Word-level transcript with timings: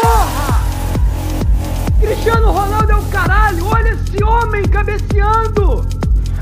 Porra! 0.00 0.62
Cristiano 2.00 2.52
Ronaldo 2.52 2.92
é 2.92 2.96
o 2.96 3.04
caralho! 3.10 3.66
Olha 3.66 3.90
esse 3.90 4.24
homem 4.24 4.62
cabeceando! 4.62 5.86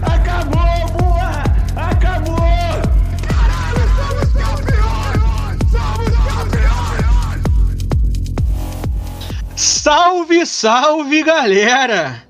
Acabou, 0.00 0.86
porra! 0.96 1.42
Acabou! 1.74 2.36
Caralho, 3.26 3.82
somos 3.96 4.30
campeões! 4.32 5.58
Somos 5.72 6.14
campeões! 6.28 7.42
Salve, 9.56 10.46
salve, 10.46 11.24
galera! 11.24 12.29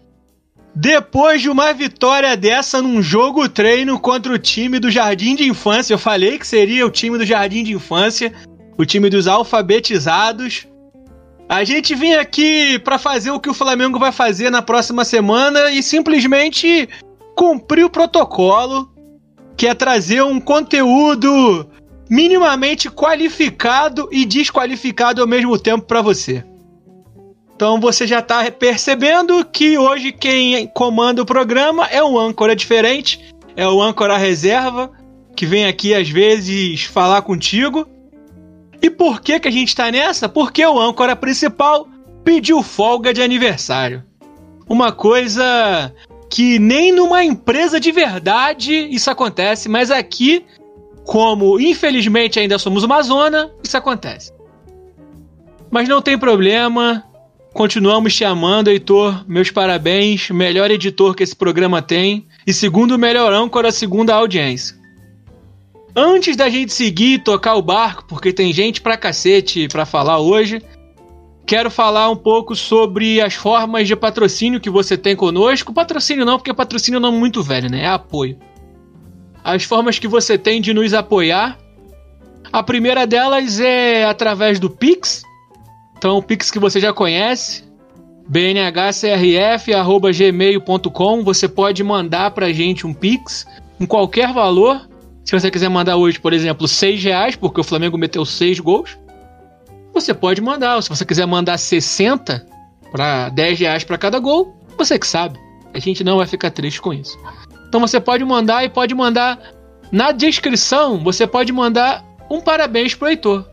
Depois 0.82 1.42
de 1.42 1.50
uma 1.50 1.74
vitória 1.74 2.34
dessa 2.34 2.80
num 2.80 3.02
jogo 3.02 3.46
treino 3.50 4.00
contra 4.00 4.32
o 4.32 4.38
time 4.38 4.78
do 4.78 4.90
Jardim 4.90 5.34
de 5.34 5.46
Infância, 5.46 5.92
eu 5.92 5.98
falei 5.98 6.38
que 6.38 6.46
seria 6.46 6.86
o 6.86 6.90
time 6.90 7.18
do 7.18 7.26
Jardim 7.26 7.62
de 7.62 7.74
Infância, 7.74 8.32
o 8.78 8.86
time 8.86 9.10
dos 9.10 9.28
alfabetizados. 9.28 10.66
A 11.46 11.64
gente 11.64 11.94
vem 11.94 12.14
aqui 12.14 12.78
para 12.78 12.96
fazer 12.98 13.30
o 13.30 13.38
que 13.38 13.50
o 13.50 13.54
Flamengo 13.54 13.98
vai 13.98 14.10
fazer 14.10 14.48
na 14.48 14.62
próxima 14.62 15.04
semana 15.04 15.70
e 15.70 15.82
simplesmente 15.82 16.88
cumprir 17.36 17.84
o 17.84 17.90
protocolo, 17.90 18.90
que 19.58 19.66
é 19.66 19.74
trazer 19.74 20.22
um 20.22 20.40
conteúdo 20.40 21.68
minimamente 22.08 22.90
qualificado 22.90 24.08
e 24.10 24.24
desqualificado 24.24 25.20
ao 25.20 25.28
mesmo 25.28 25.58
tempo 25.58 25.84
para 25.84 26.00
você. 26.00 26.42
Então 27.60 27.78
você 27.78 28.06
já 28.06 28.22
tá 28.22 28.50
percebendo 28.50 29.44
que 29.44 29.76
hoje 29.76 30.12
quem 30.12 30.66
comanda 30.68 31.20
o 31.20 31.26
programa 31.26 31.86
é 31.88 32.02
um 32.02 32.18
âncora 32.18 32.56
diferente, 32.56 33.20
é 33.54 33.68
o 33.68 33.82
âncora 33.82 34.16
reserva, 34.16 34.90
que 35.36 35.44
vem 35.44 35.66
aqui 35.66 35.92
às 35.92 36.08
vezes 36.08 36.84
falar 36.84 37.20
contigo. 37.20 37.86
E 38.80 38.88
por 38.88 39.20
que 39.20 39.38
que 39.38 39.46
a 39.46 39.50
gente 39.50 39.76
tá 39.76 39.90
nessa? 39.90 40.26
Porque 40.26 40.64
o 40.64 40.80
âncora 40.80 41.14
principal 41.14 41.86
pediu 42.24 42.62
folga 42.62 43.12
de 43.12 43.20
aniversário. 43.20 44.02
Uma 44.66 44.90
coisa 44.90 45.94
que 46.30 46.58
nem 46.58 46.90
numa 46.90 47.22
empresa 47.22 47.78
de 47.78 47.92
verdade 47.92 48.72
isso 48.90 49.10
acontece, 49.10 49.68
mas 49.68 49.90
aqui, 49.90 50.46
como 51.04 51.60
infelizmente 51.60 52.40
ainda 52.40 52.58
somos 52.58 52.84
uma 52.84 53.02
zona, 53.02 53.50
isso 53.62 53.76
acontece. 53.76 54.32
Mas 55.70 55.86
não 55.90 56.00
tem 56.00 56.18
problema, 56.18 57.04
Continuamos 57.52 58.14
te 58.14 58.24
amando, 58.24 58.70
Heitor. 58.70 59.24
Meus 59.26 59.50
parabéns. 59.50 60.30
Melhor 60.30 60.70
editor 60.70 61.14
que 61.14 61.22
esse 61.22 61.34
programa 61.34 61.82
tem. 61.82 62.26
E 62.46 62.52
segundo 62.52 62.98
melhor 62.98 63.32
âncora, 63.32 63.72
segunda 63.72 64.14
audiência. 64.14 64.78
Antes 65.94 66.36
da 66.36 66.48
gente 66.48 66.72
seguir 66.72 67.14
e 67.14 67.18
tocar 67.18 67.56
o 67.56 67.62
barco, 67.62 68.04
porque 68.08 68.32
tem 68.32 68.52
gente 68.52 68.80
pra 68.80 68.96
cacete 68.96 69.66
pra 69.66 69.84
falar 69.84 70.20
hoje, 70.20 70.62
quero 71.44 71.68
falar 71.68 72.08
um 72.08 72.16
pouco 72.16 72.54
sobre 72.54 73.20
as 73.20 73.34
formas 73.34 73.88
de 73.88 73.96
patrocínio 73.96 74.60
que 74.60 74.70
você 74.70 74.96
tem 74.96 75.16
conosco. 75.16 75.72
Patrocínio 75.72 76.24
não, 76.24 76.38
porque 76.38 76.54
patrocínio 76.54 76.98
é 76.98 77.00
não 77.00 77.08
é 77.08 77.18
muito 77.18 77.42
velho, 77.42 77.68
né? 77.68 77.82
É 77.82 77.88
apoio. 77.88 78.38
As 79.42 79.64
formas 79.64 79.98
que 79.98 80.06
você 80.06 80.38
tem 80.38 80.60
de 80.60 80.72
nos 80.72 80.94
apoiar. 80.94 81.58
A 82.52 82.62
primeira 82.62 83.06
delas 83.06 83.58
é 83.60 84.04
através 84.04 84.58
do 84.58 84.70
Pix, 84.70 85.24
então, 86.00 86.16
o 86.16 86.22
Pix 86.22 86.50
que 86.50 86.58
você 86.58 86.80
já 86.80 86.94
conhece, 86.94 87.62
bnhcrf.gmail.com. 88.26 91.22
Você 91.22 91.46
pode 91.46 91.84
mandar 91.84 92.30
pra 92.30 92.50
gente 92.54 92.86
um 92.86 92.94
Pix 92.94 93.46
em 93.78 93.84
qualquer 93.84 94.32
valor. 94.32 94.88
Se 95.22 95.38
você 95.38 95.50
quiser 95.50 95.68
mandar 95.68 95.96
hoje, 95.96 96.18
por 96.18 96.32
exemplo, 96.32 96.66
6 96.66 97.04
reais, 97.04 97.36
porque 97.36 97.60
o 97.60 97.64
Flamengo 97.64 97.98
meteu 97.98 98.24
6 98.24 98.60
gols, 98.60 98.98
você 99.92 100.14
pode 100.14 100.40
mandar. 100.40 100.82
Se 100.82 100.88
você 100.88 101.04
quiser 101.04 101.26
mandar 101.26 101.58
60 101.58 102.46
para 102.90 103.28
10 103.28 103.60
reais 103.60 103.84
para 103.84 103.98
cada 103.98 104.18
gol, 104.18 104.56
você 104.78 104.98
que 104.98 105.06
sabe. 105.06 105.38
A 105.74 105.78
gente 105.78 106.02
não 106.02 106.16
vai 106.16 106.26
ficar 106.26 106.50
triste 106.50 106.80
com 106.80 106.94
isso. 106.94 107.18
Então 107.68 107.78
você 107.78 108.00
pode 108.00 108.24
mandar 108.24 108.64
e 108.64 108.70
pode 108.70 108.94
mandar 108.94 109.38
na 109.92 110.12
descrição, 110.12 111.04
você 111.04 111.26
pode 111.26 111.52
mandar 111.52 112.02
um 112.30 112.40
parabéns 112.40 112.94
pro 112.94 113.08
Heitor. 113.08 113.49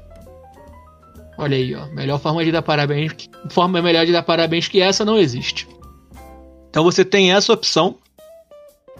Olha 1.37 1.55
aí, 1.55 1.75
ó. 1.75 1.85
Melhor 1.87 2.19
forma 2.19 2.43
de 2.43 2.51
dar 2.51 2.61
parabéns. 2.61 3.11
Forma 3.49 3.81
melhor 3.81 4.05
de 4.05 4.11
dar 4.11 4.23
parabéns 4.23 4.67
que 4.67 4.81
essa 4.81 5.05
não 5.05 5.17
existe. 5.17 5.67
Então 6.69 6.83
você 6.83 7.05
tem 7.05 7.31
essa 7.31 7.53
opção. 7.53 7.95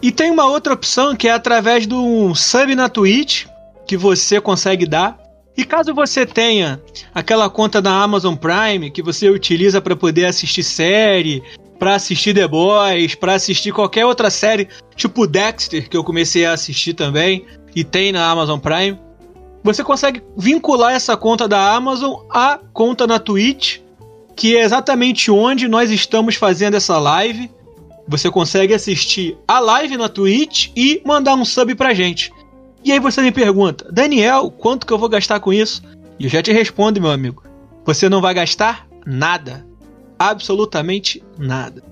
E 0.02 0.12
tem 0.12 0.30
uma 0.30 0.46
outra 0.46 0.74
opção 0.74 1.16
que 1.16 1.28
é 1.28 1.31
através 1.31 1.88
do 1.88 2.34
sub 2.36 2.75
na 2.75 2.88
Twitch 2.88 3.46
que 3.88 3.98
você 3.98 4.40
consegue 4.40 4.86
dar. 4.86 5.18
E 5.58 5.66
caso 5.66 5.94
você 5.94 6.24
tenha 6.24 6.80
aquela 7.16 7.50
conta 7.50 7.81
da 7.81 7.92
Amazon 7.92 8.36
Prime 8.36 8.92
que 8.92 9.02
você 9.02 9.28
utiliza 9.28 9.81
para 9.81 9.96
poder 9.96 10.25
assistir 10.25 10.62
série, 10.62 11.42
para 11.80 11.96
assistir 11.96 12.36
The 12.36 12.48
Boys, 12.48 13.16
para 13.16 13.34
assistir 13.34 13.72
qualquer 13.72 14.06
outra 14.06 14.30
série, 14.30 14.68
tipo 14.96 15.25
Dexter, 15.25 15.90
que 15.90 15.98
eu 15.98 16.04
comecei 16.04 16.46
a 16.46 16.54
assistir 16.54 16.94
também 16.94 17.46
e 17.75 17.84
tem 17.84 18.12
na 18.12 18.30
Amazon 18.30 18.59
Prime, 18.59 19.00
você 19.67 19.83
consegue 19.83 20.23
vincular 20.38 20.94
essa 20.94 21.17
conta 21.17 21.45
da 21.45 21.75
Amazon 21.75 22.22
à 22.29 22.57
conta 22.72 23.05
na 23.05 23.19
Twitch, 23.19 23.79
que 24.33 24.55
é 24.55 24.61
exatamente 24.61 25.29
onde 25.29 25.67
nós 25.67 25.91
estamos 25.91 26.35
fazendo 26.35 26.78
essa 26.78 26.97
live. 26.97 27.51
Você 28.07 28.31
consegue 28.31 28.73
assistir 28.73 29.38
a 29.45 29.59
live 29.59 29.97
na 29.97 30.07
Twitch 30.07 30.69
e 30.73 31.01
mandar 31.06 31.35
um 31.35 31.44
sub 31.44 31.75
pra 31.75 31.94
gente. 31.94 32.31
E 32.81 32.94
aí 32.94 33.00
você 33.01 33.22
me 33.22 33.29
pergunta, 33.29 33.91
Daniel, 33.91 34.50
quanto 34.50 34.88
que 34.88 34.94
eu 34.94 34.97
vou 34.97 35.09
gastar 35.09 35.41
com 35.41 35.51
isso? 35.51 35.81
E 36.17 36.23
eu 36.23 36.29
já 36.29 36.41
te 36.41 36.53
respondo, 36.53 37.01
meu 37.01 37.11
amigo. 37.11 37.44
Você 37.83 38.07
não 38.07 38.22
vai 38.22 38.33
gastar 38.33 38.88
nada. 39.06 39.67
Absolutamente 40.17 41.22
nada. 41.38 41.83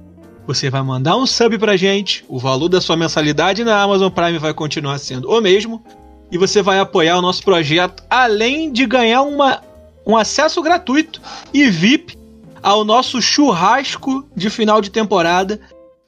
Você 0.47 0.69
vai 0.69 0.81
mandar 0.81 1.17
um 1.17 1.25
sub 1.25 1.57
pra 1.57 1.75
gente, 1.75 2.23
o 2.29 2.39
valor 2.39 2.69
da 2.69 2.79
sua 2.79 2.95
mensalidade 2.95 3.65
na 3.65 3.81
Amazon 3.81 4.09
Prime 4.09 4.37
vai 4.37 4.53
continuar 4.53 4.97
sendo 4.97 5.29
o 5.29 5.41
mesmo, 5.41 5.83
e 6.31 6.37
você 6.37 6.61
vai 6.61 6.79
apoiar 6.79 7.17
o 7.17 7.21
nosso 7.21 7.43
projeto, 7.43 8.03
além 8.09 8.71
de 8.71 8.85
ganhar 8.85 9.21
uma, 9.21 9.61
um 10.05 10.17
acesso 10.17 10.61
gratuito 10.61 11.21
e 11.53 11.69
VIP 11.69 12.17
ao 12.61 12.83
nosso 12.83 13.21
churrasco 13.21 14.25
de 14.35 14.49
final 14.49 14.81
de 14.81 14.89
temporada. 14.89 15.59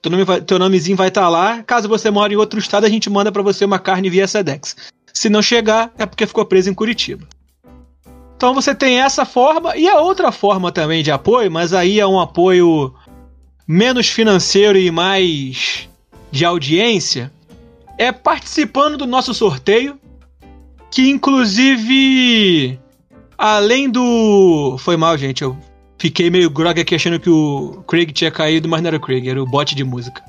Teu, 0.01 0.11
nome 0.11 0.23
vai, 0.23 0.41
teu 0.41 0.57
nomezinho 0.57 0.97
vai 0.97 1.09
estar 1.09 1.21
tá 1.21 1.29
lá. 1.29 1.63
Caso 1.63 1.87
você 1.87 2.09
mora 2.09 2.33
em 2.33 2.37
outro 2.37 2.59
estado, 2.59 2.85
a 2.85 2.89
gente 2.89 3.09
manda 3.09 3.31
para 3.31 3.43
você 3.43 3.63
uma 3.63 3.79
carne 3.79 4.09
via 4.09 4.27
Sedex. 4.27 4.75
Se 5.13 5.29
não 5.29 5.41
chegar, 5.41 5.91
é 5.97 6.05
porque 6.05 6.27
ficou 6.27 6.45
preso 6.45 6.69
em 6.69 6.73
Curitiba. 6.73 7.27
Então 8.35 8.53
você 8.53 8.75
tem 8.75 8.99
essa 9.01 9.25
forma 9.25 9.75
e 9.75 9.87
a 9.87 9.99
outra 9.99 10.31
forma 10.31 10.71
também 10.71 11.03
de 11.03 11.11
apoio, 11.11 11.51
mas 11.51 11.73
aí 11.73 11.99
é 11.99 12.05
um 12.05 12.19
apoio 12.19 12.93
menos 13.67 14.07
financeiro 14.07 14.77
e 14.77 14.91
mais 14.91 15.89
de 16.31 16.45
audiência, 16.45 17.31
é 17.97 18.11
participando 18.11 18.97
do 18.97 19.07
nosso 19.07 19.33
sorteio 19.33 19.99
que 20.91 21.09
inclusive 21.09 22.79
além 23.37 23.89
do 23.89 24.77
foi 24.79 24.97
mal, 24.97 25.17
gente, 25.17 25.43
eu 25.43 25.55
fiquei 25.97 26.29
meio 26.29 26.49
grog 26.49 26.79
aqui 26.79 26.95
achando 26.95 27.19
que 27.19 27.29
o 27.29 27.83
Craig 27.87 28.11
tinha 28.11 28.31
caído, 28.31 28.67
mas 28.67 28.81
não 28.81 28.87
era 28.87 28.97
o 28.97 28.99
Craig, 28.99 29.27
era 29.27 29.41
o 29.41 29.45
bot 29.45 29.75
de 29.75 29.83
música. 29.83 30.23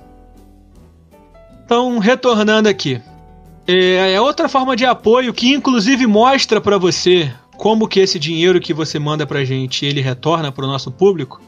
Então, 1.64 1.98
retornando 1.98 2.68
aqui. 2.68 3.00
É, 3.66 4.14
é 4.14 4.20
outra 4.20 4.48
forma 4.48 4.74
de 4.74 4.86
apoio 4.86 5.34
que 5.34 5.52
inclusive 5.52 6.06
mostra 6.06 6.60
para 6.60 6.78
você 6.78 7.30
como 7.58 7.88
que 7.88 8.00
esse 8.00 8.18
dinheiro 8.18 8.60
que 8.60 8.72
você 8.72 8.98
manda 8.98 9.26
pra 9.26 9.44
gente, 9.44 9.84
ele 9.84 10.00
retorna 10.00 10.50
pro 10.50 10.66
nosso 10.66 10.90
público, 10.90 11.42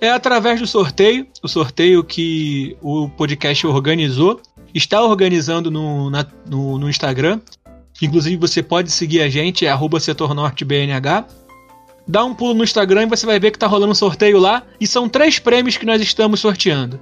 é 0.00 0.08
através 0.08 0.60
do 0.60 0.66
sorteio, 0.66 1.26
o 1.42 1.48
sorteio 1.48 2.04
que 2.04 2.76
o 2.80 3.08
podcast 3.10 3.66
organizou, 3.66 4.40
está 4.72 5.02
organizando 5.02 5.70
no, 5.70 6.08
na, 6.08 6.24
no, 6.48 6.78
no 6.78 6.88
Instagram, 6.88 7.40
Inclusive 8.00 8.36
você 8.36 8.62
pode 8.62 8.90
seguir 8.90 9.20
a 9.20 9.28
gente, 9.28 9.66
é 9.66 9.74
setornortebnh. 10.00 10.92
Dá 12.08 12.24
um 12.24 12.34
pulo 12.34 12.54
no 12.54 12.64
Instagram 12.64 13.04
e 13.04 13.06
você 13.06 13.26
vai 13.26 13.40
ver 13.40 13.50
que 13.50 13.58
tá 13.58 13.66
rolando 13.66 13.92
um 13.92 13.94
sorteio 13.94 14.38
lá. 14.38 14.62
E 14.80 14.86
são 14.86 15.08
três 15.08 15.38
prêmios 15.38 15.76
que 15.76 15.86
nós 15.86 16.00
estamos 16.00 16.40
sorteando. 16.40 17.00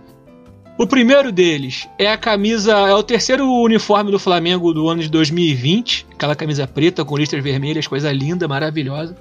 O 0.76 0.86
primeiro 0.86 1.30
deles 1.30 1.88
é 1.98 2.10
a 2.10 2.16
camisa, 2.16 2.72
é 2.72 2.94
o 2.94 3.02
terceiro 3.02 3.48
uniforme 3.48 4.10
do 4.10 4.18
Flamengo 4.18 4.72
do 4.72 4.88
ano 4.88 5.02
de 5.02 5.08
2020, 5.08 6.06
aquela 6.12 6.34
camisa 6.34 6.66
preta 6.66 7.04
com 7.04 7.16
listras 7.16 7.44
vermelhas, 7.44 7.86
coisa 7.86 8.10
linda, 8.10 8.48
maravilhosa. 8.48 9.16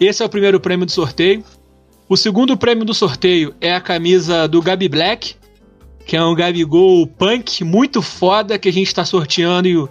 Esse 0.00 0.22
é 0.22 0.26
o 0.26 0.30
primeiro 0.30 0.58
prêmio 0.58 0.86
do 0.86 0.92
sorteio. 0.92 1.44
O 2.08 2.16
segundo 2.16 2.56
prêmio 2.56 2.86
do 2.86 2.94
sorteio 2.94 3.54
é 3.60 3.74
a 3.74 3.80
camisa 3.82 4.46
do 4.48 4.62
Gabi 4.62 4.88
Black, 4.88 5.34
que 6.06 6.16
é 6.16 6.24
um 6.24 6.34
Gabigol 6.34 7.06
punk 7.06 7.62
muito 7.62 8.00
foda 8.00 8.58
que 8.58 8.68
a 8.68 8.72
gente 8.72 8.86
está 8.86 9.04
sorteando 9.04 9.90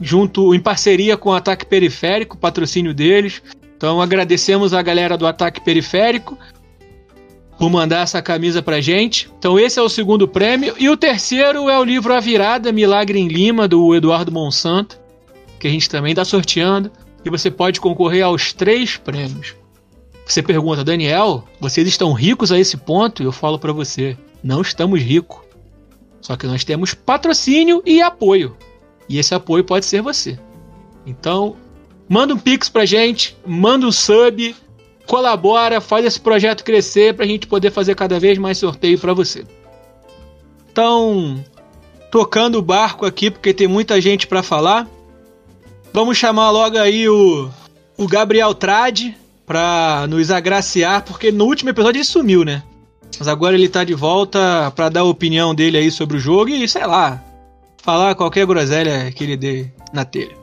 junto 0.00 0.54
em 0.54 0.60
parceria 0.60 1.16
com 1.16 1.30
o 1.30 1.34
Ataque 1.34 1.66
Periférico, 1.66 2.36
patrocínio 2.36 2.94
deles. 2.94 3.42
Então 3.76 4.00
agradecemos 4.00 4.72
a 4.72 4.82
galera 4.82 5.16
do 5.16 5.26
Ataque 5.26 5.60
Periférico. 5.60 6.38
por 7.58 7.68
mandar 7.68 8.04
essa 8.04 8.22
camisa 8.22 8.62
pra 8.62 8.80
gente. 8.80 9.30
Então 9.38 9.58
esse 9.58 9.78
é 9.78 9.82
o 9.82 9.88
segundo 9.88 10.26
prêmio. 10.26 10.74
E 10.78 10.88
o 10.88 10.96
terceiro 10.96 11.68
é 11.68 11.78
o 11.78 11.84
livro 11.84 12.14
A 12.14 12.18
Virada, 12.18 12.72
Milagre 12.72 13.18
em 13.18 13.28
Lima, 13.28 13.68
do 13.68 13.94
Eduardo 13.94 14.32
Monsanto, 14.32 14.98
que 15.58 15.68
a 15.68 15.70
gente 15.70 15.86
também 15.86 16.12
está 16.12 16.24
sorteando. 16.24 16.90
E 17.22 17.28
você 17.28 17.50
pode 17.50 17.78
concorrer 17.78 18.24
aos 18.24 18.54
três 18.54 18.96
prêmios. 18.96 19.54
Você 20.24 20.42
pergunta, 20.42 20.82
Daniel, 20.82 21.44
vocês 21.60 21.86
estão 21.86 22.14
ricos 22.14 22.50
a 22.50 22.58
esse 22.58 22.78
ponto? 22.78 23.22
Eu 23.22 23.30
falo 23.30 23.58
para 23.58 23.74
você, 23.74 24.16
não 24.42 24.62
estamos 24.62 25.02
ricos. 25.02 25.40
Só 26.22 26.36
que 26.36 26.46
nós 26.46 26.64
temos 26.64 26.94
patrocínio 26.94 27.82
e 27.84 28.00
apoio. 28.00 28.56
E 29.10 29.18
esse 29.18 29.34
apoio 29.34 29.64
pode 29.64 29.84
ser 29.84 30.00
você. 30.00 30.38
Então, 31.04 31.56
manda 32.08 32.32
um 32.32 32.38
pix 32.38 32.68
pra 32.68 32.86
gente, 32.86 33.36
manda 33.44 33.84
um 33.84 33.90
sub, 33.90 34.54
colabora, 35.04 35.80
faz 35.80 36.06
esse 36.06 36.20
projeto 36.20 36.62
crescer 36.62 37.12
pra 37.14 37.26
gente 37.26 37.48
poder 37.48 37.72
fazer 37.72 37.96
cada 37.96 38.20
vez 38.20 38.38
mais 38.38 38.56
sorteio 38.56 38.96
para 39.00 39.12
você. 39.12 39.44
Então, 40.70 41.44
tocando 42.08 42.58
o 42.58 42.62
barco 42.62 43.04
aqui 43.04 43.32
porque 43.32 43.52
tem 43.52 43.66
muita 43.66 44.00
gente 44.00 44.28
para 44.28 44.44
falar. 44.44 44.88
Vamos 45.92 46.16
chamar 46.16 46.52
logo 46.52 46.78
aí 46.78 47.08
o, 47.08 47.50
o 47.98 48.06
Gabriel 48.06 48.54
Trade 48.54 49.18
pra 49.44 50.06
nos 50.08 50.30
agraciar, 50.30 51.02
porque 51.02 51.32
no 51.32 51.46
último 51.46 51.70
episódio 51.70 51.98
ele 51.98 52.04
sumiu, 52.04 52.44
né? 52.44 52.62
Mas 53.18 53.26
agora 53.26 53.56
ele 53.56 53.68
tá 53.68 53.82
de 53.82 53.92
volta 53.92 54.72
para 54.76 54.88
dar 54.88 55.00
a 55.00 55.04
opinião 55.04 55.52
dele 55.52 55.78
aí 55.78 55.90
sobre 55.90 56.16
o 56.16 56.20
jogo 56.20 56.50
e, 56.50 56.68
sei 56.68 56.86
lá, 56.86 57.20
falar 57.82 58.14
qualquer 58.14 58.46
groselha 58.46 59.10
que 59.10 59.24
ele 59.24 59.36
dê 59.36 59.66
na 59.92 60.04
telha. 60.04 60.36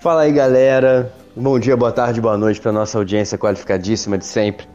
Fala 0.00 0.22
aí, 0.22 0.32
galera. 0.32 1.12
Bom 1.34 1.58
dia, 1.58 1.76
boa 1.76 1.92
tarde, 1.92 2.20
boa 2.20 2.36
noite 2.36 2.60
pra 2.60 2.72
nossa 2.72 2.98
audiência 2.98 3.38
qualificadíssima 3.38 4.18
de 4.18 4.26
sempre. 4.26 4.66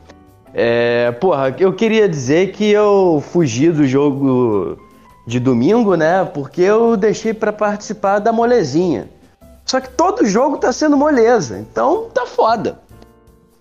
É, 0.54 1.12
porra, 1.12 1.56
eu 1.60 1.74
queria 1.74 2.08
dizer 2.08 2.52
que 2.52 2.70
eu 2.70 3.24
fugi 3.32 3.70
do 3.70 3.86
jogo 3.86 4.78
de 5.26 5.40
domingo, 5.40 5.96
né? 5.96 6.24
Porque 6.26 6.62
eu 6.62 6.96
deixei 6.96 7.34
para 7.34 7.52
participar 7.52 8.20
da 8.20 8.32
molezinha. 8.32 9.10
Só 9.66 9.80
que 9.80 9.90
todo 9.90 10.26
jogo 10.26 10.58
tá 10.58 10.72
sendo 10.72 10.98
moleza, 10.98 11.60
então 11.60 12.10
tá 12.14 12.26
foda. 12.26 12.80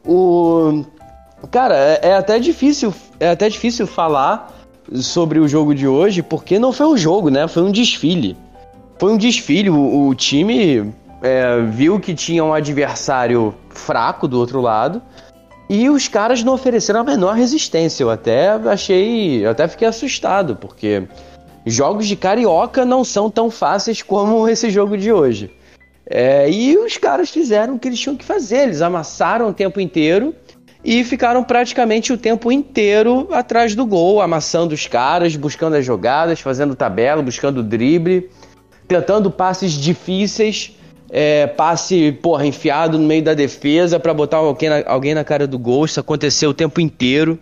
O 0.05 0.85
cara, 1.51 1.77
é, 1.77 2.09
é 2.11 2.15
até 2.17 2.39
difícil, 2.39 2.93
é 3.21 3.31
até 3.31 3.49
difícil 3.49 3.87
falar 3.87 4.62
sobre 4.95 5.39
o 5.39 5.49
jogo 5.49 5.75
de 5.75 5.87
hoje, 5.87 6.23
porque 6.23 6.59
não 6.59 6.73
foi 6.73 6.87
um 6.87 6.97
jogo, 6.97 7.31
né? 7.31 7.49
Foi 7.49 7.63
um 7.63 7.71
desfile. 7.71 8.37
Foi 8.99 9.13
um 9.13 9.17
desfile. 9.17 9.71
O, 9.71 10.09
o 10.09 10.15
time 10.15 10.93
é, 11.23 11.61
viu 11.71 11.99
que 12.01 12.15
tinha 12.15 12.45
um 12.45 12.53
adversário 12.53 13.55
fraco 13.71 14.27
do 14.29 14.39
outro 14.39 14.61
lado 14.61 15.01
e 15.69 15.89
os 15.89 16.09
caras 16.09 16.43
não 16.43 16.53
ofereceram 16.55 17.01
a 17.01 17.05
menor 17.05 17.35
resistência. 17.35 18.03
Eu 18.03 18.11
até 18.11 18.51
achei, 18.51 19.45
eu 19.45 19.51
até 19.51 19.67
fiquei 19.67 19.89
assustado, 19.89 20.57
porque 20.57 21.05
jogos 21.65 22.07
de 22.07 22.17
carioca 22.17 22.85
não 22.85 23.05
são 23.05 23.31
tão 23.31 23.51
fáceis 23.51 24.03
como 24.03 24.47
esse 24.51 24.71
jogo 24.71 24.97
de 24.99 25.13
hoje. 25.13 25.51
É, 26.05 26.51
e 26.51 26.77
os 26.77 26.97
caras 26.97 27.31
fizeram 27.31 27.77
o 27.77 27.79
que 27.79 27.89
eles 27.89 28.01
tinham 28.01 28.17
que 28.17 28.25
fazer, 28.25 28.65
eles 28.65 28.83
amassaram 28.83 29.49
o 29.49 29.53
tempo 29.55 29.81
inteiro 29.81 30.35
e 30.85 31.05
ficaram 31.05 31.45
praticamente 31.45 32.13
o 32.13 32.19
tempo 32.19 32.51
inteiro 32.51 33.29
atrás 33.31 33.75
do 33.75 33.87
gol, 33.87 34.21
amassando 34.21 34.75
os 34.75 34.87
caras, 34.87 35.37
buscando 35.37 35.77
as 35.77 35.85
jogadas, 35.85 36.41
fazendo 36.41 36.75
tabela, 36.75 37.23
buscando 37.23 37.63
drible, 37.63 38.29
tentando 38.89 39.31
passes 39.31 39.73
difíceis, 39.73 40.77
é, 41.09 41.47
passe, 41.47 42.11
porra, 42.21 42.47
enfiado 42.47 42.99
no 42.99 43.07
meio 43.07 43.23
da 43.23 43.35
defesa 43.35 44.01
para 44.01 44.13
botar 44.13 44.39
alguém 44.39 44.71
na, 44.71 44.83
alguém 44.87 45.15
na 45.15 45.23
cara 45.23 45.47
do 45.47 45.59
gol. 45.59 45.85
Isso 45.85 46.01
aconteceu 46.01 46.51
o 46.51 46.55
tempo 46.55 46.81
inteiro. 46.81 47.39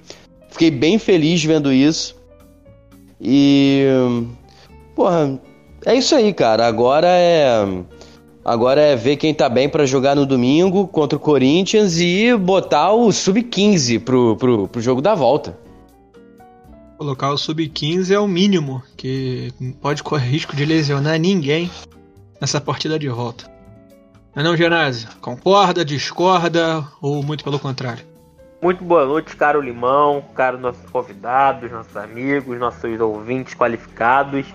Fiquei 0.51 0.71
bem 0.71 0.99
feliz 0.99 1.43
vendo 1.43 1.73
isso. 1.73 2.17
E. 3.21 3.87
Porra, 4.95 5.41
é 5.87 5.95
isso 5.95 6.15
aí, 6.15 6.33
cara. 6.33 6.67
Agora 6.67 7.07
é. 7.09 7.65
Agora 8.45 8.81
é 8.81 8.97
ver 8.97 9.17
quem 9.17 9.35
tá 9.35 9.49
bem 9.49 9.69
para 9.69 9.85
jogar 9.85 10.17
no 10.17 10.25
domingo 10.25 10.89
contra 10.89 11.17
o 11.17 11.21
Corinthians 11.21 11.99
e 11.99 12.35
botar 12.37 12.93
o 12.93 13.13
sub-15 13.13 14.03
pro, 14.03 14.37
pro, 14.37 14.67
pro 14.67 14.81
jogo 14.81 15.03
da 15.03 15.15
volta. 15.15 15.59
Colocar 16.97 17.31
o 17.31 17.39
sub-15 17.39 18.11
é 18.11 18.19
o 18.19 18.27
mínimo, 18.27 18.83
que 18.97 19.53
pode 19.81 20.03
correr 20.03 20.25
risco 20.31 20.57
de 20.57 20.65
lesionar 20.65 21.19
ninguém 21.19 21.71
nessa 22.41 22.61
partida 22.61 22.99
de 22.99 23.09
volta. 23.09 23.51
Não 24.35 24.43
é 24.43 24.45
não, 24.45 24.57
Genásio? 24.57 25.09
Concorda, 25.21 25.85
discorda 25.85 26.87
ou 27.03 27.23
muito 27.23 27.45
pelo 27.45 27.59
contrário? 27.59 28.05
Muito 28.63 28.85
boa 28.85 29.05
noite, 29.05 29.35
caro 29.37 29.61
Limão, 29.61 30.23
caro 30.35 30.59
nossos 30.59 30.89
convidados, 30.91 31.71
nossos 31.71 31.97
amigos, 31.97 32.59
nossos 32.59 33.01
ouvintes 33.01 33.55
qualificados. 33.55 34.47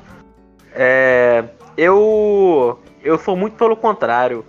É, 0.71 1.43
eu 1.75 2.79
eu 3.05 3.19
sou 3.19 3.37
muito 3.37 3.55
pelo 3.55 3.77
contrário. 3.77 4.43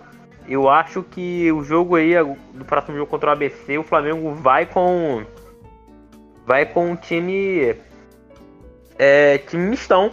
Eu 0.49 0.67
acho 0.67 1.03
que 1.03 1.51
o 1.51 1.63
jogo 1.63 1.95
aí, 1.95 2.13
do 2.53 2.65
próximo 2.65 2.97
jogo 2.97 3.09
contra 3.09 3.29
o 3.29 3.33
ABC, 3.33 3.77
o 3.77 3.83
Flamengo 3.83 4.33
vai 4.33 4.65
com. 4.65 5.23
Vai 6.45 6.65
com 6.65 6.91
um 6.91 6.95
time. 6.95 7.75
É, 8.97 9.37
time 9.37 9.69
mistão. 9.69 10.11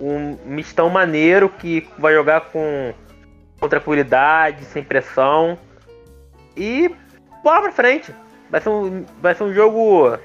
Um 0.00 0.36
mistão 0.44 0.90
maneiro 0.90 1.48
que 1.48 1.86
vai 1.96 2.12
jogar 2.12 2.40
com, 2.40 2.92
com 3.60 3.68
tranquilidade, 3.68 4.64
sem 4.64 4.82
pressão. 4.82 5.56
E 6.56 6.90
bola 7.44 7.62
pra 7.62 7.72
frente. 7.72 8.12
Vai 8.50 8.60
ser 8.60 8.68
um, 8.70 9.04
vai 9.22 9.34
ser 9.34 9.44
um 9.44 9.54
jogo. 9.54 10.18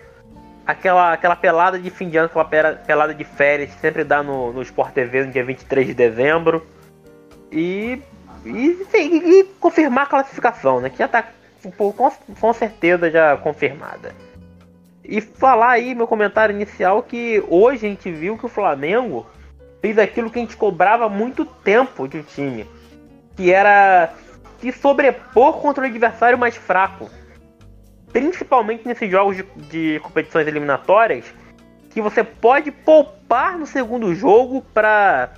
Aquela, 0.65 1.13
aquela 1.13 1.35
pelada 1.35 1.77
de 1.77 1.89
fim 1.89 2.09
de 2.09 2.17
ano, 2.17 2.29
aquela 2.33 2.73
pelada 2.75 3.13
de 3.13 3.23
férias 3.23 3.73
que 3.73 3.79
sempre 3.79 4.03
dá 4.03 4.23
no, 4.23 4.53
no 4.53 4.61
Sport 4.61 4.93
TV 4.93 5.25
no 5.25 5.31
dia 5.31 5.43
23 5.43 5.87
de 5.87 5.93
dezembro 5.93 6.63
e, 7.51 8.01
e, 8.45 8.77
e, 8.93 9.39
e 9.39 9.43
confirmar 9.59 10.05
a 10.05 10.09
classificação, 10.09 10.79
né? 10.79 10.89
Que 10.89 10.97
já 10.97 11.05
está 11.05 11.25
com, 11.77 11.91
com 11.91 12.53
certeza 12.53 13.09
já 13.09 13.35
confirmada. 13.37 14.13
E 15.03 15.21
falar 15.21 15.71
aí 15.71 15.95
meu 15.95 16.07
comentário 16.07 16.55
inicial 16.55 17.01
que 17.03 17.43
hoje 17.47 17.85
a 17.85 17.89
gente 17.89 18.11
viu 18.11 18.37
que 18.37 18.45
o 18.45 18.49
Flamengo 18.49 19.25
fez 19.81 19.97
aquilo 19.97 20.29
que 20.29 20.39
a 20.39 20.41
gente 20.41 20.57
cobrava 20.57 21.05
há 21.05 21.09
muito 21.09 21.45
tempo 21.45 22.07
de 22.07 22.17
um 22.17 22.23
time, 22.23 22.67
que 23.35 23.51
era 23.51 24.13
se 24.59 24.71
sobrepor 24.71 25.53
contra 25.53 25.83
o 25.83 25.87
adversário 25.87 26.37
mais 26.37 26.55
fraco. 26.55 27.09
Principalmente 28.11 28.87
nesses 28.87 29.09
jogos 29.09 29.37
de, 29.37 29.43
de 29.69 29.99
competições 30.01 30.47
eliminatórias, 30.47 31.25
que 31.89 32.01
você 32.01 32.23
pode 32.23 32.71
poupar 32.71 33.57
no 33.57 33.65
segundo 33.65 34.13
jogo 34.13 34.61
para 34.73 35.33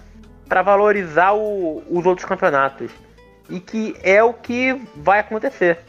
para 0.52 0.62
valorizar 0.62 1.32
o, 1.32 1.82
os 1.90 2.06
outros 2.06 2.28
campeonatos. 2.28 2.92
E 3.50 3.58
que 3.58 3.96
é 4.04 4.22
o 4.22 4.34
que 4.34 4.82
vai 4.98 5.20
acontecer. 5.20 5.80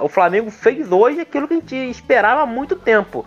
O 0.00 0.08
Flamengo 0.08 0.50
fez 0.50 0.90
hoje 0.90 1.20
aquilo 1.20 1.46
que 1.46 1.52
a 1.52 1.56
gente 1.58 1.90
esperava 1.90 2.40
há 2.40 2.46
muito 2.46 2.76
tempo. 2.76 3.26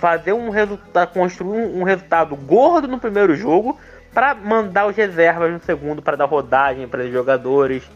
Fazer 0.00 0.32
um 0.32 0.50
resultado, 0.50 1.12
construir 1.12 1.60
um, 1.60 1.84
resultado 1.84 2.34
gordo 2.34 2.88
no 2.88 2.98
primeiro 2.98 3.36
jogo 3.36 3.78
para 4.12 4.34
mandar 4.34 4.88
os 4.88 4.96
reservas 4.96 5.52
no 5.52 5.60
segundo 5.60 6.02
para 6.02 6.16
dar 6.16 6.24
rodagem 6.24 6.88
para 6.88 7.04
os 7.04 7.12
jogadores. 7.12 7.88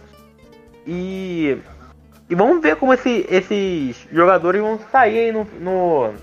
E, 0.86 1.58
e 2.30 2.34
vamos 2.36 2.62
ver 2.62 2.76
como 2.76 2.94
esse, 2.94 3.26
esses 3.28 4.06
jogadores 4.12 4.60
vão 4.60 4.78
sair 4.92 5.32
no, 5.32 5.44
no, 5.58 6.14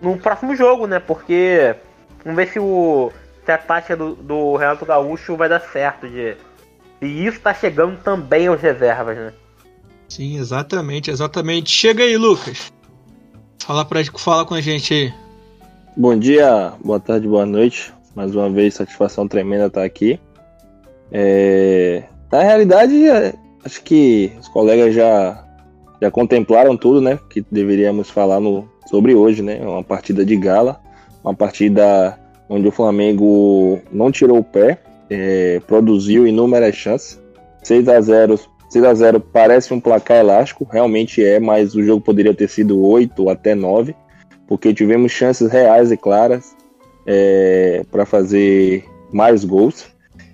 no 0.00 0.16
próximo 0.16 0.56
jogo, 0.56 0.86
né? 0.86 1.00
Porque 1.00 1.74
vamos 2.24 2.36
ver 2.36 2.48
se 2.48 2.58
o 2.58 3.12
se 3.44 3.52
a 3.52 3.58
tática 3.58 3.96
do, 3.96 4.14
do 4.14 4.56
Renato 4.56 4.86
Gaúcho 4.86 5.36
vai 5.36 5.48
dar 5.48 5.60
certo. 5.60 6.08
De, 6.08 6.36
e 7.00 7.26
isso 7.26 7.40
tá 7.40 7.52
chegando 7.52 7.98
também 8.02 8.46
aos 8.46 8.60
reservas, 8.60 9.16
né? 9.16 9.32
Sim, 10.08 10.38
exatamente, 10.38 11.10
exatamente. 11.10 11.70
Chega 11.70 12.04
aí, 12.04 12.16
Lucas. 12.16 12.72
Fala, 13.62 13.84
pra, 13.84 14.00
fala 14.18 14.44
com 14.44 14.54
a 14.54 14.60
gente 14.60 14.92
aí. 14.94 15.14
Bom 15.96 16.18
dia, 16.18 16.72
boa 16.84 17.00
tarde, 17.00 17.28
boa 17.28 17.46
noite. 17.46 17.92
Mais 18.14 18.34
uma 18.34 18.48
vez, 18.48 18.74
satisfação 18.74 19.26
tremenda 19.26 19.66
estar 19.66 19.84
aqui. 19.84 20.20
É... 21.10 22.04
Na 22.30 22.42
realidade, 22.42 23.08
é, 23.08 23.34
acho 23.64 23.82
que 23.82 24.32
os 24.40 24.48
colegas 24.48 24.94
já, 24.94 25.44
já 26.00 26.10
contemplaram 26.10 26.76
tudo, 26.76 27.00
né? 27.00 27.18
Que 27.30 27.44
deveríamos 27.50 28.10
falar 28.10 28.40
no, 28.40 28.68
sobre 28.86 29.14
hoje, 29.14 29.42
né? 29.42 29.60
Uma 29.62 29.82
partida 29.82 30.24
de 30.24 30.36
gala, 30.36 30.80
uma 31.22 31.34
partida 31.34 32.18
onde 32.48 32.68
o 32.68 32.72
Flamengo 32.72 33.80
não 33.92 34.10
tirou 34.10 34.38
o 34.38 34.44
pé, 34.44 34.78
é, 35.10 35.60
produziu 35.66 36.26
inúmeras 36.26 36.74
chances. 36.74 37.20
6 37.62 37.88
a 37.88 38.00
0 38.00 38.38
6 38.68 38.84
a 38.84 38.94
0 38.94 39.20
parece 39.20 39.72
um 39.72 39.80
placar 39.80 40.18
elástico, 40.18 40.66
realmente 40.70 41.24
é, 41.24 41.38
mas 41.38 41.74
o 41.74 41.82
jogo 41.82 42.02
poderia 42.02 42.34
ter 42.34 42.48
sido 42.48 42.80
8 42.80 43.30
até 43.30 43.54
9, 43.54 43.94
porque 44.48 44.74
tivemos 44.74 45.12
chances 45.12 45.50
reais 45.50 45.92
e 45.92 45.96
claras 45.96 46.56
é, 47.06 47.84
para 47.90 48.04
fazer 48.04 48.84
mais 49.12 49.44
gols. 49.44 49.86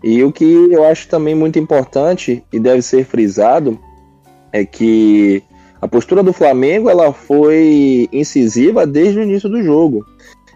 E 0.02 0.24
o 0.24 0.32
que 0.32 0.44
eu 0.44 0.84
acho 0.84 1.06
também 1.08 1.34
muito 1.34 1.58
importante 1.58 2.42
e 2.50 2.58
deve 2.58 2.80
ser 2.80 3.04
frisado 3.04 3.78
é 4.50 4.64
que 4.64 5.42
a 5.80 5.86
postura 5.86 6.22
do 6.22 6.32
Flamengo 6.32 6.88
ela 6.88 7.12
foi 7.12 8.08
incisiva 8.12 8.86
desde 8.86 9.18
o 9.18 9.22
início 9.22 9.48
do 9.48 9.62
jogo. 9.62 10.04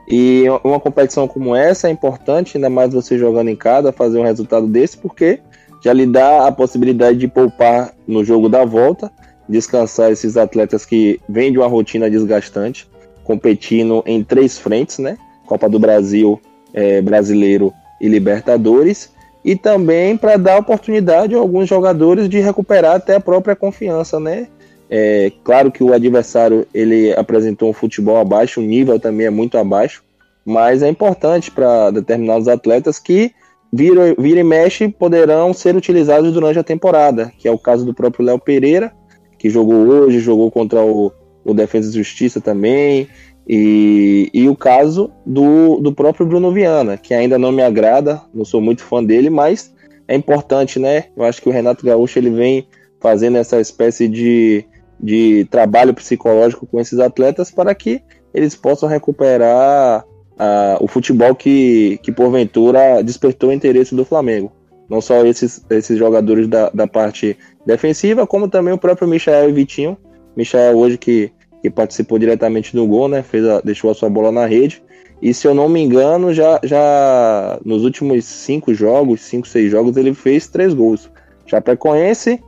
E 0.07 0.45
uma 0.63 0.79
competição 0.79 1.27
como 1.27 1.57
essa 1.57 1.89
é 1.89 1.91
importante, 1.91 2.57
ainda 2.57 2.69
mais 2.69 2.93
você 2.93 3.19
jogando 3.19 3.49
em 3.49 3.57
casa, 3.57 3.93
fazer 3.93 4.19
um 4.19 4.25
resultado 4.25 4.67
desse, 4.67 4.99
porque 4.99 5.41
já 5.83 5.93
lhe 5.93 6.07
dá 6.07 6.47
a 6.47 6.53
possibilidade 6.53 7.19
de 7.19 7.29
poupar 7.29 7.95
no 8.07 8.25
jogo 8.25 8.49
da 8.49 8.65
volta, 8.65 9.11
descansar 9.49 10.11
esses 10.11 10.37
atletas 10.37 10.85
que 10.85 11.21
vêm 11.29 11.53
de 11.53 11.59
uma 11.59 11.67
rotina 11.67 12.11
desgastante, 12.11 12.89
competindo 13.23 14.03
em 14.07 14.23
três 14.23 14.59
frentes, 14.59 14.99
né? 14.99 15.17
Copa 15.47 15.69
do 15.69 15.79
Brasil, 15.79 16.41
é, 16.73 17.01
Brasileiro 17.01 17.73
e 18.01 18.09
Libertadores, 18.09 19.11
e 19.45 19.55
também 19.55 20.17
para 20.17 20.37
dar 20.37 20.59
oportunidade 20.59 21.35
a 21.35 21.39
alguns 21.39 21.69
jogadores 21.69 22.29
de 22.29 22.41
recuperar 22.41 22.97
até 22.97 23.17
a 23.17 23.21
própria 23.21 23.55
confiança, 23.55 24.19
né? 24.19 24.49
É, 24.97 25.33
claro 25.43 25.73
que 25.73 25.83
o 25.83 25.93
adversário 25.93 26.69
ele 26.73 27.13
apresentou 27.15 27.69
um 27.69 27.73
futebol 27.73 28.17
abaixo, 28.17 28.61
o 28.61 28.63
nível 28.63 29.01
também 29.01 29.27
é 29.27 29.31
muito 29.31 29.59
abaixo, 29.59 30.05
mas 30.47 30.85
é 30.85 30.89
importante 30.89 31.51
para 31.51 31.91
determinados 31.91 32.47
atletas 32.47 33.01
que 33.01 33.33
vira, 33.73 34.15
vira 34.17 34.39
e 34.39 34.45
mexe 34.45 34.87
poderão 34.87 35.53
ser 35.53 35.75
utilizados 35.75 36.33
durante 36.33 36.61
a 36.61 36.63
temporada, 36.63 37.33
que 37.37 37.49
é 37.49 37.51
o 37.51 37.59
caso 37.59 37.85
do 37.85 37.93
próprio 37.93 38.25
Léo 38.25 38.39
Pereira, 38.39 38.93
que 39.37 39.51
jogou 39.51 39.85
hoje, 39.85 40.21
jogou 40.21 40.49
contra 40.49 40.81
o, 40.81 41.11
o 41.45 41.53
Defesa 41.53 41.91
e 41.91 41.95
Justiça 41.95 42.41
também, 42.41 43.09
e, 43.49 44.31
e 44.33 44.49
o 44.49 44.55
caso 44.55 45.11
do, 45.27 45.81
do 45.81 45.93
próprio 45.93 46.25
Bruno 46.25 46.53
Viana, 46.53 46.97
que 46.97 47.13
ainda 47.13 47.37
não 47.37 47.51
me 47.51 47.65
agrada, 47.65 48.23
não 48.33 48.45
sou 48.45 48.61
muito 48.61 48.85
fã 48.85 49.03
dele, 49.03 49.29
mas 49.29 49.75
é 50.07 50.15
importante, 50.15 50.79
né? 50.79 51.07
Eu 51.17 51.25
acho 51.25 51.43
que 51.43 51.49
o 51.49 51.53
Renato 51.53 51.85
Gaúcho 51.85 52.17
ele 52.17 52.31
vem 52.31 52.69
fazendo 53.01 53.39
essa 53.39 53.61
espécie 53.61 54.07
de 54.07 54.65
de 55.01 55.47
trabalho 55.51 55.95
psicológico 55.95 56.67
com 56.67 56.81
esses 56.81 56.99
atletas 56.99 57.51
para 57.51 57.75
que 57.75 58.03
eles 58.33 58.55
possam 58.55 58.89
recuperar 58.89 60.05
uh, 60.35 60.77
o 60.81 60.89
futebol 60.89 61.35
que, 61.35 61.99
que 62.03 62.13
porventura 62.13 63.03
despertou 63.03 63.51
o 63.51 63.53
interesse 63.53 63.95
do 63.95 64.05
Flamengo. 64.05 64.53
Não 64.89 65.01
só 65.01 65.25
esses, 65.25 65.65
esses 65.71 65.99
jogadores 65.99 66.47
da, 66.47 66.69
da 66.71 66.87
parte 66.87 67.37
defensiva, 67.65 68.27
como 68.27 68.49
também 68.49 68.75
o 68.75 68.79
próprio 68.79 69.09
Michael 69.09 69.51
e 69.51 69.53
Vitinho. 69.53 69.97
Michael 70.37 70.77
hoje 70.77 70.99
que, 70.99 71.33
que 71.63 71.71
participou 71.71 72.19
diretamente 72.19 72.75
do 72.75 72.87
gol, 72.87 73.09
né? 73.09 73.23
Fez 73.23 73.47
a, 73.47 73.61
deixou 73.61 73.91
a 73.91 73.95
sua 73.95 74.11
bola 74.11 74.31
na 74.31 74.47
rede. 74.47 74.83
E 75.23 75.33
se 75.33 75.47
eu 75.47 75.55
não 75.55 75.69
me 75.69 75.81
engano, 75.81 76.35
já, 76.35 76.61
já 76.63 77.59
nos 77.65 77.85
últimos 77.85 78.27
cinco 78.27 78.75
jogos, 78.75 79.23
cinco, 79.23 79.49
seis 79.49 79.71
jogos, 79.71 79.97
ele 79.97 80.13
fez 80.13 80.49
três 80.49 80.75
gols. 80.75 81.11
Chapecoense, 81.47 82.43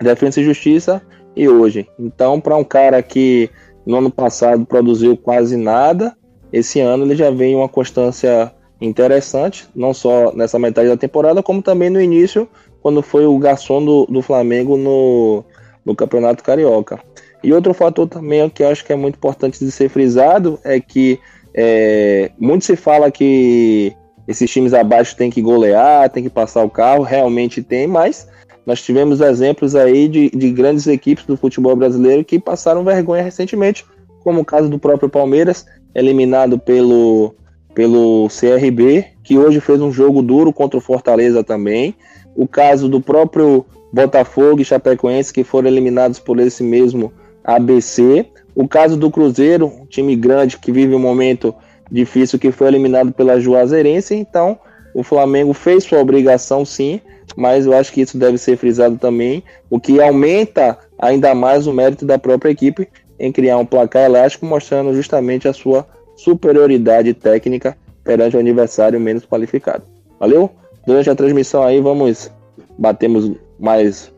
Defesa 0.00 0.40
e 0.40 0.44
Justiça 0.44 1.02
e 1.36 1.48
hoje. 1.48 1.86
Então, 1.98 2.40
para 2.40 2.56
um 2.56 2.64
cara 2.64 3.02
que 3.02 3.50
no 3.84 3.98
ano 3.98 4.10
passado 4.10 4.64
produziu 4.64 5.16
quase 5.16 5.56
nada, 5.56 6.16
esse 6.52 6.80
ano 6.80 7.04
ele 7.04 7.14
já 7.14 7.30
vem 7.30 7.54
uma 7.54 7.68
constância 7.68 8.52
interessante, 8.80 9.68
não 9.74 9.94
só 9.94 10.32
nessa 10.32 10.58
metade 10.58 10.88
da 10.88 10.96
temporada, 10.96 11.42
como 11.42 11.62
também 11.62 11.90
no 11.90 12.00
início, 12.00 12.48
quando 12.80 13.02
foi 13.02 13.26
o 13.26 13.38
garçom 13.38 13.84
do, 13.84 14.06
do 14.06 14.22
Flamengo 14.22 14.76
no, 14.76 15.44
no 15.84 15.94
Campeonato 15.94 16.42
Carioca. 16.42 16.98
E 17.42 17.52
outro 17.52 17.74
fator 17.74 18.08
também 18.08 18.48
que 18.48 18.62
eu 18.62 18.68
acho 18.68 18.84
que 18.84 18.92
é 18.92 18.96
muito 18.96 19.16
importante 19.16 19.64
de 19.64 19.70
ser 19.70 19.88
frisado 19.88 20.58
é 20.64 20.80
que 20.80 21.18
é, 21.54 22.30
muito 22.38 22.64
se 22.64 22.76
fala 22.76 23.10
que 23.10 23.92
esses 24.26 24.50
times 24.50 24.74
abaixo 24.74 25.16
tem 25.16 25.30
que 25.30 25.40
golear, 25.40 26.10
tem 26.10 26.22
que 26.22 26.30
passar 26.30 26.64
o 26.64 26.70
carro, 26.70 27.02
realmente 27.02 27.62
tem, 27.62 27.86
mas 27.86 28.28
nós 28.66 28.82
tivemos 28.82 29.20
exemplos 29.20 29.76
aí 29.76 30.08
de, 30.08 30.28
de 30.30 30.50
grandes 30.50 30.88
equipes 30.88 31.24
do 31.24 31.36
futebol 31.36 31.76
brasileiro 31.76 32.24
que 32.24 32.38
passaram 32.38 32.82
vergonha 32.82 33.22
recentemente, 33.22 33.86
como 34.24 34.40
o 34.40 34.44
caso 34.44 34.68
do 34.68 34.78
próprio 34.78 35.08
Palmeiras, 35.08 35.64
eliminado 35.94 36.58
pelo, 36.58 37.32
pelo 37.72 38.28
CRB, 38.28 39.06
que 39.22 39.38
hoje 39.38 39.60
fez 39.60 39.80
um 39.80 39.92
jogo 39.92 40.20
duro 40.20 40.52
contra 40.52 40.76
o 40.76 40.82
Fortaleza 40.82 41.44
também. 41.44 41.94
O 42.34 42.48
caso 42.48 42.88
do 42.88 43.00
próprio 43.00 43.64
Botafogo 43.92 44.60
e 44.60 44.64
Chapecoense, 44.64 45.32
que 45.32 45.44
foram 45.44 45.68
eliminados 45.68 46.18
por 46.18 46.40
esse 46.40 46.62
mesmo 46.62 47.12
ABC. 47.44 48.26
O 48.54 48.66
caso 48.66 48.96
do 48.96 49.10
Cruzeiro, 49.10 49.66
um 49.66 49.86
time 49.86 50.16
grande 50.16 50.58
que 50.58 50.72
vive 50.72 50.94
um 50.94 50.98
momento 50.98 51.54
difícil, 51.90 52.38
que 52.38 52.50
foi 52.50 52.66
eliminado 52.66 53.12
pela 53.12 53.38
Juazeirense. 53.38 54.14
Então, 54.14 54.58
o 54.92 55.02
Flamengo 55.02 55.52
fez 55.52 55.84
sua 55.84 56.00
obrigação 56.00 56.64
sim, 56.64 57.00
mas 57.36 57.66
eu 57.66 57.76
acho 57.76 57.92
que 57.92 58.00
isso 58.00 58.16
deve 58.16 58.38
ser 58.38 58.56
frisado 58.56 58.96
também, 58.96 59.44
o 59.68 59.78
que 59.78 60.00
aumenta 60.00 60.78
ainda 60.98 61.34
mais 61.34 61.66
o 61.66 61.72
mérito 61.72 62.06
da 62.06 62.18
própria 62.18 62.50
equipe 62.50 62.88
em 63.18 63.30
criar 63.30 63.58
um 63.58 63.66
placar 63.66 64.04
elástico, 64.04 64.46
mostrando 64.46 64.94
justamente 64.94 65.46
a 65.46 65.52
sua 65.52 65.86
superioridade 66.16 67.12
técnica 67.12 67.76
perante 68.02 68.36
o 68.36 68.40
adversário 68.40 68.98
menos 68.98 69.26
qualificado. 69.26 69.84
Valeu? 70.18 70.50
Durante 70.86 71.10
a 71.10 71.14
transmissão 71.14 71.62
aí 71.62 71.80
vamos 71.80 72.30
batemos 72.78 73.30
mais 73.58 74.12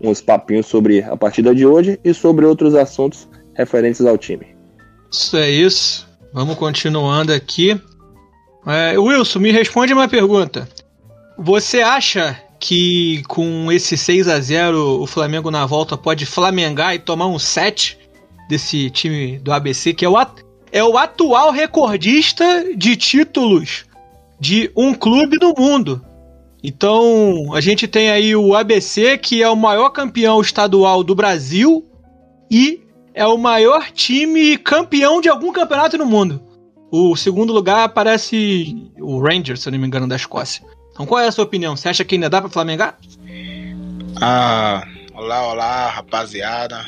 uns 0.00 0.20
papinhos 0.20 0.66
sobre 0.66 1.02
a 1.02 1.16
partida 1.16 1.54
de 1.54 1.66
hoje 1.66 1.98
e 2.04 2.12
sobre 2.12 2.44
outros 2.44 2.74
assuntos 2.74 3.28
referentes 3.54 4.04
ao 4.04 4.18
time. 4.18 4.46
Isso 5.10 5.36
é 5.36 5.50
isso. 5.50 6.06
Vamos 6.32 6.56
continuando 6.56 7.32
aqui. 7.32 7.80
É, 8.66 8.98
Wilson, 8.98 9.38
me 9.38 9.52
responde 9.52 9.92
uma 9.92 10.08
pergunta. 10.08 10.68
Você 11.38 11.80
acha 11.80 12.36
que 12.58 13.22
com 13.28 13.70
esse 13.70 13.96
6 13.96 14.28
a 14.28 14.40
0 14.40 15.00
o 15.02 15.06
Flamengo 15.06 15.50
na 15.50 15.66
volta 15.66 15.96
pode 15.96 16.26
flamengar 16.26 16.94
e 16.94 16.98
tomar 16.98 17.26
um 17.26 17.38
7 17.38 17.98
desse 18.48 18.90
time 18.90 19.38
do 19.38 19.52
ABC, 19.52 19.92
que 19.92 20.04
é 20.04 20.08
o, 20.08 20.16
é 20.72 20.84
o 20.84 20.96
atual 20.96 21.50
recordista 21.50 22.44
de 22.76 22.96
títulos 22.96 23.84
de 24.38 24.70
um 24.76 24.94
clube 24.94 25.38
no 25.40 25.54
mundo. 25.56 26.02
Então, 26.62 27.54
a 27.54 27.60
gente 27.60 27.86
tem 27.86 28.10
aí 28.10 28.34
o 28.34 28.54
ABC, 28.54 29.18
que 29.18 29.42
é 29.42 29.48
o 29.48 29.56
maior 29.56 29.90
campeão 29.90 30.40
estadual 30.40 31.04
do 31.04 31.14
Brasil 31.14 31.84
e 32.50 32.80
é 33.14 33.26
o 33.26 33.38
maior 33.38 33.90
time 33.92 34.58
campeão 34.58 35.20
de 35.20 35.28
algum 35.28 35.52
campeonato 35.52 35.96
no 35.96 36.06
mundo. 36.06 36.42
O 36.90 37.16
segundo 37.16 37.52
lugar 37.52 37.84
aparece 37.84 38.90
o 39.00 39.18
Rangers, 39.18 39.60
se 39.60 39.68
eu 39.68 39.72
não 39.72 39.78
me 39.78 39.86
engano, 39.86 40.08
da 40.08 40.16
Escócia. 40.16 40.64
Então 40.96 41.04
qual 41.04 41.20
é 41.20 41.28
a 41.28 41.32
sua 41.32 41.44
opinião? 41.44 41.76
Você 41.76 41.90
acha 41.90 42.02
que 42.06 42.14
ainda 42.14 42.30
dá 42.30 42.40
para 42.40 42.48
Flamengar? 42.48 42.98
Ah, 44.18 44.82
olá, 45.12 45.46
olá, 45.46 45.90
rapaziada. 45.90 46.86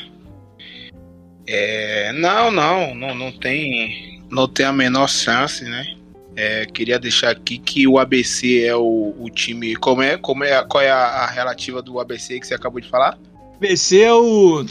É, 1.45 2.11
não, 2.13 2.49
não, 2.49 2.95
não, 2.95 3.13
não 3.13 3.31
tem, 3.31 4.23
não 4.27 4.47
tem 4.47 4.65
a 4.65 4.73
menor 4.73 5.07
chance, 5.07 5.63
né? 5.63 5.95
É, 6.35 6.65
queria 6.65 6.97
deixar 6.97 7.29
aqui 7.29 7.59
que 7.59 7.87
o 7.87 7.99
ABC 7.99 8.63
é 8.65 8.75
o, 8.75 9.13
o, 9.19 9.29
time. 9.29 9.75
Como 9.75 10.01
é, 10.01 10.17
como 10.17 10.43
é, 10.43 10.63
qual 10.63 10.83
é 10.83 10.89
a, 10.89 10.97
a, 10.97 11.27
relativa 11.27 11.79
do 11.79 11.99
ABC 11.99 12.39
que 12.39 12.47
você 12.47 12.55
acabou 12.55 12.81
de 12.81 12.89
falar? 12.89 13.15
ABC 13.57 14.01
é 14.01 14.13
o 14.13 14.65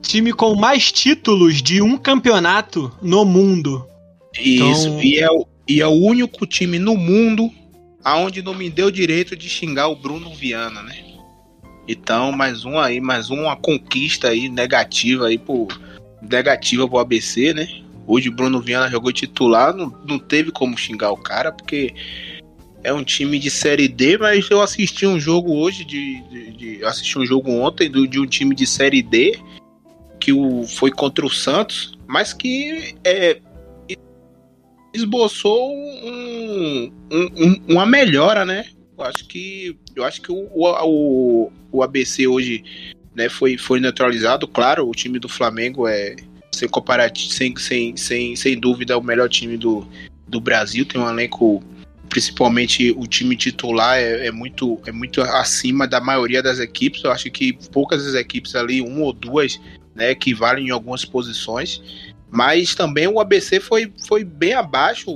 time 0.00 0.32
com 0.32 0.54
mais 0.54 0.90
títulos 0.90 1.62
de 1.62 1.82
um 1.82 1.98
campeonato 1.98 2.90
no 3.02 3.26
mundo. 3.26 3.86
Isso. 4.38 4.88
Então... 4.88 5.02
E 5.02 5.22
é, 5.22 5.28
e 5.68 5.80
é 5.82 5.86
o 5.86 5.92
único 5.92 6.46
time 6.46 6.78
no 6.78 6.96
mundo 6.96 7.52
aonde 8.04 8.42
não 8.42 8.54
me 8.54 8.68
deu 8.68 8.90
direito 8.90 9.34
de 9.34 9.48
xingar 9.48 9.88
o 9.88 9.96
Bruno 9.96 10.34
Viana, 10.34 10.82
né? 10.82 10.96
Então, 11.88 12.30
mais 12.30 12.64
um 12.64 12.78
aí, 12.78 13.00
mais 13.00 13.30
uma 13.30 13.56
conquista 13.56 14.28
aí 14.28 14.48
negativa 14.48 15.26
aí 15.26 15.38
pro 15.38 15.66
negativa 16.22 16.86
pro 16.86 16.98
ABC, 16.98 17.54
né? 17.54 17.66
Hoje 18.06 18.28
o 18.28 18.32
Bruno 18.32 18.60
Viana 18.60 18.90
jogou 18.90 19.12
titular, 19.12 19.74
não, 19.74 19.86
não 20.06 20.18
teve 20.18 20.50
como 20.50 20.76
xingar 20.76 21.10
o 21.10 21.16
cara, 21.16 21.50
porque 21.50 21.94
é 22.82 22.92
um 22.92 23.02
time 23.02 23.38
de 23.38 23.50
série 23.50 23.88
D, 23.88 24.18
mas 24.18 24.48
eu 24.50 24.60
assisti 24.60 25.06
um 25.06 25.18
jogo 25.18 25.54
hoje 25.54 25.84
de, 25.84 26.20
de, 26.28 26.50
de 26.52 26.84
assisti 26.84 27.18
um 27.18 27.24
jogo 27.24 27.50
ontem 27.50 27.90
do, 27.90 28.06
de 28.06 28.20
um 28.20 28.26
time 28.26 28.54
de 28.54 28.66
série 28.66 29.02
D 29.02 29.38
que 30.20 30.32
o, 30.32 30.64
foi 30.66 30.90
contra 30.90 31.24
o 31.24 31.30
Santos, 31.30 31.92
mas 32.06 32.32
que 32.32 32.94
é, 33.04 33.40
esboçou 34.94 35.74
um, 35.74 36.92
um, 37.10 37.60
uma 37.68 37.84
melhora, 37.84 38.44
né? 38.44 38.66
Eu 38.96 39.04
acho 39.04 39.26
que 39.26 39.76
eu 39.94 40.04
acho 40.04 40.22
que 40.22 40.30
o, 40.30 40.48
o, 40.54 41.52
o 41.72 41.82
ABC 41.82 42.26
hoje 42.28 42.64
né, 43.14 43.28
foi, 43.28 43.58
foi 43.58 43.80
neutralizado. 43.80 44.46
Claro, 44.46 44.88
o 44.88 44.92
time 44.92 45.18
do 45.18 45.28
Flamengo 45.28 45.86
é 45.86 46.14
sem 46.52 46.68
sem, 47.28 47.56
sem, 47.56 47.96
sem, 47.96 48.36
sem 48.36 48.58
dúvida 48.58 48.96
o 48.96 49.02
melhor 49.02 49.28
time 49.28 49.56
do, 49.56 49.86
do 50.28 50.40
Brasil. 50.40 50.86
Tem 50.86 51.00
um 51.00 51.08
elenco, 51.08 51.62
principalmente 52.08 52.92
o 52.96 53.06
time 53.06 53.36
titular 53.36 53.98
é, 53.98 54.28
é, 54.28 54.30
muito, 54.30 54.80
é 54.86 54.92
muito 54.92 55.20
acima 55.20 55.86
da 55.88 56.00
maioria 56.00 56.40
das 56.40 56.60
equipes. 56.60 57.02
Eu 57.02 57.10
acho 57.10 57.30
que 57.30 57.52
poucas 57.72 58.04
das 58.04 58.14
equipes 58.14 58.54
ali, 58.54 58.80
uma 58.80 59.00
ou 59.00 59.12
duas, 59.12 59.60
né, 59.94 60.14
que 60.14 60.32
valem 60.32 60.68
em 60.68 60.70
algumas 60.70 61.04
posições. 61.04 61.82
Mas 62.34 62.74
também 62.74 63.06
o 63.06 63.20
ABC 63.20 63.60
foi, 63.60 63.92
foi 64.08 64.24
bem 64.24 64.54
abaixo, 64.54 65.08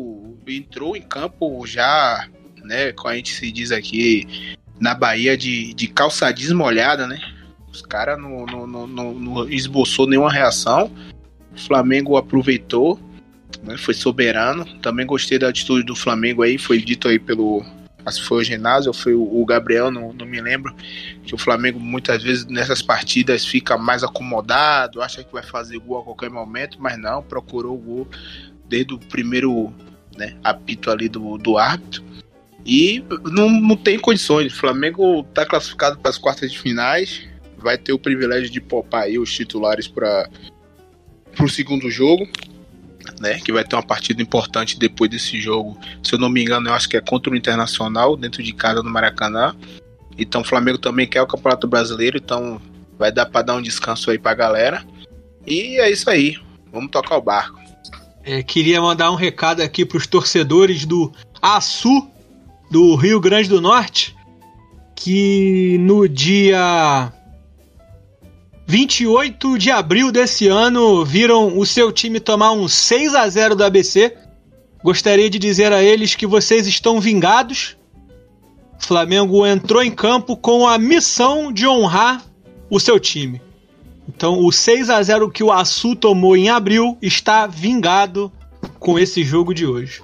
entrou 0.46 0.96
em 0.96 1.02
campo 1.02 1.66
já, 1.66 2.28
né, 2.62 2.92
como 2.92 3.08
a 3.08 3.16
gente 3.16 3.34
se 3.34 3.50
diz 3.50 3.72
aqui 3.72 4.56
na 4.78 4.94
Bahia, 4.94 5.36
de, 5.36 5.74
de 5.74 5.88
calçadismo 5.88 6.58
molhada, 6.58 7.08
né? 7.08 7.18
Os 7.68 7.82
caras 7.82 8.16
não, 8.20 8.46
não, 8.46 8.66
não, 8.68 8.86
não, 8.86 9.12
não 9.14 9.50
esboçou 9.50 10.06
nenhuma 10.06 10.32
reação. 10.32 10.92
O 11.52 11.58
Flamengo 11.58 12.16
aproveitou, 12.16 13.00
né, 13.64 13.76
foi 13.76 13.94
soberano. 13.94 14.64
Também 14.78 15.04
gostei 15.04 15.40
da 15.40 15.48
atitude 15.48 15.84
do 15.84 15.96
Flamengo 15.96 16.42
aí, 16.42 16.56
foi 16.56 16.80
dito 16.80 17.08
aí 17.08 17.18
pelo. 17.18 17.64
Que 18.16 18.22
foi 18.24 18.38
o 18.38 18.44
ginásio 18.44 18.90
ou 18.90 18.94
foi 18.94 19.14
o 19.14 19.44
Gabriel, 19.44 19.90
não, 19.90 20.12
não 20.12 20.26
me 20.26 20.40
lembro. 20.40 20.74
Que 21.22 21.34
o 21.34 21.38
Flamengo 21.38 21.78
muitas 21.78 22.22
vezes 22.22 22.46
nessas 22.46 22.80
partidas 22.80 23.44
fica 23.44 23.76
mais 23.76 24.02
acomodado, 24.02 25.02
acha 25.02 25.22
que 25.22 25.32
vai 25.32 25.42
fazer 25.42 25.78
gol 25.78 26.00
a 26.00 26.04
qualquer 26.04 26.30
momento, 26.30 26.78
mas 26.80 26.98
não, 26.98 27.22
procurou 27.22 27.74
o 27.74 27.78
gol 27.78 28.08
desde 28.68 28.94
o 28.94 28.98
primeiro 28.98 29.72
né, 30.16 30.36
apito 30.42 30.90
ali 30.90 31.08
do, 31.08 31.38
do 31.38 31.58
árbitro. 31.58 32.04
E 32.64 33.02
não, 33.24 33.48
não 33.48 33.76
tem 33.76 33.98
condições. 33.98 34.52
O 34.52 34.56
Flamengo 34.56 35.20
está 35.20 35.46
classificado 35.46 35.98
para 35.98 36.10
as 36.10 36.18
quartas 36.18 36.52
de 36.52 36.58
finais. 36.58 37.26
Vai 37.56 37.78
ter 37.78 37.92
o 37.92 37.98
privilégio 37.98 38.50
de 38.50 38.60
poupar 38.60 39.04
aí 39.04 39.18
os 39.18 39.32
titulares 39.32 39.88
para 39.88 40.28
o 41.40 41.48
segundo 41.48 41.90
jogo 41.90 42.28
né? 43.20 43.38
Que 43.40 43.52
vai 43.52 43.64
ter 43.64 43.76
uma 43.76 43.82
partida 43.82 44.22
importante 44.22 44.78
depois 44.78 45.10
desse 45.10 45.40
jogo. 45.40 45.78
Se 46.02 46.14
eu 46.14 46.18
não 46.18 46.28
me 46.28 46.42
engano, 46.42 46.68
eu 46.68 46.74
acho 46.74 46.88
que 46.88 46.96
é 46.96 47.00
contra 47.00 47.32
o 47.32 47.36
Internacional, 47.36 48.16
dentro 48.16 48.42
de 48.42 48.52
casa 48.52 48.82
no 48.82 48.90
Maracanã. 48.90 49.54
Então 50.16 50.40
o 50.40 50.44
Flamengo 50.44 50.78
também 50.78 51.06
quer 51.06 51.22
o 51.22 51.26
Campeonato 51.26 51.68
Brasileiro, 51.68 52.18
então 52.18 52.60
vai 52.98 53.12
dar 53.12 53.26
para 53.26 53.42
dar 53.42 53.54
um 53.54 53.62
descanso 53.62 54.10
aí 54.10 54.18
pra 54.18 54.34
galera. 54.34 54.84
E 55.46 55.80
é 55.80 55.90
isso 55.90 56.10
aí. 56.10 56.36
Vamos 56.72 56.90
tocar 56.90 57.16
o 57.16 57.22
barco. 57.22 57.58
É, 58.24 58.42
queria 58.42 58.80
mandar 58.80 59.10
um 59.10 59.14
recado 59.14 59.62
aqui 59.62 59.86
pros 59.86 60.06
torcedores 60.06 60.84
do 60.84 61.12
Açu, 61.40 62.10
do 62.70 62.94
Rio 62.94 63.20
Grande 63.20 63.48
do 63.48 63.60
Norte, 63.60 64.14
que 64.94 65.78
no 65.80 66.06
dia 66.08 67.12
28 68.70 69.56
de 69.56 69.70
abril 69.70 70.12
desse 70.12 70.46
ano 70.46 71.02
viram 71.02 71.58
o 71.58 71.64
seu 71.64 71.90
time 71.90 72.20
tomar 72.20 72.52
um 72.52 72.68
6 72.68 73.14
a 73.14 73.26
0 73.26 73.56
do 73.56 73.64
ABC. 73.64 74.14
Gostaria 74.84 75.30
de 75.30 75.38
dizer 75.38 75.72
a 75.72 75.82
eles 75.82 76.14
que 76.14 76.26
vocês 76.26 76.66
estão 76.66 77.00
vingados. 77.00 77.78
O 78.78 78.84
Flamengo 78.84 79.46
entrou 79.46 79.82
em 79.82 79.90
campo 79.90 80.36
com 80.36 80.68
a 80.68 80.76
missão 80.76 81.50
de 81.50 81.66
honrar 81.66 82.22
o 82.68 82.78
seu 82.78 83.00
time. 83.00 83.40
Então, 84.06 84.44
o 84.44 84.52
6 84.52 84.90
a 84.90 85.02
0 85.02 85.30
que 85.30 85.42
o 85.42 85.50
Açu 85.50 85.96
tomou 85.96 86.36
em 86.36 86.50
abril 86.50 86.98
está 87.00 87.46
vingado 87.46 88.30
com 88.78 88.98
esse 88.98 89.24
jogo 89.24 89.54
de 89.54 89.64
hoje. 89.64 90.02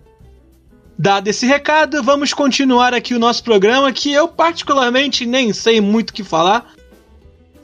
Dado 0.99 1.29
esse 1.29 1.45
recado, 1.45 2.03
vamos 2.03 2.33
continuar 2.33 2.95
aqui 2.95 3.15
o 3.15 3.19
nosso 3.19 3.45
programa 3.45 3.93
que 3.93 4.11
eu 4.11 4.27
particularmente 4.27 5.27
nem 5.27 5.53
sei 5.53 5.83
muito 5.83 6.11
o 6.11 6.15
que 6.15 6.25
falar 6.25 6.74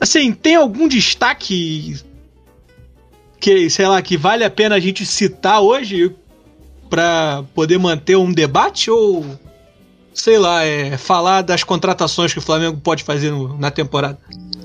Assim, 0.01 0.33
tem 0.33 0.55
algum 0.55 0.87
destaque 0.87 1.95
que, 3.39 3.69
sei 3.69 3.87
lá, 3.87 4.01
que 4.01 4.17
vale 4.17 4.43
a 4.43 4.49
pena 4.49 4.75
a 4.75 4.79
gente 4.79 5.05
citar 5.05 5.61
hoje 5.61 6.15
para 6.89 7.43
poder 7.53 7.77
manter 7.77 8.15
um 8.15 8.33
debate 8.33 8.89
ou 8.89 9.23
sei 10.13 10.39
lá, 10.39 10.63
é 10.63 10.97
falar 10.97 11.43
das 11.43 11.63
contratações 11.63 12.33
que 12.33 12.39
o 12.39 12.41
Flamengo 12.41 12.79
pode 12.81 13.03
fazer 13.03 13.29
no, 13.31 13.57
na 13.57 13.69
temporada? 13.69 14.17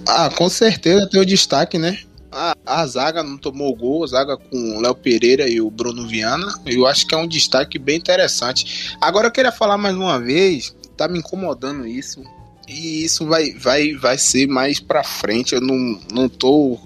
Ah, 0.08 0.30
com 0.30 0.48
certeza 0.48 1.08
tem 1.08 1.20
o 1.20 1.26
destaque, 1.26 1.78
né? 1.78 1.98
A, 2.32 2.54
a 2.64 2.86
zaga 2.86 3.22
não 3.22 3.36
tomou 3.36 3.74
gol, 3.76 4.04
a 4.04 4.06
zaga 4.06 4.36
com 4.38 4.76
o 4.76 4.80
Léo 4.80 4.94
Pereira 4.94 5.48
e 5.48 5.60
o 5.60 5.70
Bruno 5.70 6.06
Viana. 6.06 6.46
Eu 6.64 6.86
acho 6.86 7.06
que 7.06 7.14
é 7.14 7.18
um 7.18 7.28
destaque 7.28 7.78
bem 7.78 7.96
interessante. 7.96 8.96
Agora 9.00 9.28
eu 9.28 9.32
queria 9.32 9.52
falar 9.52 9.76
mais 9.76 9.94
uma 9.94 10.18
vez, 10.18 10.74
tá 10.96 11.06
me 11.06 11.18
incomodando 11.18 11.86
isso. 11.86 12.22
E 12.68 13.04
isso 13.04 13.26
vai, 13.26 13.52
vai, 13.54 13.92
vai 13.94 14.18
ser 14.18 14.46
mais 14.48 14.80
pra 14.80 15.04
frente. 15.04 15.54
Eu 15.54 15.60
não, 15.60 16.00
não 16.12 16.28
tô 16.28 16.78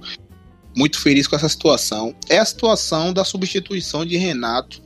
muito 0.77 1.01
feliz 1.01 1.27
com 1.27 1.37
essa 1.37 1.49
situação. 1.49 2.15
É 2.29 2.39
a 2.39 2.45
situação 2.45 3.13
da 3.13 3.25
substituição 3.25 4.05
de 4.05 4.17
Renato. 4.17 4.81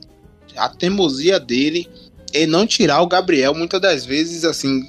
A 0.55 0.69
teimosia 0.69 1.39
dele 1.39 1.87
é 2.33 2.45
não 2.45 2.65
tirar 2.65 3.01
o 3.01 3.07
Gabriel. 3.07 3.53
Muitas 3.53 3.81
das 3.81 4.05
vezes, 4.05 4.45
assim. 4.45 4.87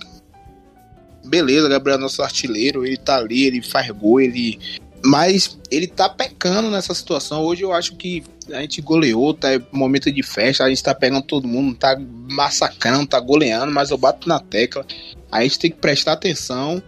Beleza, 1.25 1.68
Gabriel 1.68 1.98
é 1.98 2.00
nosso 2.00 2.23
artilheiro. 2.23 2.86
Ele 2.86 2.97
tá 2.97 3.16
ali, 3.16 3.45
ele 3.45 3.60
faz 3.60 3.90
gol, 3.90 4.21
ele. 4.21 4.58
Mas 5.04 5.58
ele 5.71 5.88
tá 5.88 6.08
pecando 6.08 6.71
nessa 6.71 6.95
situação. 6.95 7.42
Hoje 7.42 7.62
eu 7.62 7.73
acho 7.73 7.97
que 7.97 8.23
a 8.52 8.60
gente 8.60 8.80
goleou, 8.80 9.34
tá 9.34 9.49
momento 9.73 10.10
de 10.10 10.23
festa, 10.23 10.64
a 10.64 10.69
gente 10.69 10.82
tá 10.82 10.95
pegando 10.95 11.23
todo 11.23 11.49
mundo, 11.49 11.76
tá 11.76 11.99
massacrando, 12.30 13.06
tá 13.06 13.19
goleando, 13.19 13.73
mas 13.73 13.90
eu 13.90 13.99
bato 13.99 14.28
na 14.28 14.38
tecla. 14.38 14.86
A 15.30 15.43
gente 15.43 15.58
tem 15.58 15.71
que 15.71 15.78
prestar 15.78 16.12
atenção 16.12 16.82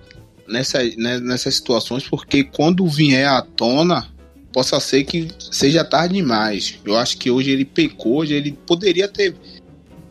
nessa, 0.47 0.83
né, 0.97 1.19
nessas 1.21 1.57
situações, 1.57 2.05
porque 2.09 2.45
quando 2.45 2.87
vier 2.87 3.29
à 3.29 3.43
tona, 3.43 4.09
possa 4.53 4.81
ser 4.81 5.05
que 5.05 5.29
seja 5.51 5.85
tarde 5.85 6.15
demais. 6.15 6.79
Eu 6.85 6.97
acho 6.97 7.19
que 7.19 7.31
hoje 7.31 7.51
ele 7.51 7.65
pecou, 7.65 8.19
hoje 8.19 8.35
ele 8.35 8.53
poderia 8.67 9.07
ter 9.07 9.35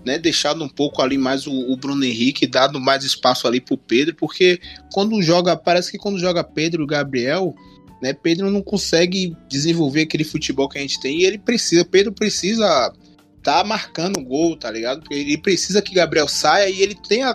né, 0.06 0.18
deixado 0.18 0.64
um 0.64 0.70
pouco 0.70 1.02
ali 1.02 1.18
mais 1.18 1.46
o, 1.48 1.52
o, 1.52 1.76
Bruno 1.76 2.06
Henrique, 2.06 2.48
dado 2.48 2.80
mais 2.80 3.04
espaço 3.04 3.46
ali 3.46 3.60
pro 3.60 3.78
Pedro, 3.78 4.16
porque 4.16 4.60
quando 4.94 5.22
joga, 5.22 5.58
parece 5.58 5.92
que 5.92 5.98
quando 5.98 6.18
joga 6.18 6.44
Pedro 6.44 6.84
e 6.84 6.88
Gabriel, 6.88 7.54
né, 8.02 8.14
Pedro 8.14 8.50
não 8.50 8.62
consegue 8.62 9.36
desenvolver 9.50 10.04
aquele 10.04 10.24
futebol 10.24 10.70
que 10.70 10.78
a 10.78 10.82
gente 10.82 11.00
tem 11.00 11.20
e 11.20 11.26
ele 11.26 11.38
precisa, 11.38 11.84
Pedro 11.84 12.14
precisa 12.14 12.94
tá 13.44 13.64
marcando 13.64 14.18
o 14.20 14.24
gol, 14.24 14.58
tá 14.58 14.70
ligado? 14.70 15.04
Ele 15.10 15.38
precisa 15.38 15.82
que 15.82 15.94
Gabriel 15.94 16.28
saia 16.28 16.70
e 16.70 16.82
ele 16.82 16.96
tenha 16.96 17.34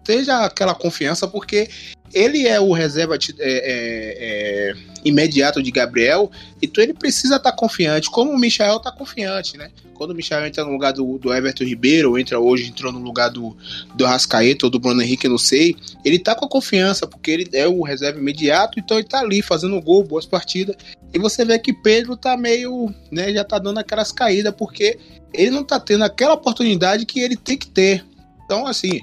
esteja 0.00 0.44
aquela 0.44 0.74
confiança, 0.74 1.28
porque 1.28 1.68
ele 2.12 2.46
é 2.46 2.60
o 2.60 2.72
reserva 2.72 3.14
é, 3.14 3.18
é, 3.38 4.16
é, 4.20 4.74
imediato 5.04 5.62
de 5.62 5.70
Gabriel, 5.70 6.30
então 6.60 6.82
ele 6.82 6.92
precisa 6.92 7.36
estar 7.36 7.52
tá 7.52 7.56
confiante, 7.56 8.10
como 8.10 8.32
o 8.32 8.38
Michael 8.38 8.78
está 8.78 8.90
confiante, 8.90 9.56
né? 9.56 9.70
Quando 9.94 10.10
o 10.10 10.14
Michael 10.14 10.46
entra 10.46 10.64
no 10.64 10.72
lugar 10.72 10.92
do, 10.92 11.18
do 11.18 11.32
Everton 11.32 11.64
Ribeiro, 11.64 12.10
ou 12.10 12.18
entra 12.18 12.40
hoje, 12.40 12.68
entrou 12.68 12.90
no 12.90 12.98
lugar 12.98 13.28
do, 13.28 13.56
do 13.94 14.04
Rascaeta 14.04 14.66
ou 14.66 14.70
do 14.70 14.80
Bruno 14.80 15.02
Henrique, 15.02 15.28
não 15.28 15.38
sei, 15.38 15.76
ele 16.04 16.18
tá 16.18 16.34
com 16.34 16.46
a 16.46 16.48
confiança, 16.48 17.06
porque 17.06 17.30
ele 17.30 17.48
é 17.52 17.68
o 17.68 17.82
reserva 17.82 18.18
imediato, 18.18 18.80
então 18.80 18.98
ele 18.98 19.06
tá 19.06 19.20
ali 19.20 19.42
fazendo 19.42 19.80
gol, 19.80 20.02
boas 20.02 20.26
partidas. 20.26 20.74
E 21.12 21.18
você 21.18 21.44
vê 21.44 21.58
que 21.58 21.72
Pedro 21.72 22.16
tá 22.16 22.36
meio, 22.36 22.92
né, 23.10 23.32
já 23.32 23.44
tá 23.44 23.58
dando 23.58 23.78
aquelas 23.78 24.10
caídas, 24.10 24.54
porque 24.56 24.98
ele 25.32 25.50
não 25.50 25.62
tá 25.62 25.78
tendo 25.78 26.02
aquela 26.02 26.34
oportunidade 26.34 27.06
que 27.06 27.20
ele 27.20 27.36
tem 27.36 27.56
que 27.56 27.68
ter. 27.68 28.04
Então, 28.44 28.66
assim, 28.66 29.00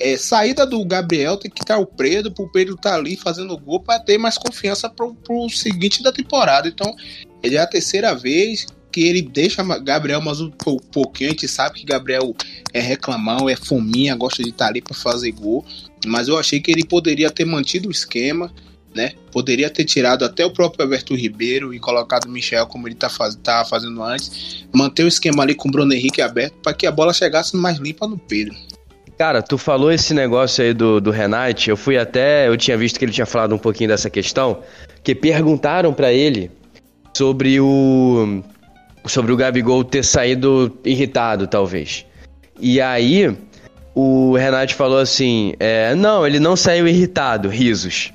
é, 0.00 0.16
saída 0.16 0.66
do 0.66 0.82
Gabriel 0.84 1.36
tem 1.36 1.50
que 1.50 1.62
estar 1.62 1.78
o 1.78 1.86
Pedro, 1.86 2.32
pro 2.32 2.50
Pedro 2.50 2.74
estar 2.74 2.92
tá 2.92 2.96
ali 2.96 3.16
fazendo 3.16 3.56
gol 3.58 3.80
para 3.80 4.00
ter 4.00 4.16
mais 4.16 4.38
confiança 4.38 4.88
pro, 4.88 5.14
pro 5.14 5.48
seguinte 5.50 6.02
da 6.02 6.10
temporada. 6.10 6.66
Então, 6.66 6.96
ele 7.42 7.56
é 7.56 7.60
a 7.60 7.66
terceira 7.66 8.14
vez 8.14 8.66
que 8.90 9.02
ele 9.02 9.22
deixa 9.22 9.62
Gabriel 9.78 10.20
mais 10.20 10.40
um 10.40 10.50
pouquinho. 10.50 11.30
A 11.30 11.32
gente 11.32 11.46
sabe 11.46 11.78
que 11.78 11.84
Gabriel 11.84 12.34
é 12.72 12.80
reclamão, 12.80 13.48
é 13.48 13.54
fominha, 13.54 14.16
gosta 14.16 14.42
de 14.42 14.48
estar 14.48 14.64
tá 14.64 14.70
ali 14.70 14.80
para 14.80 14.94
fazer 14.94 15.30
gol. 15.32 15.64
Mas 16.06 16.28
eu 16.28 16.38
achei 16.38 16.60
que 16.60 16.70
ele 16.70 16.84
poderia 16.84 17.30
ter 17.30 17.44
mantido 17.44 17.88
o 17.88 17.92
esquema, 17.92 18.52
né? 18.94 19.12
Poderia 19.30 19.70
ter 19.70 19.84
tirado 19.84 20.24
até 20.24 20.44
o 20.44 20.50
próprio 20.50 20.82
Alberto 20.82 21.14
Ribeiro 21.14 21.72
e 21.72 21.78
colocado 21.78 22.24
o 22.24 22.30
Michel 22.30 22.66
como 22.66 22.88
ele 22.88 22.94
tá, 22.94 23.08
faz, 23.08 23.36
tá 23.36 23.64
fazendo 23.64 24.02
antes. 24.02 24.64
Manter 24.72 25.04
o 25.04 25.08
esquema 25.08 25.42
ali 25.42 25.54
com 25.54 25.68
o 25.68 25.70
Bruno 25.70 25.92
Henrique 25.92 26.22
aberto 26.22 26.54
para 26.62 26.74
que 26.74 26.86
a 26.86 26.90
bola 26.90 27.12
chegasse 27.12 27.54
mais 27.56 27.78
limpa 27.78 28.08
no 28.08 28.18
Pedro. 28.18 28.56
Cara, 29.20 29.42
tu 29.42 29.58
falou 29.58 29.92
esse 29.92 30.14
negócio 30.14 30.64
aí 30.64 30.72
do, 30.72 30.98
do 30.98 31.10
Renate, 31.10 31.68
eu 31.68 31.76
fui 31.76 31.98
até, 31.98 32.48
eu 32.48 32.56
tinha 32.56 32.74
visto 32.74 32.98
que 32.98 33.04
ele 33.04 33.12
tinha 33.12 33.26
falado 33.26 33.54
um 33.54 33.58
pouquinho 33.58 33.90
dessa 33.90 34.08
questão, 34.08 34.60
que 35.04 35.14
perguntaram 35.14 35.92
para 35.92 36.10
ele 36.10 36.50
sobre 37.14 37.60
o 37.60 38.42
sobre 39.04 39.30
o 39.30 39.36
Gabigol 39.36 39.84
ter 39.84 40.06
saído 40.06 40.74
irritado, 40.86 41.46
talvez. 41.46 42.06
E 42.58 42.80
aí 42.80 43.36
o 43.94 44.36
Renate 44.36 44.74
falou 44.74 44.98
assim, 44.98 45.52
é, 45.60 45.94
não, 45.94 46.26
ele 46.26 46.40
não 46.40 46.56
saiu 46.56 46.88
irritado, 46.88 47.50
risos. 47.50 48.14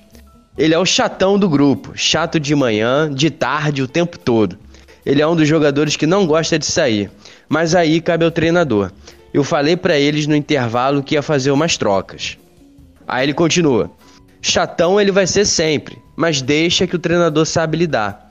Ele 0.58 0.74
é 0.74 0.80
o 0.80 0.86
chatão 0.88 1.38
do 1.38 1.48
grupo, 1.48 1.92
chato 1.94 2.40
de 2.40 2.56
manhã, 2.56 3.14
de 3.14 3.30
tarde, 3.30 3.84
o 3.84 3.88
tempo 3.88 4.18
todo. 4.18 4.58
Ele 5.06 5.22
é 5.22 5.28
um 5.28 5.36
dos 5.36 5.48
jogadores 5.48 5.96
que 5.96 6.08
não 6.08 6.26
gosta 6.26 6.58
de 6.58 6.66
sair, 6.66 7.12
mas 7.48 7.76
aí 7.76 8.02
cabe 8.02 8.26
ao 8.26 8.32
treinador 8.32 8.90
eu 9.36 9.44
falei 9.44 9.76
para 9.76 10.00
eles 10.00 10.26
no 10.28 10.36
intervalo 10.36 11.04
que 11.04 11.16
ia 11.16 11.22
fazer 11.22 11.52
umas 11.52 11.76
trocas. 11.76 12.38
Aí 13.06 13.26
ele 13.26 13.34
continua: 13.34 13.92
Chatão 14.42 15.00
ele 15.00 15.12
vai 15.12 15.28
ser 15.28 15.44
sempre, 15.44 15.98
mas 16.16 16.42
deixa 16.42 16.88
que 16.88 16.96
o 16.96 17.00
treinador 17.00 17.46
sabe 17.46 17.76
lidar. 17.76 18.30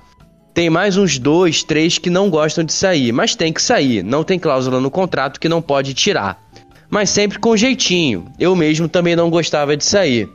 Tem 0.55 0.71
mais 0.71 0.97
uns 0.97 1.19
dois, 1.19 1.63
três 1.63 1.99
que 1.99 2.09
não 2.09 2.31
gostam 2.31 2.65
de 2.65 2.73
sair, 2.73 3.13
mas 3.13 3.35
tem 3.35 3.53
que 3.53 3.61
sair, 3.61 4.03
não 4.03 4.25
tem 4.25 4.39
cláusula 4.39 4.81
no 4.81 4.91
contrato 4.91 5.39
que 5.39 5.47
não 5.49 5.61
pode 5.61 5.93
tirar. 5.93 6.43
Mas 6.89 7.11
sempre 7.11 7.39
com 7.39 7.55
jeitinho. 7.55 8.25
Eu 8.39 8.57
mesmo 8.57 8.89
também 8.89 9.15
não 9.15 9.29
gostava 9.29 9.77
de 9.77 9.85
sair. 9.85 10.27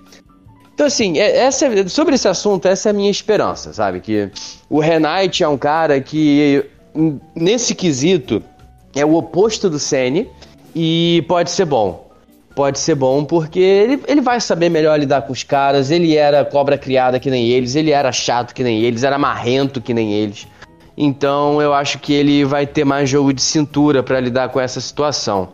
Então, 0.76 0.86
assim, 0.86 1.18
é, 1.18 1.38
essa, 1.38 1.88
sobre 1.88 2.14
esse 2.14 2.28
assunto, 2.28 2.68
essa 2.68 2.90
é 2.90 2.92
a 2.92 2.94
minha 2.94 3.10
esperança, 3.10 3.74
sabe? 3.74 4.02
Que 4.02 4.30
o 4.70 4.80
Renate 4.80 5.44
é 5.44 5.48
um 5.48 5.58
cara 5.58 6.00
que, 6.00 6.64
nesse 7.36 7.74
quesito, 7.74 8.44
é 8.96 9.04
o 9.04 9.16
oposto 9.16 9.68
do 9.68 9.80
Sene 9.80 10.30
e 10.76 11.24
pode 11.28 11.52
ser 11.52 11.66
bom. 11.66 12.08
pode 12.56 12.80
ser 12.80 12.96
bom, 12.96 13.24
porque 13.24 13.60
ele, 13.60 14.04
ele 14.06 14.22
vai 14.22 14.42
saber 14.42 14.70
melhor 14.70 15.00
lidar 15.00 15.22
com 15.22 15.32
os 15.32 15.44
caras. 15.44 15.92
Ele 15.92 16.18
era 16.18 16.44
cobra 16.44 16.78
criada 16.78 17.20
que 17.20 17.30
nem 17.30 17.48
eles, 17.48 17.76
ele 17.76 17.92
era 17.92 18.12
chato 18.12 18.54
que 18.54 18.64
nem 18.64 18.82
eles, 18.82 19.04
era 19.04 19.18
marrento 19.18 19.80
que 19.80 19.94
nem 19.94 20.14
eles. 20.14 20.46
Então 20.98 21.62
eu 21.62 21.74
acho 21.74 22.00
que 22.00 22.12
ele 22.14 22.44
vai 22.44 22.68
ter 22.68 22.84
mais 22.84 23.10
jogo 23.10 23.32
de 23.32 23.42
cintura 23.42 24.04
para 24.04 24.20
lidar 24.20 24.50
com 24.50 24.60
essa 24.60 24.82
situação. 24.82 25.54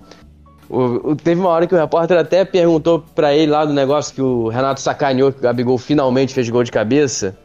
O, 0.67 1.11
o, 1.11 1.15
teve 1.15 1.39
uma 1.39 1.49
hora 1.49 1.67
que 1.67 1.75
o 1.75 1.77
repórter 1.77 2.17
até 2.17 2.43
perguntou 2.43 3.03
para 3.13 3.35
ele 3.35 3.51
lá 3.51 3.63
do 3.63 3.71
negócio 3.71 4.15
que 4.15 4.21
o 4.21 4.47
Renato 4.47 4.81
sacaneou 4.81 5.31
que 5.31 5.37
o 5.37 5.41
Gabigol 5.41 5.77
finalmente 5.77 6.33
fez 6.33 6.49
gol 6.49 6.63
de 6.63 6.71
cabeça. 6.71 7.37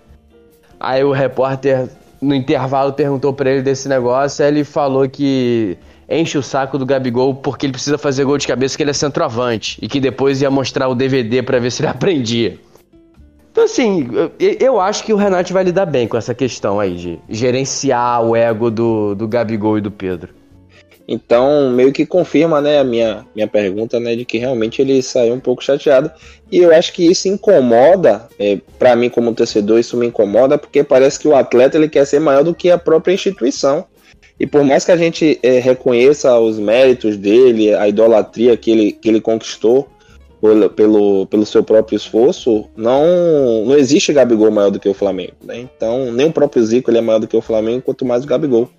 Aí 0.78 1.04
o 1.04 1.12
repórter 1.12 1.90
no 2.20 2.34
intervalo 2.34 2.92
perguntou 2.92 3.32
para 3.32 3.50
ele 3.50 3.62
desse 3.62 3.88
negócio, 3.88 4.44
aí 4.44 4.50
ele 4.50 4.64
falou 4.64 5.08
que 5.08 5.78
enche 6.08 6.36
o 6.36 6.42
saco 6.42 6.76
do 6.76 6.84
Gabigol 6.84 7.34
porque 7.34 7.66
ele 7.66 7.72
precisa 7.72 7.96
fazer 7.96 8.24
gol 8.24 8.36
de 8.36 8.46
cabeça 8.46 8.76
que 8.76 8.82
ele 8.82 8.90
é 8.90 8.94
centroavante 8.94 9.78
e 9.80 9.88
que 9.88 10.00
depois 10.00 10.42
ia 10.42 10.50
mostrar 10.50 10.88
o 10.88 10.94
DVD 10.94 11.42
para 11.42 11.58
ver 11.58 11.70
se 11.70 11.82
ele 11.82 11.88
aprendia. 11.90 12.58
Então, 13.52 13.64
assim, 13.64 14.08
eu, 14.38 14.80
acho 14.80 15.02
que 15.02 15.12
o 15.12 15.16
Renato 15.16 15.52
vai 15.52 15.64
lidar 15.64 15.84
bem 15.84 16.06
com 16.06 16.16
essa 16.16 16.32
questão 16.32 16.78
aí 16.78 16.94
de 16.94 17.18
gerenciar 17.28 18.22
o 18.22 18.36
ego 18.36 18.70
do, 18.70 19.14
do 19.16 19.26
Gabigol 19.26 19.76
e 19.76 19.80
do 19.80 19.90
Pedro. 19.90 20.39
Então, 21.12 21.72
meio 21.72 21.92
que 21.92 22.06
confirma, 22.06 22.60
né, 22.60 22.78
a 22.78 22.84
minha, 22.84 23.26
minha 23.34 23.48
pergunta, 23.48 23.98
né, 23.98 24.14
de 24.14 24.24
que 24.24 24.38
realmente 24.38 24.80
ele 24.80 25.02
saiu 25.02 25.34
um 25.34 25.40
pouco 25.40 25.60
chateado. 25.60 26.08
E 26.52 26.58
eu 26.58 26.72
acho 26.72 26.92
que 26.92 27.04
isso 27.04 27.26
incomoda, 27.26 28.28
é, 28.38 28.60
para 28.78 28.94
mim 28.94 29.10
como 29.10 29.34
torcedor, 29.34 29.80
isso 29.80 29.96
me 29.96 30.06
incomoda, 30.06 30.56
porque 30.56 30.84
parece 30.84 31.18
que 31.18 31.26
o 31.26 31.34
atleta 31.34 31.76
ele 31.76 31.88
quer 31.88 32.06
ser 32.06 32.20
maior 32.20 32.44
do 32.44 32.54
que 32.54 32.70
a 32.70 32.78
própria 32.78 33.12
instituição. 33.12 33.84
E 34.38 34.46
por 34.46 34.62
mais 34.62 34.84
que 34.84 34.92
a 34.92 34.96
gente 34.96 35.36
é, 35.42 35.58
reconheça 35.58 36.38
os 36.38 36.60
méritos 36.60 37.16
dele, 37.16 37.74
a 37.74 37.88
idolatria 37.88 38.56
que 38.56 38.70
ele, 38.70 38.92
que 38.92 39.08
ele 39.08 39.20
conquistou 39.20 39.88
pelo, 40.40 40.70
pelo, 40.70 41.26
pelo 41.26 41.44
seu 41.44 41.64
próprio 41.64 41.96
esforço, 41.96 42.68
não, 42.76 43.64
não 43.66 43.76
existe 43.76 44.12
Gabigol 44.12 44.52
maior 44.52 44.70
do 44.70 44.78
que 44.78 44.88
o 44.88 44.94
Flamengo. 44.94 45.34
Né? 45.44 45.58
Então, 45.58 46.12
nem 46.12 46.28
o 46.28 46.32
próprio 46.32 46.64
Zico 46.64 46.88
ele 46.88 46.98
é 46.98 47.02
maior 47.02 47.18
do 47.18 47.26
que 47.26 47.36
o 47.36 47.42
Flamengo, 47.42 47.82
quanto 47.82 48.04
mais 48.04 48.22
o 48.22 48.28
Gabigol. 48.28 48.70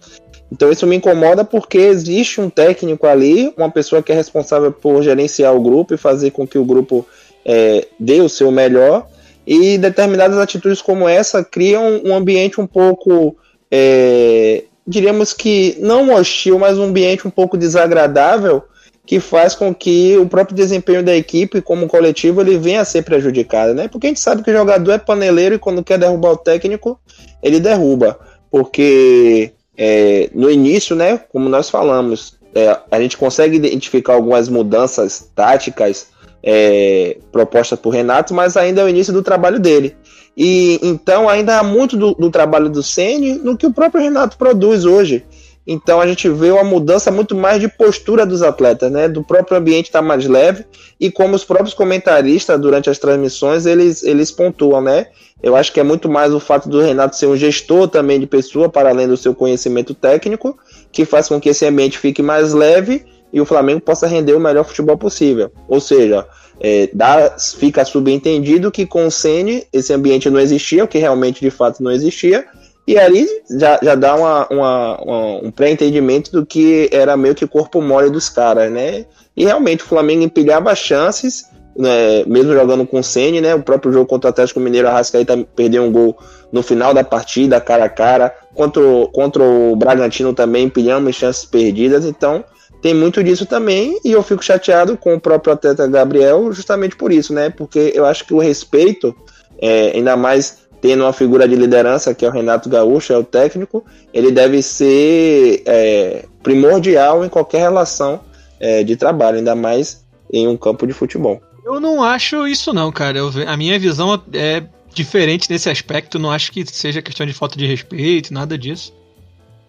Então, 0.52 0.72
isso 0.72 0.86
me 0.86 0.98
incomoda 0.98 1.46
porque 1.46 1.78
existe 1.78 2.42
um 2.42 2.50
técnico 2.50 3.08
ali, 3.08 3.54
uma 3.56 3.72
pessoa 3.72 4.04
que 4.04 4.12
é 4.12 4.16
responsável 4.16 4.72
por 4.72 5.02
gerenciar 5.02 5.56
o 5.56 5.62
grupo 5.62 5.94
e 5.94 5.98
fazer 5.98 6.32
com 6.32 6.46
que 6.46 6.58
o 6.58 6.66
grupo 6.66 7.08
é, 7.46 7.88
dê 8.00 8.20
o 8.20 8.28
seu 8.28 8.52
melhor. 8.52 9.08
E 9.48 9.78
determinadas 9.78 10.38
atitudes 10.38 10.82
como 10.82 11.08
essa 11.08 11.44
criam 11.44 12.02
um 12.04 12.14
ambiente 12.14 12.60
um 12.60 12.68
pouco 12.68 13.36
é, 13.72 14.66
diríamos 14.86 15.32
que 15.32 15.78
não 15.80 16.14
hostil, 16.14 16.60
mas 16.60 16.78
um 16.78 16.84
ambiente 16.84 17.28
um 17.28 17.32
pouco 17.32 17.58
desagradável 17.58 18.64
que 19.06 19.20
faz 19.20 19.56
com 19.56 19.74
que 19.74 20.18
o 20.18 20.28
próprio 20.28 20.56
desempenho 20.56 21.04
da 21.04 21.16
equipe 21.16 21.62
como 21.62 21.88
coletivo 21.88 22.42
ele 22.42 22.58
venha 22.58 22.82
a 22.82 22.86
ser 22.86 23.04
prejudicado, 23.04 23.74
né? 23.74 23.88
Porque 23.88 24.08
a 24.08 24.10
gente 24.10 24.20
sabe 24.20 24.44
que 24.44 24.52
o 24.52 24.54
jogador 24.54 24.92
é 24.92 24.98
paneleiro 24.98 25.56
e 25.56 25.60
quando 25.60 25.84
quer 25.84 25.98
derrubar 25.98 26.32
o 26.32 26.38
técnico, 26.38 27.00
ele 27.42 27.60
derruba. 27.60 28.20
Porque 28.50 29.52
é, 29.78 30.30
no 30.34 30.50
início, 30.50 30.96
né, 30.96 31.18
como 31.32 31.50
nós 31.50 31.70
falamos, 31.70 32.38
é, 32.54 32.78
a 32.90 33.00
gente 33.00 33.18
consegue 33.18 33.56
identificar 33.56 34.14
algumas 34.14 34.50
mudanças 34.50 35.30
táticas 35.34 36.08
é, 36.44 37.18
propostas 37.32 37.80
por 37.80 37.92
Renato, 37.92 38.34
mas 38.34 38.58
ainda 38.58 38.82
é 38.82 38.84
o 38.84 38.90
início 38.90 39.14
do 39.14 39.24
trabalho 39.24 39.60
dele. 39.60 39.96
E 40.36 40.80
então 40.82 41.28
ainda 41.28 41.60
há 41.60 41.64
muito 41.64 41.98
do, 41.98 42.14
do 42.14 42.30
trabalho 42.30 42.70
do 42.70 42.82
Ceni 42.82 43.34
no 43.34 43.58
que 43.58 43.68
o 43.68 43.74
próprio 43.74 44.02
Renato 44.02 44.38
produz 44.38 44.86
hoje. 44.86 45.26
Então 45.66 46.02
a 46.02 46.08
gente 46.08 46.28
vê 46.28 46.52
uma 46.52 46.64
mudança 46.64 47.12
muito 47.12 47.36
mais 47.36 47.62
de 47.62 47.68
postura 47.68 48.26
dos 48.26 48.42
atletas, 48.42 48.92
né? 48.92 49.08
Do 49.08 49.24
próprio 49.24 49.58
ambiente 49.58 49.86
estar 49.86 50.00
tá 50.00 50.06
mais 50.06 50.26
leve 50.26 50.66
e 51.00 51.12
como 51.12 51.36
os 51.36 51.44
próprios 51.44 51.74
comentaristas 51.74 52.60
durante 52.60 52.90
as 52.90 52.98
transmissões 52.98 53.66
eles, 53.66 54.04
eles 54.04 54.32
pontuam, 54.32 54.82
né? 54.82 55.08
Eu 55.42 55.56
acho 55.56 55.72
que 55.72 55.80
é 55.80 55.84
muito 55.84 56.10
mais 56.10 56.34
o 56.34 56.40
fato 56.40 56.70
do 56.70 56.82
Renato 56.82 57.16
ser 57.16 57.28
um 57.28 57.36
gestor 57.36 57.88
também 57.88 58.20
de 58.20 58.28
pessoa, 58.28 58.70
para 58.70 58.90
além 58.90 59.08
do 59.08 59.18
seu 59.18 59.34
conhecimento 59.34 59.94
técnico, 59.94 60.58
que 60.92 61.04
faz 61.04 61.28
com 61.28 61.40
que 61.40 61.50
esse 61.50 61.66
ambiente 61.66 61.98
fique 61.98 62.22
mais 62.22 62.54
leve 62.54 63.06
e 63.34 63.40
o 63.40 63.46
Flamengo 63.46 63.82
possa 63.82 64.08
render 64.08 64.34
o 64.34 64.40
melhor 64.40 64.66
futebol 64.66 64.98
possível. 64.98 65.52
Ou 65.68 65.80
seja, 65.80 66.28
é, 66.60 66.90
dá, 66.94 67.36
fica 67.58 67.84
subentendido 67.84 68.72
que 68.72 68.86
com 68.86 69.08
o 69.08 69.12
Sene 69.12 69.66
esse 69.74 69.92
ambiente 69.94 70.30
não 70.30 70.40
existia, 70.40 70.84
o 70.84 70.88
que 70.88 71.00
realmente 71.00 71.42
de 71.42 71.50
fato 71.50 71.82
não 71.82 71.92
existia, 71.92 72.46
e 72.88 72.98
ali 72.98 73.28
já, 73.50 73.80
já 73.82 73.96
dá 73.96 74.16
uma, 74.16 74.48
uma, 74.50 75.02
uma 75.02 75.46
um 75.46 75.52
pré-entendimento 75.52 76.32
do 76.32 76.46
que 76.46 76.90
era 76.92 77.16
meio 77.16 77.36
que 77.36 77.48
corpo 77.48 77.82
mole 77.82 78.10
dos 78.10 78.30
caras, 78.30 78.72
né? 78.72 79.06
E 79.36 79.46
realmente 79.46 79.84
o 79.84 79.88
Flamengo 79.88 80.24
empilhava 80.24 80.74
chances, 80.76 81.46
né, 81.78 82.26
mesmo 82.26 82.54
jogando 82.54 82.86
com 82.86 83.00
o 83.00 83.04
Sene, 83.04 83.40
né? 83.40 83.56
O 83.56 83.62
próprio 83.62 83.94
jogo 83.94 84.06
contra 84.06 84.30
o 84.30 84.32
Atlético 84.32 84.60
Mineiro, 84.60 84.88
a 84.88 84.92
Rascaíta 84.92 85.38
perdeu 85.56 85.84
um 85.84 85.92
gol 85.92 86.18
no 86.52 86.62
final 86.62 86.94
da 86.94 87.04
partida, 87.04 87.62
cara 87.62 87.86
a 87.86 87.90
cara. 87.90 88.36
Contra 88.54 88.82
contra 89.14 89.44
o 89.44 89.76
Bragantino 89.76 90.34
também 90.34 90.66
empilhamos 90.66 91.16
chances 91.16 91.46
perdidas, 91.46 92.04
então 92.06 92.44
tem 92.82 92.96
muito 92.96 93.24
disso 93.24 93.46
também, 93.46 94.00
e 94.04 94.12
eu 94.12 94.24
fico 94.24 94.44
chateado 94.44 94.98
com 94.98 95.14
o 95.14 95.20
próprio 95.20 95.54
atleta 95.54 95.86
Gabriel 95.88 96.52
justamente 96.52 96.96
por 96.96 97.12
isso, 97.12 97.32
né? 97.32 97.50
Porque 97.50 97.92
eu 97.94 98.06
acho 98.06 98.26
que 98.26 98.34
o 98.34 98.40
respeito, 98.40 99.16
é, 99.62 99.92
ainda 99.96 100.18
mais 100.18 100.61
tendo 100.82 101.04
uma 101.04 101.14
figura 101.14 101.48
de 101.48 101.56
liderança 101.56 102.14
que 102.14 102.26
é 102.26 102.30
o 102.30 102.32
Renato 102.32 102.68
Gaúcho, 102.68 103.14
é 103.14 103.18
o 103.18 103.24
técnico, 103.24 103.86
ele 104.14 104.32
deve 104.32 104.62
ser 104.62 105.62
é, 105.66 106.26
primordial 106.42 107.24
em 107.24 107.30
qualquer 107.30 107.60
relação 107.60 108.20
é, 108.60 108.84
de 108.84 108.96
trabalho, 108.96 109.38
ainda 109.38 109.56
mais 109.56 110.04
em 110.34 110.48
um 110.48 110.58
campo 110.58 110.88
de 110.88 110.94
futebol. 110.94 111.42
Eu 111.64 111.80
não 111.80 112.04
acho 112.04 112.48
isso 112.48 112.74
não, 112.74 112.92
cara. 112.92 113.20
Eu, 113.20 113.32
a 113.48 113.56
minha 113.56 113.78
visão 113.78 114.20
é 114.34 114.64
diferente 114.94 115.50
nesse 115.50 115.70
aspecto. 115.70 116.18
Não 116.18 116.32
acho 116.32 116.52
que 116.52 116.66
seja 116.66 117.02
questão 117.02 117.26
de 117.26 117.34
falta 117.34 117.58
de 117.58 117.66
respeito, 117.66 118.34
nada 118.34 118.58
disso. 118.58 118.94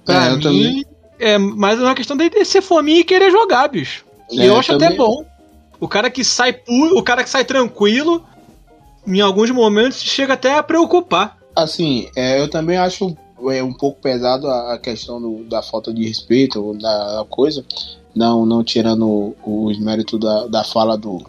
Pra 0.05 0.27
é, 0.27 0.31
mim, 0.31 0.41
também 0.41 0.85
é 1.19 1.39
mais 1.39 1.79
uma 1.79 1.95
questão 1.95 2.17
de 2.17 2.45
ser 2.45 2.63
fominha 2.63 3.01
e 3.01 3.05
querer 3.05 3.31
jogar, 3.31 3.69
bicho. 3.69 4.05
E 4.31 4.41
é, 4.41 4.49
eu 4.49 4.57
acho 4.57 4.73
também... 4.73 4.89
até 4.89 4.97
bom. 4.97 5.25
O 5.79 5.89
cara 5.89 6.09
que 6.09 6.25
sai 6.25 6.53
puro, 6.53 6.97
o 6.97 7.03
cara 7.03 7.23
que 7.23 7.31
sai 7.31 7.45
tranquilo, 7.45 8.25
em 9.07 9.21
alguns 9.21 9.51
momentos 9.51 10.01
chega 10.03 10.35
até 10.35 10.57
a 10.57 10.63
preocupar. 10.63 11.39
Assim, 11.55 12.09
é, 12.17 12.41
eu 12.41 12.49
também 12.49 12.77
acho 12.77 13.17
é, 13.51 13.63
um 13.63 13.73
pouco 13.73 14.01
pesado 14.01 14.49
a, 14.49 14.79
questão 14.79 15.21
do, 15.21 15.45
da 15.45 15.63
falta 15.63 15.93
de 15.93 16.07
respeito 16.07 16.75
da, 16.75 17.19
da 17.19 17.25
coisa, 17.25 17.65
não 18.15 18.47
não 18.47 18.65
tirando 18.65 19.35
os 19.45 19.79
méritos 19.79 20.19
da, 20.19 20.47
da 20.47 20.65
fala 20.65 20.97
do, 20.97 21.25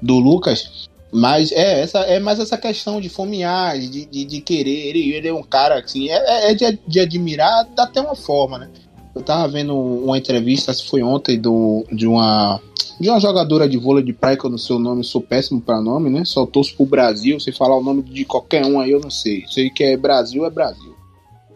do 0.00 0.18
Lucas, 0.18 0.88
mas 1.10 1.50
é 1.52 1.80
essa 1.80 2.00
é 2.00 2.20
mais 2.20 2.38
essa 2.38 2.58
questão 2.58 3.00
de 3.00 3.08
fomear, 3.08 3.78
de, 3.78 4.04
de, 4.04 4.24
de 4.24 4.40
querer. 4.40 4.88
Ele, 4.88 5.12
ele 5.12 5.28
é 5.28 5.34
um 5.34 5.42
cara 5.42 5.80
assim, 5.80 6.08
é, 6.10 6.50
é 6.50 6.54
de, 6.54 6.78
de 6.86 7.00
admirar 7.00 7.66
até 7.78 8.00
uma 8.00 8.14
forma, 8.14 8.58
né? 8.58 8.70
Eu 9.16 9.22
tava 9.22 9.48
vendo 9.48 9.74
uma 9.74 10.18
entrevista, 10.18 10.74
se 10.74 10.86
foi 10.86 11.02
ontem, 11.02 11.40
do, 11.40 11.86
de 11.90 12.06
uma 12.06 12.60
de 13.00 13.08
uma 13.08 13.18
jogadora 13.18 13.66
de 13.66 13.78
vôlei 13.78 14.04
de 14.04 14.12
praia, 14.12 14.36
que 14.36 14.44
eu 14.44 14.50
não 14.50 14.58
sei 14.58 14.76
o 14.76 14.78
nome, 14.78 15.02
sou 15.04 15.22
péssimo 15.22 15.58
para 15.58 15.80
nome, 15.80 16.10
né? 16.10 16.22
Só 16.26 16.44
torço 16.44 16.76
pro 16.76 16.84
Brasil, 16.84 17.40
se 17.40 17.50
falar 17.50 17.76
o 17.76 17.82
nome 17.82 18.02
de 18.02 18.26
qualquer 18.26 18.64
um 18.66 18.78
aí 18.78 18.90
eu 18.90 19.00
não 19.00 19.10
sei. 19.10 19.44
Sei 19.48 19.70
que 19.70 19.82
é 19.84 19.96
Brasil, 19.96 20.44
é 20.44 20.50
Brasil. 20.50 20.94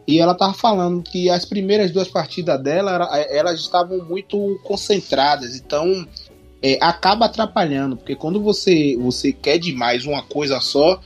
E 0.09 0.19
ela 0.19 0.35
tava 0.35 0.55
falando 0.55 1.03
que 1.03 1.29
as 1.29 1.45
primeiras 1.45 1.91
duas 1.91 2.09
partidas 2.09 2.63
dela, 2.63 3.11
elas 3.29 3.61
estavam 3.61 3.99
muito 4.07 4.59
concentradas, 4.65 5.55
então 5.55 6.07
é, 6.63 6.79
acaba 6.81 7.27
atrapalhando, 7.27 7.97
porque 7.97 8.17
quando 8.17 8.41
você, 8.41 8.97
você 8.99 9.33
quer 9.33 9.59
demais 9.59 10.07
uma 10.07 10.23
coisa 10.23 10.61
só, 10.61 10.99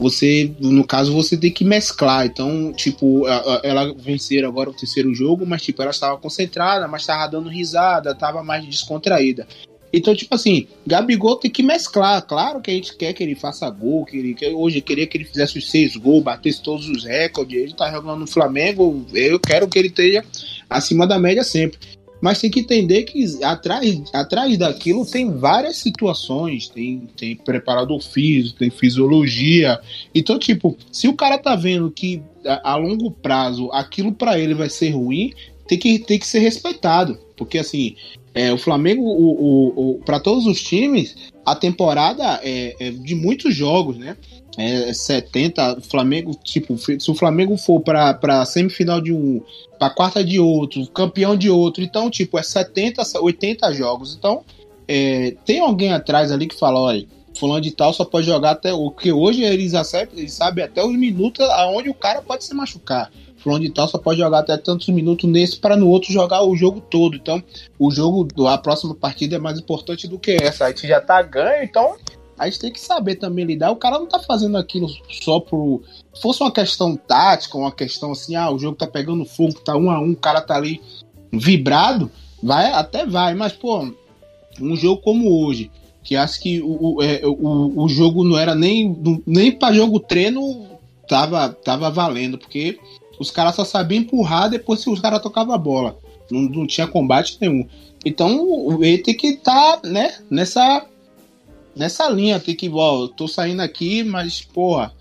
você, 0.00 0.50
no 0.58 0.84
caso, 0.84 1.12
você 1.12 1.36
tem 1.36 1.52
que 1.52 1.62
mesclar. 1.62 2.24
Então, 2.24 2.72
tipo, 2.72 3.28
ela 3.62 3.94
venceram 3.94 4.48
agora 4.48 4.70
o 4.70 4.74
terceiro 4.74 5.14
jogo, 5.14 5.44
mas 5.46 5.60
tipo, 5.60 5.82
ela 5.82 5.90
estava 5.90 6.16
concentrada, 6.16 6.88
mas 6.88 7.02
estava 7.02 7.30
dando 7.30 7.50
risada, 7.50 8.12
estava 8.12 8.42
mais 8.42 8.64
descontraída. 8.64 9.46
Então, 9.92 10.14
tipo 10.14 10.34
assim, 10.34 10.68
Gabigol 10.86 11.36
tem 11.36 11.50
que 11.50 11.62
mesclar. 11.62 12.22
Claro 12.22 12.60
que 12.60 12.70
a 12.70 12.74
gente 12.74 12.96
quer 12.96 13.12
que 13.12 13.22
ele 13.22 13.34
faça 13.34 13.68
gol, 13.68 14.06
que 14.06 14.16
ele 14.16 14.34
que 14.34 14.46
hoje 14.48 14.80
queria 14.80 15.06
que 15.06 15.18
ele 15.18 15.24
fizesse 15.24 15.58
os 15.58 15.70
seis 15.70 15.96
gols, 15.96 16.22
batesse 16.22 16.62
todos 16.62 16.88
os 16.88 17.04
recordes. 17.04 17.60
Ele 17.60 17.74
tá 17.74 17.90
jogando 17.90 18.20
no 18.20 18.26
Flamengo, 18.26 19.04
eu 19.12 19.38
quero 19.38 19.68
que 19.68 19.78
ele 19.78 19.88
esteja 19.88 20.24
acima 20.68 21.06
da 21.06 21.18
média 21.18 21.44
sempre. 21.44 21.78
Mas 22.20 22.40
tem 22.40 22.50
que 22.50 22.60
entender 22.60 23.04
que 23.04 23.24
atrás, 23.42 24.02
atrás 24.12 24.58
daquilo 24.58 25.06
tem 25.06 25.30
várias 25.30 25.76
situações, 25.76 26.68
tem, 26.68 27.08
tem 27.16 27.34
preparador 27.34 28.00
físico, 28.00 28.58
tem 28.58 28.70
fisiologia. 28.70 29.80
Então, 30.14 30.38
tipo, 30.38 30.76
se 30.92 31.08
o 31.08 31.14
cara 31.14 31.38
tá 31.38 31.56
vendo 31.56 31.90
que 31.90 32.22
a, 32.44 32.72
a 32.72 32.76
longo 32.76 33.10
prazo 33.10 33.70
aquilo 33.72 34.12
para 34.12 34.38
ele 34.38 34.54
vai 34.54 34.68
ser 34.68 34.90
ruim, 34.90 35.32
tem 35.66 35.78
que, 35.78 35.98
tem 35.98 36.18
que 36.18 36.26
ser 36.26 36.40
respeitado. 36.40 37.18
Porque 37.36 37.58
assim, 37.58 37.96
é, 38.34 38.52
o 38.52 38.58
Flamengo, 38.58 39.02
o, 39.02 39.30
o, 39.30 39.90
o 39.90 39.98
para 40.04 40.20
todos 40.20 40.46
os 40.46 40.60
times, 40.60 41.16
a 41.44 41.54
temporada 41.56 42.40
é, 42.42 42.76
é, 42.78 42.90
de 42.90 43.14
muitos 43.14 43.54
jogos, 43.54 43.96
né? 43.96 44.16
É 44.58 44.92
70, 44.92 45.78
o 45.78 45.80
Flamengo, 45.80 46.34
tipo, 46.42 46.76
se 46.76 47.10
o 47.10 47.14
Flamengo 47.14 47.56
for 47.56 47.80
para 47.80 48.44
semifinal 48.44 49.00
de 49.00 49.12
um, 49.12 49.40
para 49.78 49.90
quarta 49.90 50.24
de 50.24 50.40
outro, 50.40 50.86
campeão 50.88 51.36
de 51.36 51.48
outro, 51.48 51.82
então, 51.82 52.10
tipo, 52.10 52.38
é 52.38 52.42
70, 52.42 53.02
80 53.20 53.72
jogos. 53.72 54.14
Então, 54.14 54.44
é, 54.88 55.36
tem 55.44 55.60
alguém 55.60 55.92
atrás 55.92 56.32
ali 56.32 56.48
que 56.48 56.58
fala, 56.58 56.80
olha, 56.80 57.06
fulano 57.38 57.60
de 57.60 57.70
tal 57.70 57.92
só 57.92 58.04
pode 58.04 58.26
jogar 58.26 58.50
até 58.50 58.72
o 58.72 58.90
que 58.90 59.12
hoje 59.12 59.42
eles 59.42 59.72
acertam, 59.74 60.18
eles 60.18 60.32
sabem 60.32 60.64
até 60.64 60.84
os 60.84 60.94
minutos 60.94 61.48
aonde 61.48 61.88
o 61.88 61.94
cara 61.94 62.20
pode 62.20 62.44
se 62.44 62.54
machucar. 62.54 63.10
Fulano 63.36 63.64
de 63.64 63.70
tal 63.70 63.88
só 63.88 63.96
pode 63.96 64.18
jogar 64.18 64.40
até 64.40 64.56
tantos 64.56 64.88
minutos 64.88 65.30
nesse 65.30 65.58
para 65.58 65.76
no 65.76 65.88
outro 65.88 66.12
jogar 66.12 66.42
o 66.42 66.54
jogo 66.54 66.80
todo. 66.80 67.16
Então, 67.16 67.42
o 67.78 67.90
jogo, 67.90 68.28
a 68.46 68.58
próxima 68.58 68.94
partida 68.94 69.36
é 69.36 69.38
mais 69.38 69.58
importante 69.58 70.06
do 70.06 70.18
que 70.18 70.32
essa. 70.32 70.66
A 70.66 70.68
gente 70.68 70.86
já 70.86 71.00
tá 71.00 71.22
ganho, 71.22 71.64
então 71.64 71.96
a 72.40 72.46
gente 72.46 72.58
tem 72.58 72.72
que 72.72 72.80
saber 72.80 73.16
também 73.16 73.44
lidar. 73.44 73.70
O 73.70 73.76
cara 73.76 73.98
não 73.98 74.06
tá 74.06 74.18
fazendo 74.18 74.56
aquilo 74.56 74.88
só 75.22 75.38
por. 75.38 75.82
Se 76.14 76.22
fosse 76.22 76.42
uma 76.42 76.50
questão 76.50 76.96
tática, 76.96 77.58
uma 77.58 77.70
questão 77.70 78.12
assim, 78.12 78.34
ah, 78.34 78.50
o 78.50 78.58
jogo 78.58 78.78
tá 78.78 78.86
pegando 78.86 79.26
fogo, 79.26 79.60
tá 79.60 79.76
um 79.76 79.90
a 79.90 80.00
um, 80.00 80.12
o 80.12 80.16
cara 80.16 80.40
tá 80.40 80.56
ali 80.56 80.80
vibrado, 81.30 82.10
vai, 82.42 82.72
até 82.72 83.04
vai, 83.04 83.34
mas, 83.34 83.52
pô, 83.52 83.86
um 84.58 84.74
jogo 84.74 85.02
como 85.02 85.44
hoje, 85.44 85.70
que 86.02 86.16
acho 86.16 86.40
que 86.40 86.62
o, 86.62 86.96
o, 86.96 87.02
é, 87.02 87.20
o, 87.24 87.84
o 87.84 87.88
jogo 87.88 88.24
não 88.24 88.38
era 88.38 88.54
nem, 88.54 88.96
nem 89.26 89.52
para 89.52 89.74
jogo 89.74 90.00
treino, 90.00 90.66
tava, 91.06 91.50
tava 91.50 91.90
valendo, 91.90 92.38
porque 92.38 92.78
os 93.18 93.30
caras 93.30 93.54
só 93.54 93.66
sabiam 93.66 94.00
empurrar 94.00 94.48
depois 94.48 94.82
que 94.82 94.88
os 94.88 94.98
caras 94.98 95.20
tocavam 95.20 95.54
a 95.54 95.58
bola. 95.58 95.98
Não, 96.30 96.40
não 96.40 96.66
tinha 96.66 96.86
combate 96.86 97.36
nenhum. 97.38 97.66
Então 98.04 98.82
ele 98.82 98.98
tem 98.98 99.14
que 99.14 99.26
estar 99.28 99.76
tá, 99.76 99.88
né, 99.88 100.14
nessa, 100.30 100.86
nessa 101.74 102.08
linha. 102.08 102.40
Tem 102.40 102.54
que, 102.54 102.68
ó, 102.68 103.02
eu 103.02 103.08
tô 103.08 103.26
saindo 103.28 103.60
aqui, 103.60 104.02
mas, 104.02 104.40
porra, 104.42 104.92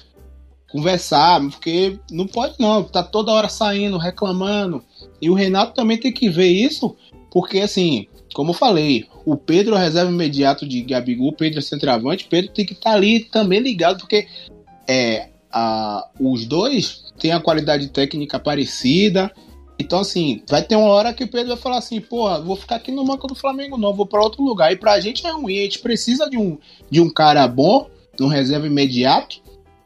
conversar, 0.72 1.42
porque 1.42 2.00
não 2.12 2.28
pode 2.28 2.56
não. 2.60 2.84
Tá 2.84 3.04
toda 3.04 3.32
hora 3.32 3.50
saindo, 3.50 3.98
reclamando. 3.98 4.84
E 5.22 5.30
o 5.30 5.34
Renato 5.34 5.74
também 5.74 5.98
tem 5.98 6.12
que 6.12 6.30
ver 6.30 6.50
isso, 6.50 6.96
porque 7.32 7.60
assim, 7.60 8.08
como 8.34 8.52
eu 8.52 8.56
falei, 8.56 9.06
o 9.26 9.36
Pedro 9.36 9.76
é 9.76 9.80
reserva 9.80 10.12
imediato 10.12 10.68
de 10.68 10.82
Gabigol, 10.82 11.34
Pedro 11.34 11.60
é 11.60 11.62
centroavante, 11.62 12.28
Pedro 12.30 12.52
tem 12.52 12.66
que 12.66 12.74
estar 12.74 12.92
tá 12.92 12.96
ali 12.96 13.22
também 13.22 13.60
ligado, 13.60 14.00
porque 14.00 14.28
é, 14.88 15.30
a, 15.52 16.08
os 16.20 16.46
dois 16.46 17.04
têm 17.20 17.32
a 17.32 17.40
qualidade 17.40 17.88
técnica 17.90 18.40
parecida. 18.40 19.32
Então, 19.80 20.02
assim, 20.02 20.44
vai 20.48 20.62
ter 20.62 20.76
uma 20.76 20.90
hora 20.90 21.14
que 21.14 21.24
o 21.24 21.28
Pedro 21.28 21.48
vai 21.48 21.58
falar 21.58 21.78
assim, 21.78 22.02
porra, 22.02 22.42
vou 22.42 22.58
ficar 22.58 22.76
aqui 22.76 22.92
no 22.92 23.06
banco 23.06 23.28
do 23.28 23.34
Flamengo, 23.34 23.78
não, 23.78 23.94
vou 23.94 24.06
para 24.06 24.22
outro 24.22 24.44
lugar. 24.44 24.74
E 24.74 24.76
pra 24.76 25.00
gente 25.00 25.26
é 25.26 25.32
ruim, 25.32 25.58
a 25.58 25.64
gente 25.64 25.80
precisa 25.80 26.30
de 26.30 26.38
um, 26.38 26.58
de 26.92 27.00
um 27.00 27.10
cara 27.10 27.48
bom, 27.48 27.90
um 28.20 28.28
reserva 28.28 28.68
imediato, 28.68 29.42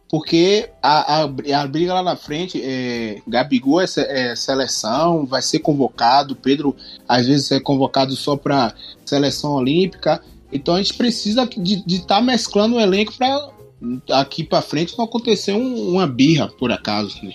porque 0.10 0.70
a, 0.82 1.22
a, 1.22 1.24
a, 1.24 1.68
briga 1.68 1.94
lá 1.94 2.02
na 2.02 2.16
frente, 2.16 2.60
é, 2.64 3.22
Gabigol 3.28 3.82
é, 3.82 3.86
é, 3.98 4.36
seleção, 4.36 5.26
vai 5.26 5.42
ser 5.42 5.60
convocado, 5.60 6.36
Pedro 6.36 6.76
às 7.08 7.28
vezes 7.28 7.52
é 7.52 7.60
convocado 7.60 8.16
só 8.16 8.36
para 8.36 8.74
seleção 9.06 9.54
olímpica, 9.54 10.24
então 10.52 10.76
a 10.76 10.78
gente 10.78 10.96
precisa 10.96 11.46
de 11.46 11.84
estar 11.88 12.16
tá 12.16 12.22
mesclando 12.22 12.76
o 12.76 12.80
elenco 12.80 13.14
para 13.14 13.54
aqui 14.12 14.44
para 14.44 14.62
frente 14.62 14.98
não 14.98 15.06
acontecer 15.06 15.54
um, 15.54 15.90
uma 15.90 16.08
birra, 16.08 16.48
por 16.48 16.72
acaso. 16.72 17.24
Né? 17.24 17.34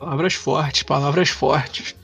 Palavras 0.00 0.32
fortes, 0.32 0.82
palavras 0.82 1.28
fortes. 1.28 1.94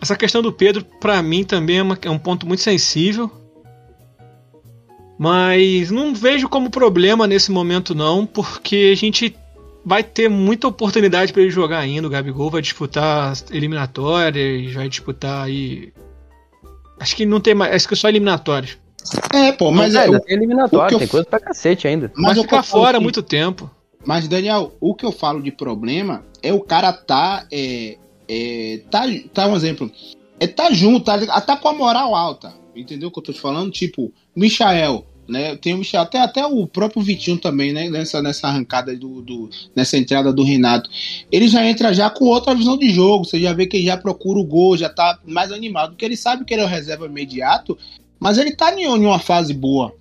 Essa 0.00 0.16
questão 0.16 0.42
do 0.42 0.52
Pedro, 0.52 0.84
para 1.00 1.22
mim, 1.22 1.44
também 1.44 1.78
é, 1.78 1.82
uma, 1.82 1.96
é 2.02 2.10
um 2.10 2.18
ponto 2.18 2.44
muito 2.44 2.62
sensível. 2.62 3.30
Mas 5.16 5.88
não 5.92 6.12
vejo 6.12 6.48
como 6.48 6.68
problema 6.68 7.28
nesse 7.28 7.52
momento, 7.52 7.94
não, 7.94 8.26
porque 8.26 8.90
a 8.92 8.96
gente 8.96 9.36
vai 9.84 10.02
ter 10.02 10.28
muita 10.28 10.66
oportunidade 10.66 11.32
para 11.32 11.42
ele 11.42 11.50
jogar 11.50 11.78
ainda. 11.78 12.08
O 12.08 12.10
Gabigol 12.10 12.50
vai 12.50 12.60
disputar 12.60 13.32
eliminatórias, 13.52 14.74
vai 14.74 14.88
disputar 14.88 15.46
aí. 15.46 15.92
Acho 16.98 17.14
que 17.14 17.24
não 17.24 17.38
tem 17.38 17.54
mais. 17.54 17.72
Acho 17.72 17.86
que 17.86 17.94
é 17.94 17.96
só 17.96 18.08
eliminatórias. 18.08 18.76
É, 19.32 19.52
pô, 19.52 19.70
mas 19.70 19.94
é. 19.94 20.08
é 20.08 20.18
tem 20.20 20.36
eliminatória, 20.36 20.98
tem 20.98 21.06
coisa 21.06 21.24
pra 21.24 21.38
cacete 21.38 21.86
ainda. 21.86 22.12
Mas 22.16 22.34
vai 22.34 22.44
ficar 22.44 22.62
fora 22.64 22.98
muito 22.98 23.22
tempo. 23.22 23.70
Mas, 24.04 24.26
Daniel, 24.26 24.72
o 24.80 24.94
que 24.94 25.04
eu 25.04 25.12
falo 25.12 25.42
de 25.42 25.50
problema 25.50 26.24
é 26.42 26.52
o 26.52 26.60
cara 26.60 26.92
tá. 26.92 27.46
É, 27.52 27.96
é, 28.28 28.80
tá, 28.90 29.04
tá 29.32 29.46
um 29.46 29.56
exemplo. 29.56 29.90
É 30.40 30.46
tá 30.46 30.70
junto, 30.72 31.04
tá, 31.04 31.40
tá 31.40 31.56
com 31.56 31.68
a 31.68 31.72
moral 31.72 32.14
alta. 32.14 32.54
Entendeu 32.74 33.08
o 33.08 33.12
que 33.12 33.18
eu 33.18 33.24
tô 33.24 33.32
te 33.32 33.40
falando? 33.40 33.72
Tipo, 33.72 34.12
Michael, 34.36 35.04
né? 35.28 35.56
Tem 35.56 35.74
o 35.74 35.78
Michel, 35.78 36.00
até, 36.00 36.20
até 36.20 36.46
o 36.46 36.66
próprio 36.66 37.02
Vitinho 37.02 37.38
também, 37.38 37.72
né? 37.72 37.90
Nessa, 37.90 38.22
nessa 38.22 38.48
arrancada 38.48 38.96
do, 38.96 39.20
do, 39.20 39.50
nessa 39.76 39.98
entrada 39.98 40.32
do 40.32 40.42
Renato. 40.42 40.88
Ele 41.30 41.48
já 41.48 41.64
entra 41.66 41.92
já 41.92 42.08
com 42.08 42.24
outra 42.24 42.54
visão 42.54 42.78
de 42.78 42.90
jogo. 42.90 43.24
Você 43.24 43.38
já 43.38 43.52
vê 43.52 43.66
que 43.66 43.76
ele 43.76 43.86
já 43.86 43.96
procura 43.96 44.38
o 44.38 44.44
gol, 44.44 44.76
já 44.76 44.88
tá 44.88 45.18
mais 45.26 45.52
animado, 45.52 45.90
porque 45.90 46.04
ele 46.04 46.16
sabe 46.16 46.44
que 46.44 46.54
ele 46.54 46.62
é 46.62 46.64
o 46.64 46.68
reserva 46.68 47.06
imediato, 47.06 47.76
mas 48.18 48.38
ele 48.38 48.52
tá 48.52 48.72
em 48.72 48.86
uma 48.86 49.18
fase 49.18 49.52
boa. 49.52 49.94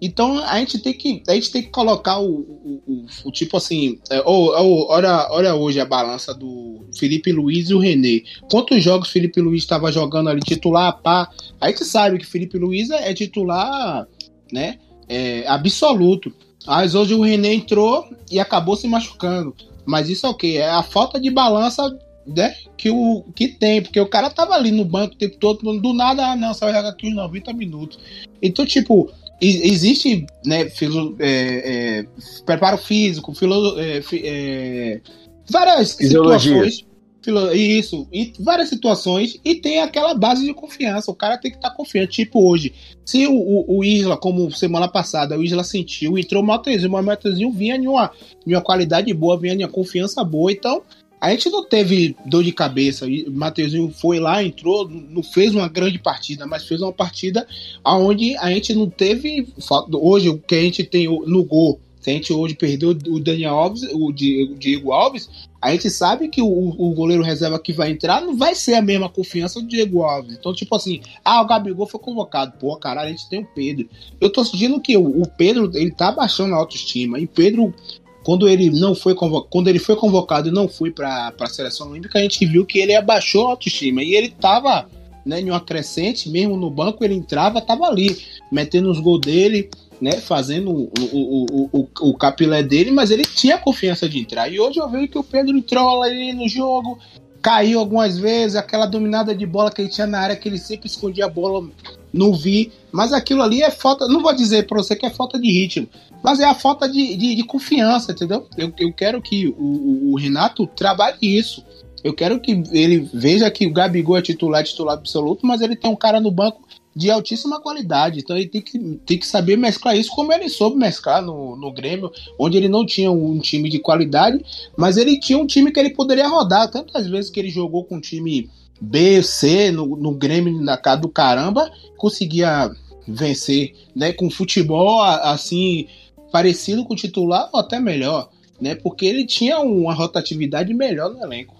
Então 0.00 0.38
a 0.38 0.58
gente 0.58 0.78
tem 0.78 0.94
que, 0.94 1.22
a 1.28 1.34
gente 1.34 1.50
tem 1.52 1.62
que 1.62 1.68
colocar 1.68 2.18
o, 2.18 2.30
o, 2.30 2.82
o, 2.86 3.06
o 3.24 3.30
tipo 3.30 3.56
assim, 3.56 3.98
é, 4.10 4.22
olha, 4.24 5.28
olha 5.30 5.54
hoje 5.54 5.78
a 5.78 5.84
balança 5.84 6.32
do 6.32 6.86
Felipe 6.98 7.30
Luiz 7.30 7.68
e 7.68 7.74
o 7.74 7.78
René. 7.78 8.22
Quantos 8.50 8.82
jogos 8.82 9.10
Felipe 9.10 9.40
Luiz 9.40 9.62
estava 9.62 9.92
jogando 9.92 10.30
ali 10.30 10.40
titular, 10.40 11.00
pá? 11.02 11.30
A 11.60 11.68
gente 11.68 11.84
sabe 11.84 12.18
que 12.18 12.26
Felipe 12.26 12.58
Luiz 12.58 12.90
é, 12.90 13.10
é 13.10 13.14
titular, 13.14 14.08
né? 14.50 14.78
É, 15.08 15.46
absoluto. 15.46 16.32
Mas 16.66 16.94
hoje 16.94 17.14
o 17.14 17.22
René 17.22 17.54
entrou 17.54 18.08
e 18.30 18.38
acabou 18.38 18.76
se 18.76 18.86
machucando. 18.86 19.54
Mas 19.84 20.08
isso 20.08 20.26
é 20.26 20.30
o 20.30 20.34
que? 20.34 20.56
É 20.56 20.70
a 20.70 20.82
falta 20.82 21.20
de 21.20 21.30
balança 21.30 21.98
né, 22.26 22.54
que, 22.76 22.90
o, 22.90 23.24
que 23.34 23.48
tem, 23.48 23.82
porque 23.82 24.00
o 24.00 24.08
cara 24.08 24.30
tava 24.30 24.54
ali 24.54 24.70
no 24.70 24.84
banco 24.84 25.14
o 25.14 25.18
tempo 25.18 25.36
todo, 25.38 25.80
do 25.80 25.92
nada, 25.92 26.30
ah, 26.30 26.36
não, 26.36 26.54
só 26.54 26.66
jogar 26.66 26.88
aqui 26.88 27.08
uns 27.08 27.14
90 27.14 27.52
minutos. 27.52 27.98
Então, 28.40 28.64
tipo, 28.64 29.10
existe 29.40 30.26
né, 30.44 30.68
filo, 30.68 31.16
é, 31.18 32.00
é, 32.00 32.06
preparo 32.44 32.76
físico, 32.76 33.34
filo, 33.34 33.78
é, 33.78 34.02
é 34.12 35.00
várias 35.48 35.94
Fisiologia. 35.94 36.52
situações. 36.52 36.90
Filo, 37.22 37.52
isso, 37.52 38.08
e 38.10 38.32
várias 38.40 38.70
situações, 38.70 39.38
e 39.44 39.54
tem 39.54 39.80
aquela 39.80 40.14
base 40.14 40.42
de 40.42 40.54
confiança. 40.54 41.10
O 41.10 41.14
cara 41.14 41.36
tem 41.36 41.50
que 41.50 41.58
estar 41.58 41.68
tá 41.68 41.76
confiante. 41.76 42.12
Tipo 42.12 42.48
hoje, 42.48 42.72
se 43.04 43.26
o, 43.26 43.34
o, 43.34 43.78
o, 43.78 43.84
Isla, 43.84 44.16
como 44.16 44.50
semana 44.50 44.88
passada, 44.88 45.36
o 45.36 45.44
Isla 45.44 45.62
sentiu, 45.62 46.18
entrou 46.18 46.42
o 46.42 46.46
Matheusinho, 46.46 46.96
o 46.96 47.02
Matheusinho 47.02 47.52
vinha 47.52 47.76
em 47.76 47.86
uma, 47.86 48.10
em 48.46 48.54
uma 48.54 48.62
qualidade 48.62 49.12
boa, 49.12 49.38
vinha 49.38 49.52
em 49.52 49.64
uma 49.64 49.68
confiança 49.68 50.24
boa, 50.24 50.50
então 50.50 50.82
a 51.20 51.30
gente 51.30 51.50
não 51.50 51.62
teve 51.64 52.16
dor 52.24 52.42
de 52.42 52.50
cabeça. 52.50 53.06
O 53.06 53.30
Mateuzinho 53.30 53.90
foi 53.90 54.18
lá, 54.18 54.42
entrou, 54.42 54.88
não 54.88 55.22
fez 55.22 55.54
uma 55.54 55.68
grande 55.68 55.98
partida, 55.98 56.46
mas 56.46 56.64
fez 56.64 56.80
uma 56.80 56.92
partida 56.92 57.46
onde 57.84 58.36
a 58.38 58.50
gente 58.50 58.74
não 58.74 58.88
teve. 58.88 59.46
Hoje, 59.92 60.30
o 60.30 60.38
que 60.38 60.54
a 60.54 60.62
gente 60.62 60.82
tem 60.82 61.06
no 61.06 61.44
gol, 61.44 61.78
se 62.00 62.10
a 62.10 62.14
gente 62.14 62.32
hoje 62.32 62.54
perdeu 62.54 62.90
o 62.90 63.20
Daniel 63.20 63.54
Alves, 63.54 63.82
o 63.92 64.10
Diego 64.10 64.92
Alves, 64.92 65.28
a 65.60 65.72
gente 65.72 65.90
sabe 65.90 66.28
que 66.28 66.40
o, 66.40 66.48
o, 66.48 66.94
goleiro 66.94 67.22
reserva 67.22 67.58
que 67.58 67.74
vai 67.74 67.90
entrar 67.90 68.22
não 68.22 68.34
vai 68.34 68.54
ser 68.54 68.74
a 68.74 68.80
mesma 68.80 69.10
confiança 69.10 69.60
do 69.60 69.66
Diego 69.66 70.02
Alves. 70.02 70.34
Então, 70.38 70.54
tipo 70.54 70.74
assim, 70.74 71.02
ah, 71.22 71.42
o 71.42 71.46
Gabigol 71.46 71.86
foi 71.86 72.00
convocado. 72.00 72.54
Pô, 72.58 72.74
caralho, 72.76 73.08
a 73.08 73.12
gente 73.12 73.28
tem 73.28 73.42
o 73.42 73.48
Pedro. 73.54 73.86
Eu 74.18 74.30
tô 74.30 74.42
sentindo 74.42 74.80
que 74.80 74.96
o, 74.96 75.20
o 75.20 75.28
Pedro, 75.28 75.70
ele 75.74 75.90
tá 75.90 76.10
baixando 76.10 76.54
a 76.54 76.56
autoestima. 76.56 77.20
E 77.20 77.26
Pedro 77.26 77.74
quando 78.22 78.48
ele 78.48 78.70
não 78.70 78.94
foi 78.94 79.14
quando 79.14 79.68
ele 79.68 79.78
foi 79.78 79.96
convocado 79.96 80.48
e 80.48 80.52
não 80.52 80.68
foi 80.68 80.90
para 80.90 81.32
a 81.38 81.46
seleção 81.46 81.90
olímpica, 81.90 82.18
a 82.18 82.22
gente 82.22 82.44
viu 82.44 82.66
que 82.66 82.78
ele 82.78 82.94
abaixou 82.94 83.46
a 83.46 83.50
autoestima 83.50 84.02
e 84.02 84.14
ele 84.14 84.26
estava 84.26 84.86
né, 85.24 85.40
em 85.40 85.50
uma 85.50 85.60
crescente, 85.60 86.28
mesmo 86.28 86.56
no 86.56 86.70
banco 86.70 87.04
ele 87.04 87.14
entrava, 87.14 87.58
estava 87.58 87.86
ali, 87.86 88.16
metendo 88.50 88.90
os 88.90 89.00
gols 89.00 89.20
dele, 89.20 89.70
né, 90.00 90.12
fazendo 90.12 90.70
o, 90.70 90.90
o, 91.12 91.46
o, 91.52 91.70
o, 91.72 91.88
o 92.10 92.14
capilé 92.16 92.62
dele, 92.62 92.90
mas 92.90 93.10
ele 93.10 93.24
tinha 93.24 93.58
confiança 93.58 94.08
de 94.08 94.18
entrar. 94.18 94.50
E 94.50 94.58
hoje 94.58 94.78
eu 94.78 94.88
vejo 94.88 95.08
que 95.08 95.18
o 95.18 95.24
Pedro 95.24 95.56
entrou 95.56 96.02
ali 96.02 96.32
no 96.32 96.48
jogo, 96.48 96.98
caiu 97.42 97.78
algumas 97.78 98.18
vezes, 98.18 98.56
aquela 98.56 98.86
dominada 98.86 99.34
de 99.34 99.46
bola 99.46 99.70
que 99.70 99.82
ele 99.82 99.90
tinha 99.90 100.06
na 100.06 100.20
área, 100.20 100.36
que 100.36 100.48
ele 100.48 100.58
sempre 100.58 100.88
escondia 100.88 101.26
a 101.26 101.28
bola, 101.28 101.68
não 102.12 102.32
vi. 102.32 102.72
Mas 102.92 103.12
aquilo 103.12 103.42
ali 103.42 103.62
é 103.62 103.70
falta, 103.70 104.08
não 104.08 104.20
vou 104.20 104.34
dizer 104.34 104.66
para 104.66 104.78
você 104.78 104.96
que 104.96 105.06
é 105.06 105.10
falta 105.10 105.38
de 105.38 105.50
ritmo, 105.50 105.88
mas 106.22 106.40
é 106.40 106.44
a 106.44 106.54
falta 106.54 106.88
de, 106.88 107.16
de, 107.16 107.34
de 107.34 107.44
confiança, 107.44 108.12
entendeu? 108.12 108.46
Eu, 108.56 108.72
eu 108.78 108.92
quero 108.92 109.22
que 109.22 109.46
o, 109.46 110.12
o, 110.12 110.16
Renato 110.16 110.66
trabalhe 110.66 111.18
isso. 111.22 111.64
Eu 112.02 112.14
quero 112.14 112.40
que 112.40 112.62
ele 112.72 113.08
veja 113.12 113.50
que 113.50 113.66
o 113.66 113.72
Gabigol 113.72 114.16
é 114.16 114.22
titular, 114.22 114.64
titular 114.64 114.94
absoluto, 114.94 115.46
mas 115.46 115.60
ele 115.60 115.76
tem 115.76 115.90
um 115.90 115.96
cara 115.96 116.20
no 116.20 116.30
banco 116.30 116.66
de 116.94 117.10
altíssima 117.10 117.60
qualidade. 117.60 118.20
Então 118.20 118.36
ele 118.36 118.48
tem 118.48 118.60
que, 118.60 118.78
tem 119.06 119.18
que 119.18 119.26
saber 119.26 119.56
mesclar 119.56 119.96
isso 119.96 120.10
como 120.10 120.32
ele 120.32 120.48
soube 120.48 120.76
mesclar 120.76 121.22
no, 121.22 121.56
no 121.56 121.72
Grêmio, 121.72 122.10
onde 122.38 122.56
ele 122.56 122.68
não 122.68 122.84
tinha 122.84 123.10
um 123.10 123.38
time 123.38 123.68
de 123.68 123.78
qualidade, 123.78 124.44
mas 124.76 124.96
ele 124.96 125.18
tinha 125.18 125.38
um 125.38 125.46
time 125.46 125.70
que 125.70 125.78
ele 125.78 125.90
poderia 125.90 126.28
rodar. 126.28 126.70
Tantas 126.70 127.06
vezes 127.06 127.30
que 127.30 127.38
ele 127.38 127.50
jogou 127.50 127.84
com 127.84 127.96
um 127.96 128.00
time 128.00 128.50
B, 128.80 129.22
C, 129.22 129.70
no, 129.70 129.96
no 129.96 130.12
Grêmio 130.12 130.60
na 130.60 130.76
casa 130.76 131.02
do 131.02 131.08
caramba, 131.08 131.70
conseguia 131.96 132.70
vencer, 133.06 133.74
né? 133.94 134.12
Com 134.12 134.30
futebol 134.30 135.02
assim, 135.02 135.86
parecido 136.32 136.84
com 136.84 136.94
o 136.94 136.96
titular 136.96 137.48
ou 137.52 137.60
até 137.60 137.78
melhor, 137.78 138.30
né? 138.60 138.74
Porque 138.74 139.04
ele 139.04 139.26
tinha 139.26 139.58
uma 139.60 139.92
rotatividade 139.92 140.72
melhor 140.72 141.10
no 141.10 141.22
elenco. 141.22 141.54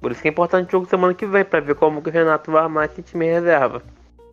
Por 0.00 0.12
isso 0.12 0.22
que 0.22 0.28
é 0.28 0.30
importante 0.30 0.68
o 0.68 0.72
jogo 0.72 0.88
semana 0.88 1.14
que 1.14 1.26
vem, 1.26 1.44
para 1.44 1.60
ver 1.60 1.74
como 1.74 2.02
que 2.02 2.08
o 2.08 2.12
Renato 2.12 2.50
vai 2.50 2.62
armar 2.62 2.86
esse 2.86 3.02
time 3.02 3.26
reserva. 3.26 3.82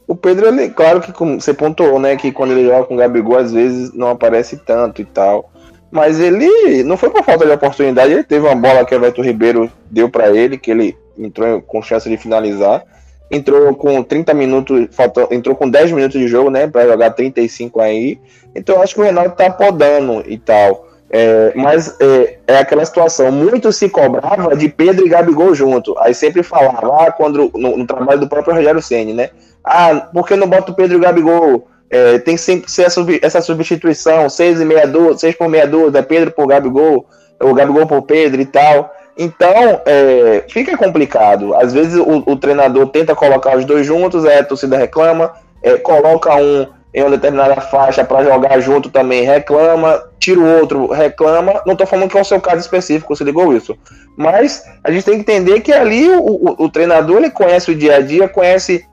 O 0.05 0.15
Pedro, 0.15 0.47
ele, 0.47 0.69
claro 0.69 0.99
que 0.99 1.13
como 1.13 1.39
você 1.39 1.53
pontuou, 1.53 1.99
né, 1.99 2.17
que 2.17 2.31
quando 2.31 2.51
ele 2.51 2.67
joga 2.67 2.85
com 2.85 2.95
o 2.95 2.97
Gabigol, 2.97 3.37
às 3.37 3.53
vezes 3.53 3.93
não 3.93 4.09
aparece 4.09 4.57
tanto 4.57 5.01
e 5.01 5.05
tal. 5.05 5.52
Mas 5.93 6.19
ele 6.19 6.83
não 6.83 6.97
foi 6.97 7.11
por 7.11 7.23
falta 7.23 7.45
de 7.45 7.51
oportunidade, 7.51 8.11
ele 8.11 8.23
teve 8.23 8.47
uma 8.47 8.55
bola 8.55 8.83
que 8.83 8.95
o 8.95 8.97
Everton 8.97 9.21
Ribeiro 9.21 9.71
deu 9.91 10.09
para 10.09 10.35
ele, 10.35 10.57
que 10.57 10.71
ele 10.71 10.97
entrou 11.15 11.61
com 11.61 11.83
chance 11.83 12.09
de 12.09 12.17
finalizar. 12.17 12.83
Entrou 13.29 13.75
com 13.75 14.01
30 14.01 14.33
minutos, 14.33 14.87
faltou, 14.89 15.27
entrou 15.29 15.55
com 15.55 15.69
10 15.69 15.91
minutos 15.91 16.19
de 16.19 16.27
jogo, 16.27 16.49
né, 16.49 16.65
para 16.65 16.87
jogar 16.87 17.11
35 17.11 17.79
aí. 17.79 18.19
Então 18.55 18.81
acho 18.81 18.95
que 18.95 19.01
o 19.01 19.03
Renato 19.03 19.35
tá 19.35 19.51
podando 19.51 20.23
e 20.25 20.35
tal. 20.35 20.87
É, 21.11 21.53
mas 21.55 21.95
é, 21.99 22.39
é, 22.47 22.57
aquela 22.57 22.83
situação, 22.83 23.31
muito 23.31 23.71
se 23.71 23.87
cobrava 23.87 24.57
de 24.57 24.67
Pedro 24.67 25.05
e 25.05 25.09
Gabigol 25.09 25.53
junto. 25.53 25.95
Aí 25.99 26.15
sempre 26.15 26.41
falava, 26.41 27.03
ah, 27.03 27.11
quando, 27.11 27.51
no, 27.53 27.77
no 27.77 27.85
trabalho 27.85 28.19
do 28.19 28.27
próprio 28.27 28.55
Rogério 28.55 28.81
Ceni, 28.81 29.13
né? 29.13 29.29
Ah, 29.63 30.09
por 30.11 30.27
que 30.27 30.35
não 30.35 30.47
bota 30.47 30.71
o 30.71 30.75
Pedro 30.75 30.95
e 30.95 30.97
o 30.97 31.01
Gabigol? 31.01 31.67
É, 31.93 32.17
tem 32.17 32.35
sempre 32.35 32.65
que 32.65 32.71
ser 32.71 32.87
essa 33.21 33.39
substituição, 33.39 34.27
6 34.27 34.61
e 34.61 34.65
meia 34.65 34.87
dúzia, 34.87 35.19
6 35.19 35.35
por 35.35 35.47
meia 35.47 35.67
dúzia, 35.67 36.01
Pedro 36.01 36.31
por 36.31 36.47
Gabigol, 36.47 37.05
o 37.39 37.53
Gabigol 37.53 37.85
por 37.85 38.01
Pedro 38.01 38.41
e 38.41 38.45
tal. 38.45 38.91
Então, 39.15 39.79
é, 39.85 40.43
fica 40.49 40.75
complicado. 40.75 41.53
Às 41.53 41.71
vezes 41.71 41.93
o, 41.95 42.23
o, 42.25 42.35
treinador 42.35 42.87
tenta 42.87 43.13
colocar 43.13 43.55
os 43.55 43.63
dois 43.63 43.85
juntos, 43.85 44.25
aí 44.25 44.39
a 44.39 44.43
torcida 44.43 44.75
reclama, 44.75 45.33
é, 45.61 45.77
coloca 45.77 46.35
um 46.35 46.65
em 46.95 47.01
uma 47.01 47.11
determinada 47.11 47.59
faixa 47.59 48.03
para 48.03 48.23
jogar 48.23 48.59
junto 48.59 48.89
também, 48.89 49.23
reclama, 49.23 50.03
tira 50.19 50.39
o 50.39 50.59
outro, 50.59 50.87
reclama. 50.91 51.61
Não 51.65 51.73
estou 51.73 51.87
falando 51.87 52.09
que 52.09 52.17
é 52.17 52.21
o 52.21 52.25
seu 52.25 52.39
caso 52.39 52.59
específico, 52.59 53.15
você 53.15 53.23
ligou 53.23 53.55
isso. 53.55 53.75
Mas 54.15 54.63
a 54.83 54.91
gente 54.91 55.03
tem 55.03 55.15
que 55.15 55.21
entender 55.21 55.61
que 55.61 55.73
ali 55.73 56.07
o, 56.09 56.21
o, 56.21 56.65
o 56.65 56.69
treinador 56.69 57.17
ele 57.17 57.31
conhece 57.31 57.71
o 57.71 57.75
dia 57.75 57.95
a 57.95 57.99
dia, 57.99 58.27
conhece 58.27 58.85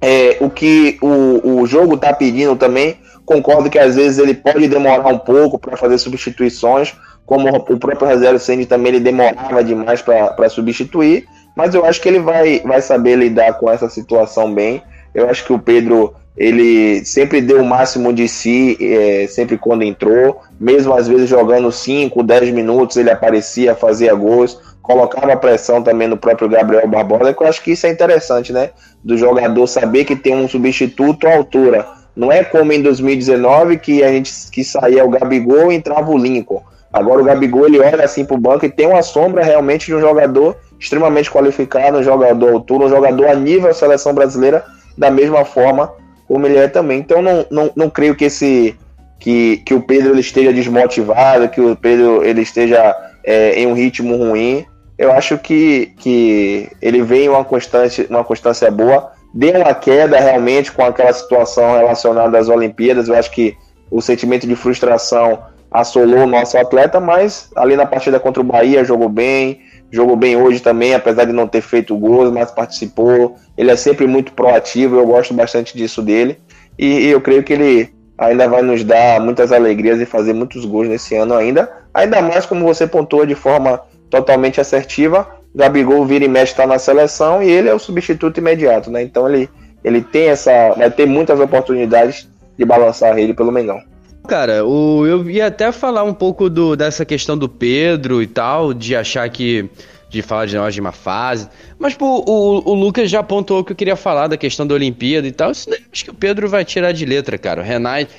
é, 0.00 0.38
o 0.40 0.48
que 0.48 0.98
o, 1.02 1.60
o 1.60 1.66
jogo 1.66 1.94
está 1.94 2.12
pedindo 2.12 2.56
também. 2.56 2.96
Concordo 3.24 3.70
que 3.70 3.78
às 3.78 3.94
vezes 3.94 4.18
ele 4.18 4.34
pode 4.34 4.66
demorar 4.66 5.06
um 5.06 5.18
pouco 5.18 5.58
para 5.58 5.76
fazer 5.76 5.98
substituições, 5.98 6.94
como 7.26 7.48
o 7.48 7.78
próprio 7.78 8.08
Reserva 8.08 8.38
Sandy 8.38 8.66
também 8.66 8.94
ele 8.94 9.00
demorava 9.00 9.62
demais 9.62 10.02
para 10.02 10.48
substituir. 10.48 11.26
Mas 11.54 11.74
eu 11.74 11.84
acho 11.84 12.00
que 12.00 12.08
ele 12.08 12.20
vai, 12.20 12.60
vai 12.60 12.80
saber 12.80 13.16
lidar 13.16 13.54
com 13.54 13.70
essa 13.70 13.88
situação 13.88 14.52
bem. 14.52 14.82
Eu 15.14 15.28
acho 15.28 15.44
que 15.44 15.52
o 15.52 15.58
Pedro 15.58 16.14
ele 16.36 17.04
sempre 17.04 17.40
deu 17.40 17.60
o 17.60 17.66
máximo 17.66 18.12
de 18.12 18.26
si, 18.26 18.78
é, 18.80 19.26
sempre 19.26 19.58
quando 19.58 19.82
entrou, 19.82 20.40
mesmo 20.58 20.94
às 20.94 21.06
vezes 21.06 21.28
jogando 21.28 21.70
5, 21.70 22.22
10 22.22 22.50
minutos, 22.54 22.96
ele 22.96 23.10
aparecia, 23.10 23.74
fazia 23.74 24.14
gols, 24.14 24.58
colocava 24.90 25.36
pressão 25.36 25.82
também 25.82 26.08
no 26.08 26.16
próprio 26.16 26.48
Gabriel 26.48 26.88
Barbosa, 26.88 27.32
que 27.32 27.42
eu 27.42 27.46
acho 27.46 27.62
que 27.62 27.72
isso 27.72 27.86
é 27.86 27.90
interessante, 27.90 28.52
né? 28.52 28.70
Do 29.04 29.16
jogador 29.16 29.66
saber 29.66 30.04
que 30.04 30.16
tem 30.16 30.34
um 30.34 30.48
substituto 30.48 31.28
à 31.28 31.34
altura. 31.36 31.86
Não 32.16 32.32
é 32.32 32.42
como 32.42 32.72
em 32.72 32.82
2019 32.82 33.78
que 33.78 34.02
a 34.02 34.08
gente 34.08 34.32
que 34.50 34.64
saía 34.64 35.04
o 35.04 35.08
Gabigol 35.08 35.70
e 35.70 35.76
entrava 35.76 36.10
o 36.10 36.18
Lincoln. 36.18 36.62
Agora 36.92 37.22
o 37.22 37.24
Gabigol 37.24 37.66
ele 37.66 37.78
olha 37.78 38.04
assim 38.04 38.24
pro 38.24 38.36
banco 38.36 38.66
e 38.66 38.68
tem 38.68 38.86
uma 38.86 39.02
sombra 39.02 39.44
realmente 39.44 39.86
de 39.86 39.94
um 39.94 40.00
jogador 40.00 40.56
extremamente 40.78 41.30
qualificado, 41.30 41.98
um 41.98 42.02
jogador 42.02 42.48
à 42.48 42.52
altura, 42.52 42.86
um 42.86 42.88
jogador 42.88 43.28
a 43.28 43.34
nível 43.34 43.72
seleção 43.72 44.12
brasileira, 44.12 44.64
da 44.98 45.10
mesma 45.10 45.44
forma 45.44 45.92
como 46.26 46.46
ele 46.46 46.58
é 46.58 46.66
também. 46.66 46.98
Então 46.98 47.22
não, 47.22 47.46
não, 47.48 47.70
não 47.76 47.90
creio 47.90 48.16
que 48.16 48.24
esse 48.24 48.76
que, 49.20 49.58
que 49.58 49.74
o 49.74 49.82
Pedro 49.82 50.12
ele 50.12 50.20
esteja 50.20 50.52
desmotivado, 50.52 51.48
que 51.48 51.60
o 51.60 51.76
Pedro 51.76 52.24
ele 52.24 52.40
esteja 52.40 52.96
é, 53.22 53.60
em 53.60 53.66
um 53.66 53.74
ritmo 53.74 54.16
ruim. 54.16 54.64
Eu 55.00 55.10
acho 55.12 55.38
que, 55.38 55.94
que 55.96 56.68
ele 56.82 57.02
vem 57.02 57.26
uma 57.26 57.42
constância, 57.42 58.06
uma 58.10 58.22
constância 58.22 58.70
boa. 58.70 59.10
Deu 59.32 59.58
uma 59.58 59.72
queda 59.72 60.20
realmente 60.20 60.70
com 60.70 60.84
aquela 60.84 61.10
situação 61.10 61.78
relacionada 61.78 62.36
às 62.36 62.50
Olimpíadas. 62.50 63.08
Eu 63.08 63.14
acho 63.14 63.30
que 63.30 63.56
o 63.90 64.02
sentimento 64.02 64.46
de 64.46 64.54
frustração 64.54 65.38
assolou 65.70 66.24
o 66.24 66.26
nosso 66.26 66.58
atleta, 66.58 67.00
mas 67.00 67.50
ali 67.56 67.76
na 67.76 67.86
partida 67.86 68.20
contra 68.20 68.42
o 68.42 68.44
Bahia 68.44 68.84
jogou 68.84 69.08
bem, 69.08 69.62
jogou 69.90 70.16
bem 70.16 70.36
hoje 70.36 70.60
também, 70.60 70.94
apesar 70.94 71.24
de 71.24 71.32
não 71.32 71.48
ter 71.48 71.62
feito 71.62 71.96
gols, 71.96 72.30
mas 72.30 72.50
participou. 72.50 73.36
Ele 73.56 73.70
é 73.70 73.76
sempre 73.76 74.06
muito 74.06 74.34
proativo, 74.34 74.96
eu 74.96 75.06
gosto 75.06 75.32
bastante 75.32 75.74
disso 75.74 76.02
dele. 76.02 76.38
E, 76.78 77.06
e, 77.06 77.08
eu 77.08 77.22
creio 77.22 77.42
que 77.42 77.54
ele 77.54 77.88
ainda 78.18 78.46
vai 78.46 78.60
nos 78.60 78.84
dar 78.84 79.18
muitas 79.18 79.50
alegrias 79.50 79.98
e 79.98 80.04
fazer 80.04 80.34
muitos 80.34 80.66
gols 80.66 80.88
nesse 80.88 81.16
ano 81.16 81.32
ainda. 81.32 81.72
Ainda 81.94 82.20
mais 82.20 82.44
como 82.44 82.66
você 82.66 82.86
pontua 82.86 83.26
de 83.26 83.34
forma 83.34 83.80
totalmente 84.10 84.60
assertiva. 84.60 85.26
Gabigol 85.54 86.04
vira 86.04 86.24
e 86.24 86.28
mexe 86.28 86.52
está 86.52 86.66
na 86.66 86.78
seleção 86.78 87.42
e 87.42 87.50
ele 87.50 87.68
é 87.68 87.74
o 87.74 87.78
substituto 87.78 88.38
imediato, 88.38 88.90
né? 88.90 89.02
Então 89.02 89.28
ele, 89.28 89.48
ele 89.82 90.00
tem 90.02 90.28
essa. 90.28 90.74
vai 90.76 90.90
ter 90.90 91.06
muitas 91.06 91.40
oportunidades 91.40 92.28
de 92.56 92.64
balançar 92.64 93.18
ele 93.18 93.34
pelo 93.34 93.50
Mengão. 93.50 93.80
Cara, 94.28 94.64
o, 94.64 95.06
eu 95.06 95.28
ia 95.28 95.46
até 95.46 95.72
falar 95.72 96.04
um 96.04 96.14
pouco 96.14 96.48
do, 96.48 96.76
dessa 96.76 97.04
questão 97.04 97.36
do 97.36 97.48
Pedro 97.48 98.22
e 98.22 98.26
tal, 98.26 98.72
de 98.72 98.94
achar 98.94 99.28
que. 99.28 99.68
de 100.08 100.22
falar 100.22 100.46
de 100.46 100.56
nós 100.56 100.74
de 100.74 100.80
uma 100.80 100.92
fase. 100.92 101.48
Mas, 101.78 101.94
pô, 101.94 102.22
o, 102.26 102.70
o 102.70 102.74
Lucas 102.74 103.10
já 103.10 103.20
apontou 103.20 103.60
o 103.60 103.64
que 103.64 103.72
eu 103.72 103.76
queria 103.76 103.96
falar 103.96 104.28
da 104.28 104.36
questão 104.36 104.66
da 104.66 104.74
Olimpíada 104.74 105.26
e 105.26 105.32
tal. 105.32 105.50
Isso 105.50 105.68
acho 105.92 106.04
que 106.04 106.10
o 106.10 106.14
Pedro 106.14 106.48
vai 106.48 106.64
tirar 106.64 106.92
de 106.92 107.04
letra, 107.04 107.38
cara. 107.38 107.60
O 107.60 107.64
Renato. 107.64 108.12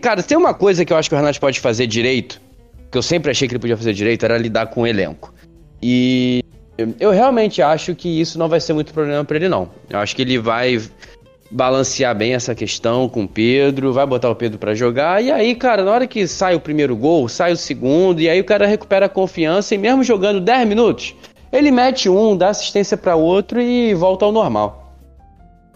Cara, 0.00 0.22
tem 0.22 0.38
uma 0.38 0.54
coisa 0.54 0.84
que 0.84 0.92
eu 0.92 0.96
acho 0.96 1.08
que 1.08 1.14
o 1.14 1.18
Renato 1.18 1.40
pode 1.40 1.58
fazer 1.58 1.88
direito, 1.88 2.40
que 2.90 2.98
eu 2.98 3.02
sempre 3.02 3.30
achei 3.30 3.46
que 3.46 3.54
ele 3.54 3.60
podia 3.60 3.76
fazer 3.76 3.92
direito, 3.92 4.24
era 4.24 4.38
lidar 4.38 4.66
com 4.66 4.82
o 4.82 4.86
elenco. 4.86 5.34
E 5.82 6.42
eu 6.98 7.10
realmente 7.10 7.60
acho 7.60 7.94
que 7.94 8.20
isso 8.20 8.38
não 8.38 8.48
vai 8.48 8.60
ser 8.60 8.72
muito 8.72 8.92
problema 8.92 9.24
para 9.24 9.36
ele, 9.36 9.48
não. 9.48 9.68
Eu 9.90 9.98
acho 9.98 10.14
que 10.14 10.22
ele 10.22 10.38
vai 10.38 10.80
balancear 11.50 12.14
bem 12.14 12.34
essa 12.34 12.54
questão 12.54 13.08
com 13.08 13.24
o 13.24 13.28
Pedro, 13.28 13.92
vai 13.92 14.06
botar 14.06 14.30
o 14.30 14.34
Pedro 14.34 14.58
para 14.58 14.74
jogar, 14.74 15.22
e 15.22 15.30
aí, 15.30 15.54
cara, 15.54 15.82
na 15.82 15.90
hora 15.90 16.06
que 16.06 16.26
sai 16.26 16.54
o 16.54 16.60
primeiro 16.60 16.94
gol, 16.94 17.28
sai 17.28 17.52
o 17.52 17.56
segundo, 17.56 18.20
e 18.20 18.28
aí 18.28 18.40
o 18.40 18.44
cara 18.44 18.66
recupera 18.66 19.06
a 19.06 19.08
confiança, 19.08 19.74
e 19.74 19.78
mesmo 19.78 20.04
jogando 20.04 20.40
10 20.40 20.68
minutos, 20.68 21.14
ele 21.50 21.70
mete 21.70 22.08
um, 22.08 22.36
dá 22.36 22.50
assistência 22.50 22.96
para 22.96 23.16
outro 23.16 23.60
e 23.60 23.94
volta 23.94 24.26
ao 24.26 24.32
normal. 24.32 24.94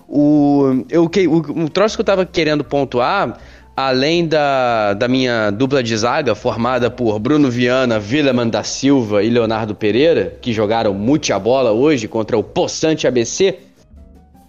O, 0.06 0.84
eu, 0.90 1.04
o, 1.04 1.62
o 1.64 1.70
troço 1.70 1.96
que 1.96 2.02
eu 2.02 2.04
tava 2.04 2.26
querendo 2.26 2.62
pontuar, 2.62 3.38
além 3.76 4.26
da, 4.26 4.94
da 4.94 5.08
minha 5.08 5.50
dupla 5.50 5.82
de 5.82 5.96
zaga, 5.96 6.34
formada 6.34 6.90
por 6.90 7.18
Bruno 7.18 7.50
Viana, 7.50 7.98
Willeman 7.98 8.48
da 8.48 8.62
Silva 8.62 9.22
e 9.22 9.30
Leonardo 9.30 9.74
Pereira, 9.74 10.36
que 10.40 10.52
jogaram 10.52 10.92
mute 10.92 11.32
a 11.32 11.38
bola 11.38 11.72
hoje 11.72 12.06
contra 12.06 12.36
o 12.36 12.42
Poçante 12.42 13.06
ABC, 13.06 13.58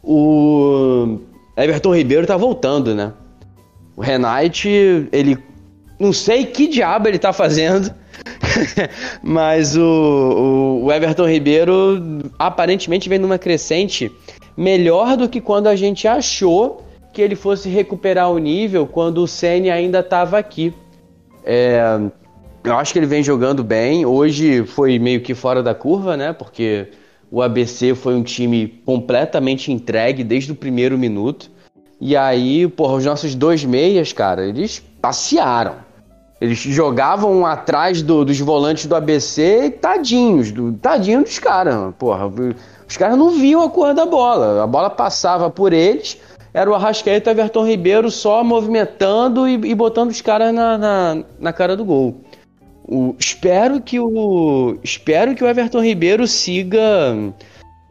o 0.03 1.19
Everton 1.55 1.95
Ribeiro 1.95 2.27
tá 2.27 2.35
voltando, 2.35 2.93
né? 2.93 3.13
O 3.95 4.01
Renate, 4.01 5.07
ele. 5.11 5.37
Não 5.99 6.11
sei 6.11 6.45
que 6.45 6.67
diabo 6.67 7.07
ele 7.07 7.19
tá 7.19 7.31
fazendo. 7.31 7.93
mas 9.23 9.77
o, 9.77 10.81
o, 10.83 10.91
Everton 10.91 11.27
Ribeiro 11.27 12.21
aparentemente 12.37 13.07
vem 13.07 13.17
numa 13.17 13.37
crescente 13.37 14.11
melhor 14.55 15.15
do 15.15 15.29
que 15.29 15.39
quando 15.39 15.67
a 15.67 15.75
gente 15.75 16.07
achou 16.07 16.83
que 17.13 17.21
ele 17.21 17.35
fosse 17.35 17.69
recuperar 17.69 18.31
o 18.31 18.39
nível 18.39 18.87
quando 18.87 19.19
o 19.19 19.27
Ceni 19.27 19.69
ainda 19.69 19.99
estava 19.99 20.39
aqui. 20.39 20.73
É, 21.45 21.99
eu 22.63 22.75
acho 22.75 22.91
que 22.91 22.99
ele 22.99 23.05
vem 23.05 23.21
jogando 23.21 23.63
bem. 23.63 24.05
Hoje 24.05 24.65
foi 24.65 24.97
meio 24.97 25.21
que 25.21 25.35
fora 25.35 25.61
da 25.61 25.75
curva, 25.75 26.17
né? 26.17 26.33
Porque 26.33 26.89
o 27.29 27.41
ABC 27.41 27.93
foi 27.93 28.15
um 28.15 28.23
time 28.23 28.81
completamente 28.83 29.71
entregue 29.71 30.23
desde 30.23 30.51
o 30.51 30.55
primeiro 30.55 30.97
minuto. 30.97 31.51
E 32.01 32.17
aí, 32.17 32.67
porra, 32.67 32.95
os 32.95 33.05
nossos 33.05 33.35
dois 33.35 33.63
meias, 33.63 34.11
cara, 34.11 34.45
eles 34.45 34.83
passearam. 34.99 35.75
Eles 36.41 36.57
jogavam 36.57 37.45
atrás 37.45 38.01
do, 38.01 38.25
dos 38.25 38.39
volantes 38.39 38.85
do 38.85 38.95
ABC 38.95 39.67
e 39.67 39.69
tadinhos, 39.69 40.51
do, 40.51 40.73
tadinho 40.73 41.23
dos 41.23 41.39
caras, 41.39 41.93
porra. 41.97 42.27
Os 42.85 42.97
caras 42.97 43.17
não 43.17 43.29
viam 43.29 43.63
a 43.63 43.69
cor 43.69 43.93
da 43.93 44.05
bola. 44.05 44.61
A 44.61 44.67
bola 44.67 44.89
passava 44.89 45.49
por 45.49 45.71
eles, 45.71 46.19
era 46.53 46.69
o 46.69 46.75
Arrascaeta 46.75 47.31
e 47.31 47.33
o 47.33 47.35
Everton 47.35 47.65
Ribeiro 47.65 48.11
só 48.11 48.43
movimentando 48.43 49.47
e, 49.47 49.53
e 49.53 49.75
botando 49.75 50.11
os 50.11 50.21
caras 50.21 50.53
na, 50.53 50.77
na, 50.77 51.23
na 51.39 51.53
cara 51.53 51.75
do 51.75 51.83
gol. 51.83 52.21
O, 52.85 53.15
espero 53.17 53.81
que 53.81 53.99
o 53.99 54.77
espero 54.83 55.33
que 55.33 55.43
o 55.43 55.47
Everton 55.47 55.81
Ribeiro 55.81 56.27
siga 56.27 56.81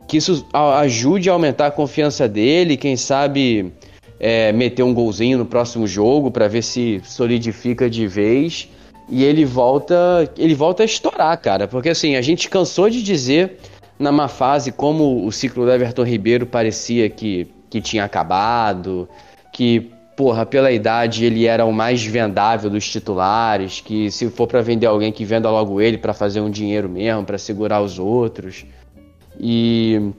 que 0.07 0.19
isso 0.19 0.47
ajude 0.53 1.31
a 1.31 1.33
aumentar 1.33 1.69
a 1.69 1.71
confiança 1.71 2.29
dele, 2.29 2.77
quem 2.77 2.97
sabe 2.97 3.73
é, 4.21 4.53
meter 4.53 4.83
um 4.83 4.93
golzinho 4.93 5.39
no 5.39 5.47
próximo 5.47 5.87
jogo 5.87 6.31
para 6.31 6.47
ver 6.47 6.63
se 6.63 7.01
solidifica 7.05 7.89
de 7.89 8.07
vez 8.07 8.69
e 9.09 9.25
ele 9.25 9.45
volta 9.45 10.31
ele 10.37 10.55
volta 10.55 10.83
a 10.83 10.87
estourar, 10.87 11.37
cara, 11.41 11.67
porque 11.67 11.89
assim 11.89 12.15
a 12.15 12.23
gente 12.23 12.49
cansou 12.49 12.89
de 12.91 13.03
dizer 13.03 13.59
na 13.99 14.13
má 14.13 14.29
fase 14.29 14.71
como 14.71 15.25
o 15.25 15.33
ciclo 15.33 15.65
do 15.65 15.73
Everton 15.73 16.05
Ribeiro 16.05 16.47
parecia 16.47 17.09
que, 17.09 17.49
que 17.73 17.81
tinha 17.81 18.05
acabado, 18.05 19.09
que 19.51 19.91
porra, 20.15 20.45
pela 20.45 20.71
idade 20.71 21.25
ele 21.25 21.47
era 21.47 21.65
o 21.65 21.73
mais 21.73 22.05
vendável 22.05 22.69
dos 22.69 22.87
titulares, 22.87 23.81
que 23.81 24.11
se 24.11 24.29
for 24.29 24.47
para 24.47 24.61
vender 24.61 24.85
alguém 24.85 25.11
que 25.11 25.25
venda 25.25 25.51
logo 25.51 25.81
ele 25.81 25.97
para 25.97 26.13
fazer 26.13 26.43
um 26.43 26.51
dinheiro 26.51 26.87
mesmo, 26.87 27.25
para 27.25 27.39
segurar 27.39 27.81
os 27.81 27.99
outros. 27.99 28.67
E 29.41 30.13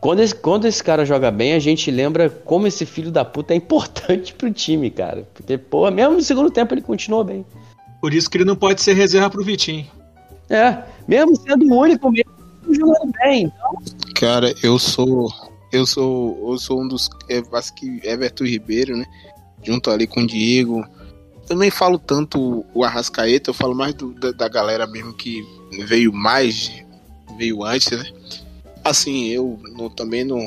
Quando 0.00 0.20
esse, 0.20 0.32
quando 0.32 0.66
esse 0.66 0.80
cara 0.80 1.04
joga 1.04 1.28
bem, 1.32 1.54
a 1.54 1.58
gente 1.58 1.90
lembra 1.90 2.30
como 2.30 2.68
esse 2.68 2.86
filho 2.86 3.10
da 3.10 3.24
puta 3.24 3.52
é 3.52 3.56
importante 3.56 4.32
pro 4.32 4.52
time, 4.52 4.88
cara. 4.88 5.26
Porque, 5.34 5.58
pô, 5.58 5.90
mesmo 5.90 6.14
no 6.14 6.22
segundo 6.22 6.48
tempo 6.48 6.72
ele 6.72 6.82
continuou 6.82 7.24
bem. 7.24 7.44
Por 8.00 8.14
isso 8.14 8.30
que 8.30 8.38
ele 8.38 8.44
não 8.44 8.54
pode 8.54 8.80
ser 8.80 8.92
reserva 8.92 9.28
pro 9.28 9.42
Vitinho. 9.42 9.84
É, 10.48 10.84
mesmo 11.08 11.34
sendo 11.34 11.66
o 11.66 11.76
único 11.76 12.08
mesmo 12.12 12.30
jogando 12.70 13.10
bem. 13.20 13.46
Então, 13.46 13.74
Cara, 14.14 14.54
eu 14.62 14.78
sou. 14.78 15.28
Eu 15.72 15.86
sou. 15.86 16.50
Eu 16.52 16.58
sou 16.58 16.82
um 16.82 16.88
dos. 16.88 17.08
é, 17.28 17.42
acho 17.52 17.74
que 17.74 18.00
Everton 18.04 18.44
Ribeiro, 18.44 18.96
né? 18.96 19.06
Junto 19.62 19.90
ali 19.90 20.06
com 20.06 20.20
o 20.22 20.26
Diego. 20.26 20.84
Eu 21.48 21.56
nem 21.56 21.70
falo 21.70 21.98
tanto 21.98 22.64
o 22.74 22.84
Arrascaeta, 22.84 23.50
eu 23.50 23.54
falo 23.54 23.74
mais 23.74 23.94
do- 23.94 24.12
da, 24.14 24.32
da 24.32 24.48
galera 24.48 24.86
mesmo 24.86 25.12
que 25.14 25.44
veio 25.86 26.12
mais, 26.12 26.72
veio 27.38 27.62
antes, 27.64 27.90
né? 27.92 28.04
Assim, 28.84 29.26
eu 29.28 29.58
não- 29.76 29.88
também 29.90 30.24
não, 30.24 30.40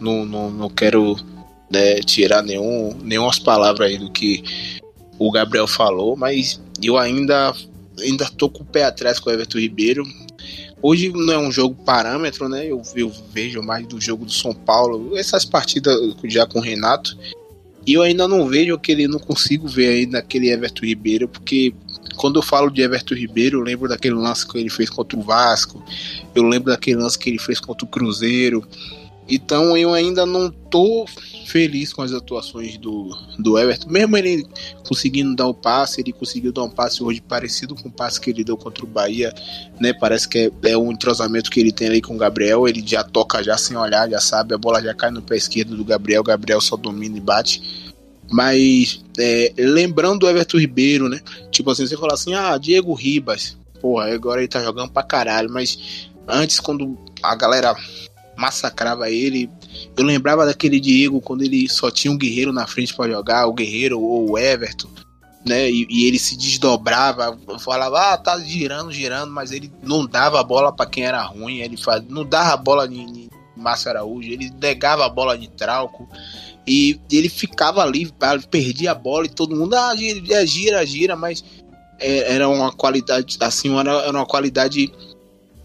não, 0.00 0.24
não, 0.24 0.50
não 0.50 0.68
quero 0.70 1.16
né, 1.70 2.00
tirar 2.00 2.42
nenhum, 2.42 2.96
nenhumas 3.02 3.38
palavras 3.38 3.88
aí 3.90 3.98
do 3.98 4.10
que 4.10 4.42
o 5.18 5.30
Gabriel 5.30 5.66
falou, 5.68 6.16
mas 6.16 6.60
eu 6.82 6.96
ainda, 6.96 7.52
ainda 8.00 8.28
tô 8.36 8.48
com 8.48 8.62
o 8.62 8.66
pé 8.66 8.84
atrás 8.84 9.18
com 9.20 9.30
o 9.30 9.32
Everton 9.32 9.58
Ribeiro. 9.58 10.04
Hoje 10.82 11.10
não 11.10 11.32
é 11.32 11.38
um 11.38 11.52
jogo 11.52 11.74
parâmetro, 11.84 12.48
né? 12.48 12.66
Eu, 12.66 12.80
eu 12.94 13.12
vejo 13.32 13.62
mais 13.62 13.86
do 13.86 14.00
jogo 14.00 14.24
do 14.24 14.32
São 14.32 14.54
Paulo, 14.54 15.16
essas 15.16 15.44
partidas 15.44 15.94
já 16.24 16.46
com 16.46 16.58
o 16.58 16.62
Renato. 16.62 17.16
E 17.86 17.94
eu 17.94 18.02
ainda 18.02 18.26
não 18.28 18.46
vejo 18.46 18.74
aquele, 18.74 19.06
não 19.08 19.18
consigo 19.18 19.66
ver 19.66 19.88
ainda 19.88 20.18
aquele 20.18 20.50
Everton 20.50 20.86
Ribeiro, 20.86 21.28
porque 21.28 21.74
quando 22.16 22.38
eu 22.38 22.42
falo 22.42 22.70
de 22.70 22.82
Everton 22.82 23.14
Ribeiro, 23.14 23.58
eu 23.58 23.62
lembro 23.62 23.88
daquele 23.88 24.14
lance 24.14 24.46
que 24.46 24.58
ele 24.58 24.70
fez 24.70 24.90
contra 24.90 25.18
o 25.18 25.22
Vasco, 25.22 25.82
eu 26.34 26.42
lembro 26.42 26.70
daquele 26.70 26.96
lance 26.96 27.18
que 27.18 27.30
ele 27.30 27.38
fez 27.38 27.58
contra 27.60 27.84
o 27.84 27.88
Cruzeiro. 27.88 28.66
Então 29.30 29.76
eu 29.76 29.94
ainda 29.94 30.26
não 30.26 30.50
tô 30.50 31.06
feliz 31.46 31.92
com 31.92 32.02
as 32.02 32.12
atuações 32.12 32.76
do, 32.76 33.16
do 33.38 33.58
Everton, 33.58 33.88
mesmo 33.88 34.16
ele 34.16 34.46
conseguindo 34.86 35.34
dar 35.36 35.46
o 35.46 35.54
passe, 35.54 36.00
ele 36.00 36.12
conseguiu 36.12 36.52
dar 36.52 36.64
um 36.64 36.70
passe 36.70 37.02
hoje 37.02 37.20
parecido 37.20 37.74
com 37.74 37.88
o 37.88 37.92
passe 37.92 38.20
que 38.20 38.30
ele 38.30 38.42
deu 38.42 38.56
contra 38.56 38.84
o 38.84 38.88
Bahia, 38.88 39.32
né? 39.80 39.92
Parece 39.92 40.28
que 40.28 40.38
é, 40.38 40.70
é 40.70 40.76
um 40.76 40.90
entrosamento 40.90 41.50
que 41.50 41.60
ele 41.60 41.72
tem 41.72 41.88
ali 41.88 42.02
com 42.02 42.14
o 42.14 42.18
Gabriel, 42.18 42.68
ele 42.68 42.82
já 42.84 43.04
toca 43.04 43.42
já 43.42 43.56
sem 43.56 43.76
olhar, 43.76 44.10
já 44.10 44.20
sabe, 44.20 44.54
a 44.54 44.58
bola 44.58 44.82
já 44.82 44.94
cai 44.94 45.10
no 45.10 45.22
pé 45.22 45.36
esquerdo 45.36 45.76
do 45.76 45.84
Gabriel, 45.84 46.22
o 46.22 46.24
Gabriel 46.24 46.60
só 46.60 46.76
domina 46.76 47.16
e 47.16 47.20
bate. 47.20 47.90
Mas 48.30 49.04
é, 49.18 49.52
lembrando 49.56 50.20
do 50.20 50.28
Everton 50.28 50.58
Ribeiro, 50.58 51.08
né? 51.08 51.20
Tipo 51.50 51.70
assim, 51.70 51.86
você 51.86 51.96
fala 51.96 52.14
assim, 52.14 52.34
ah, 52.34 52.56
Diego 52.58 52.94
Ribas, 52.94 53.56
porra, 53.80 54.12
agora 54.12 54.40
ele 54.40 54.48
tá 54.48 54.62
jogando 54.62 54.92
pra 54.92 55.02
caralho, 55.02 55.50
mas 55.50 56.08
antes 56.28 56.60
quando 56.60 56.96
a 57.22 57.34
galera 57.34 57.74
massacrava 58.40 59.10
ele, 59.10 59.50
eu 59.96 60.02
lembrava 60.02 60.46
daquele 60.46 60.80
Diego 60.80 61.20
quando 61.20 61.42
ele 61.42 61.68
só 61.68 61.90
tinha 61.90 62.10
um 62.10 62.16
guerreiro 62.16 62.52
na 62.52 62.66
frente 62.66 62.94
pra 62.94 63.08
jogar, 63.08 63.46
o 63.46 63.52
guerreiro 63.52 64.00
ou 64.00 64.30
o 64.30 64.38
Everton, 64.38 64.88
né? 65.46 65.70
E, 65.70 65.86
e 65.90 66.06
ele 66.06 66.18
se 66.18 66.36
desdobrava, 66.36 67.38
falava, 67.58 68.12
ah, 68.12 68.16
tá 68.16 68.38
girando, 68.40 68.90
girando, 68.90 69.30
mas 69.30 69.52
ele 69.52 69.70
não 69.82 70.06
dava 70.06 70.40
a 70.40 70.44
bola 70.44 70.72
pra 70.72 70.86
quem 70.86 71.04
era 71.04 71.22
ruim, 71.22 71.58
ele 71.58 71.76
faz, 71.76 72.02
não 72.08 72.24
dava 72.24 72.54
a 72.54 72.56
bola 72.56 72.86
em, 72.86 73.00
em 73.00 73.30
Márcio 73.54 73.90
Araújo, 73.90 74.30
ele 74.30 74.50
negava 74.58 75.04
a 75.04 75.08
bola 75.08 75.36
de 75.36 75.48
Trauco. 75.48 76.08
E 76.66 77.00
ele 77.10 77.28
ficava 77.28 77.82
ali, 77.82 78.12
perdia 78.50 78.92
a 78.92 78.94
bola 78.94 79.26
e 79.26 79.30
todo 79.30 79.56
mundo, 79.56 79.74
ah, 79.74 79.94
gira, 79.96 80.46
gira, 80.46 80.86
gira, 80.86 81.16
mas 81.16 81.42
é, 81.98 82.34
era 82.34 82.48
uma 82.48 82.72
qualidade, 82.72 83.36
assim, 83.40 83.76
era 83.78 84.10
uma 84.10 84.26
qualidade 84.26 84.92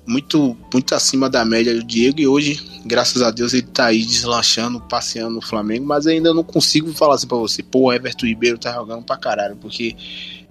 muito, 0.06 0.56
muito 0.72 0.94
acima 0.94 1.30
da 1.30 1.44
média 1.44 1.74
do 1.74 1.84
Diego 1.84 2.20
e 2.20 2.28
hoje, 2.28 2.62
graças 2.86 3.22
a 3.22 3.32
Deus, 3.32 3.54
ele 3.54 3.64
tá 3.64 3.88
aí 3.88 4.06
deslanchando, 4.06 4.80
passeando 4.82 5.36
no 5.36 5.42
Flamengo, 5.42 5.86
mas 5.86 6.06
ainda 6.06 6.34
não 6.34 6.44
consigo 6.44 6.94
falar 6.94 7.16
assim 7.16 7.28
pra 7.28 7.38
você, 7.38 7.64
pô, 7.64 7.88
o 7.88 7.94
Everton 7.94 8.28
Ribeiro 8.28 8.58
tá 8.58 8.74
jogando 8.74 9.04
pra 9.04 9.18
caralho, 9.18 9.56
porque 9.56 9.96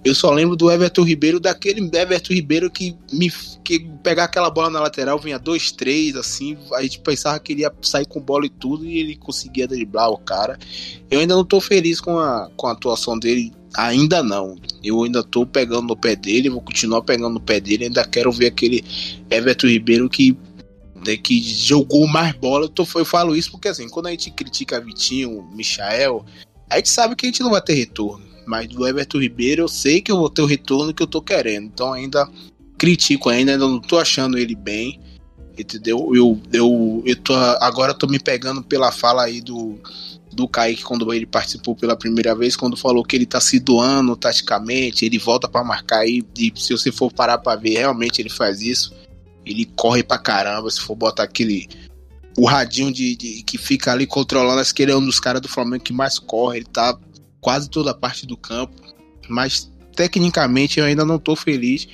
eu 0.04 0.14
só 0.14 0.30
lembro 0.30 0.54
do 0.54 0.70
Everton 0.70 1.02
Ribeiro, 1.02 1.40
daquele 1.40 1.80
Everton 1.96 2.34
Ribeiro 2.34 2.70
que 2.70 2.94
me 3.10 3.32
que 3.64 3.80
pegar 4.02 4.24
aquela 4.24 4.50
bola 4.50 4.68
na 4.68 4.80
lateral, 4.80 5.18
vinha 5.18 5.38
dois, 5.38 5.72
três, 5.72 6.14
assim, 6.16 6.58
a 6.74 6.82
gente 6.82 6.98
pensava 6.98 7.38
que 7.38 7.52
ele 7.52 7.62
ia 7.62 7.72
sair 7.80 8.04
com 8.04 8.20
bola 8.20 8.44
e 8.44 8.50
tudo, 8.50 8.84
e 8.84 8.98
ele 8.98 9.16
conseguia 9.16 9.66
driblar 9.66 10.10
o 10.10 10.18
cara. 10.18 10.58
Eu 11.10 11.20
ainda 11.20 11.34
não 11.34 11.44
tô 11.44 11.58
feliz 11.62 11.98
com 11.98 12.18
a, 12.18 12.50
com 12.54 12.66
a 12.66 12.72
atuação 12.72 13.18
dele, 13.18 13.50
ainda 13.76 14.22
não. 14.22 14.56
Eu 14.82 15.02
ainda 15.02 15.22
tô 15.22 15.44
pegando 15.46 15.88
no 15.88 15.96
pé 15.96 16.14
dele, 16.14 16.50
vou 16.50 16.60
continuar 16.60 17.02
pegando 17.02 17.34
no 17.34 17.40
pé 17.40 17.60
dele, 17.60 17.84
ainda 17.84 18.04
quero 18.04 18.30
ver 18.30 18.46
aquele 18.46 18.84
Everton 19.30 19.66
Ribeiro 19.66 20.08
que 20.08 20.36
né, 21.06 21.16
que 21.16 21.42
jogou 21.42 22.06
mais 22.06 22.32
bola. 22.34 22.64
Eu, 22.64 22.68
tô, 22.68 22.86
eu 22.94 23.04
falo 23.04 23.36
isso 23.36 23.50
porque 23.50 23.68
assim, 23.68 23.88
quando 23.88 24.06
a 24.06 24.10
gente 24.10 24.30
critica 24.30 24.80
Vitinho, 24.80 25.48
Michael, 25.54 26.24
a 26.70 26.76
gente 26.76 26.90
sabe 26.90 27.14
que 27.14 27.26
a 27.26 27.28
gente 27.28 27.42
não 27.42 27.50
vai 27.50 27.60
ter 27.60 27.74
retorno. 27.74 28.24
Mas 28.46 28.68
do 28.68 28.86
Everton 28.86 29.18
Ribeiro 29.18 29.62
eu 29.62 29.68
sei 29.68 30.00
que 30.00 30.12
eu 30.12 30.18
vou 30.18 30.28
ter 30.28 30.42
o 30.42 30.46
retorno 30.46 30.92
que 30.92 31.02
eu 31.02 31.06
tô 31.06 31.20
querendo. 31.20 31.66
Então 31.66 31.92
ainda 31.92 32.28
critico 32.78 33.28
ainda, 33.28 33.52
ainda 33.52 33.66
não 33.66 33.80
tô 33.80 33.98
achando 33.98 34.38
ele 34.38 34.54
bem. 34.54 35.00
Entendeu? 35.56 36.10
Eu, 36.12 36.40
eu, 36.52 37.02
eu 37.06 37.16
tô, 37.16 37.32
agora 37.32 37.94
tô 37.94 38.08
me 38.08 38.18
pegando 38.18 38.62
pela 38.62 38.90
fala 38.90 39.22
aí 39.22 39.40
do, 39.40 39.78
do 40.34 40.48
Kaique 40.48 40.82
quando 40.82 41.12
ele 41.12 41.26
participou 41.26 41.74
pela 41.74 41.96
primeira 41.96 42.34
vez, 42.34 42.56
quando 42.56 42.76
falou 42.76 43.04
que 43.04 43.16
ele 43.16 43.26
tá 43.26 43.40
se 43.40 43.58
doando 43.60 44.16
taticamente, 44.16 45.04
ele 45.04 45.18
volta 45.18 45.48
para 45.48 45.64
marcar 45.64 46.00
aí, 46.00 46.22
e 46.38 46.52
se 46.56 46.72
você 46.72 46.90
for 46.90 47.12
parar 47.12 47.38
para 47.38 47.60
ver, 47.60 47.78
realmente 47.78 48.20
ele 48.20 48.28
faz 48.30 48.60
isso. 48.60 48.92
Ele 49.46 49.64
corre 49.76 50.02
pra 50.02 50.18
caramba, 50.18 50.70
se 50.70 50.80
for 50.80 50.94
botar 50.94 51.22
aquele 51.22 51.68
o 52.36 52.46
radinho 52.46 52.92
de, 52.92 53.14
de 53.14 53.42
que 53.44 53.56
fica 53.56 53.92
ali 53.92 54.06
controlando, 54.06 54.60
acho 54.60 54.74
que 54.74 54.82
ele 54.82 54.90
é 54.90 54.96
um 54.96 55.04
dos 55.04 55.20
caras 55.20 55.40
do 55.40 55.48
Flamengo 55.48 55.84
que 55.84 55.92
mais 55.92 56.18
corre, 56.18 56.58
ele 56.58 56.66
tá 56.66 56.98
quase 57.40 57.70
toda 57.70 57.92
a 57.92 57.94
parte 57.94 58.26
do 58.26 58.36
campo, 58.36 58.74
mas 59.28 59.70
tecnicamente 59.94 60.80
eu 60.80 60.86
ainda 60.86 61.04
não 61.04 61.18
tô 61.18 61.36
feliz 61.36 61.86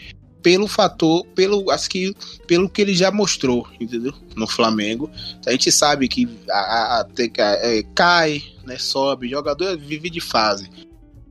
pelo 0.43 0.67
fator, 0.67 1.25
pelo 1.35 1.71
acho 1.71 1.89
que 1.89 2.15
pelo 2.47 2.69
que 2.69 2.83
ele 2.83 2.95
já 2.95 3.11
mostrou, 3.11 3.67
entendeu? 3.81 4.13
No 4.37 4.47
Flamengo, 4.47 5.11
a 5.47 5.51
gente 5.53 5.71
sabe 5.71 6.09
que 6.09 6.29
a, 6.51 6.59
a, 6.59 7.01
a, 7.01 7.07
é, 7.39 7.83
cai, 7.95 8.43
né, 8.65 8.79
sobe, 8.79 9.29
jogador 9.29 9.77
vive 9.77 10.11
de 10.11 10.21
fase. 10.21 10.71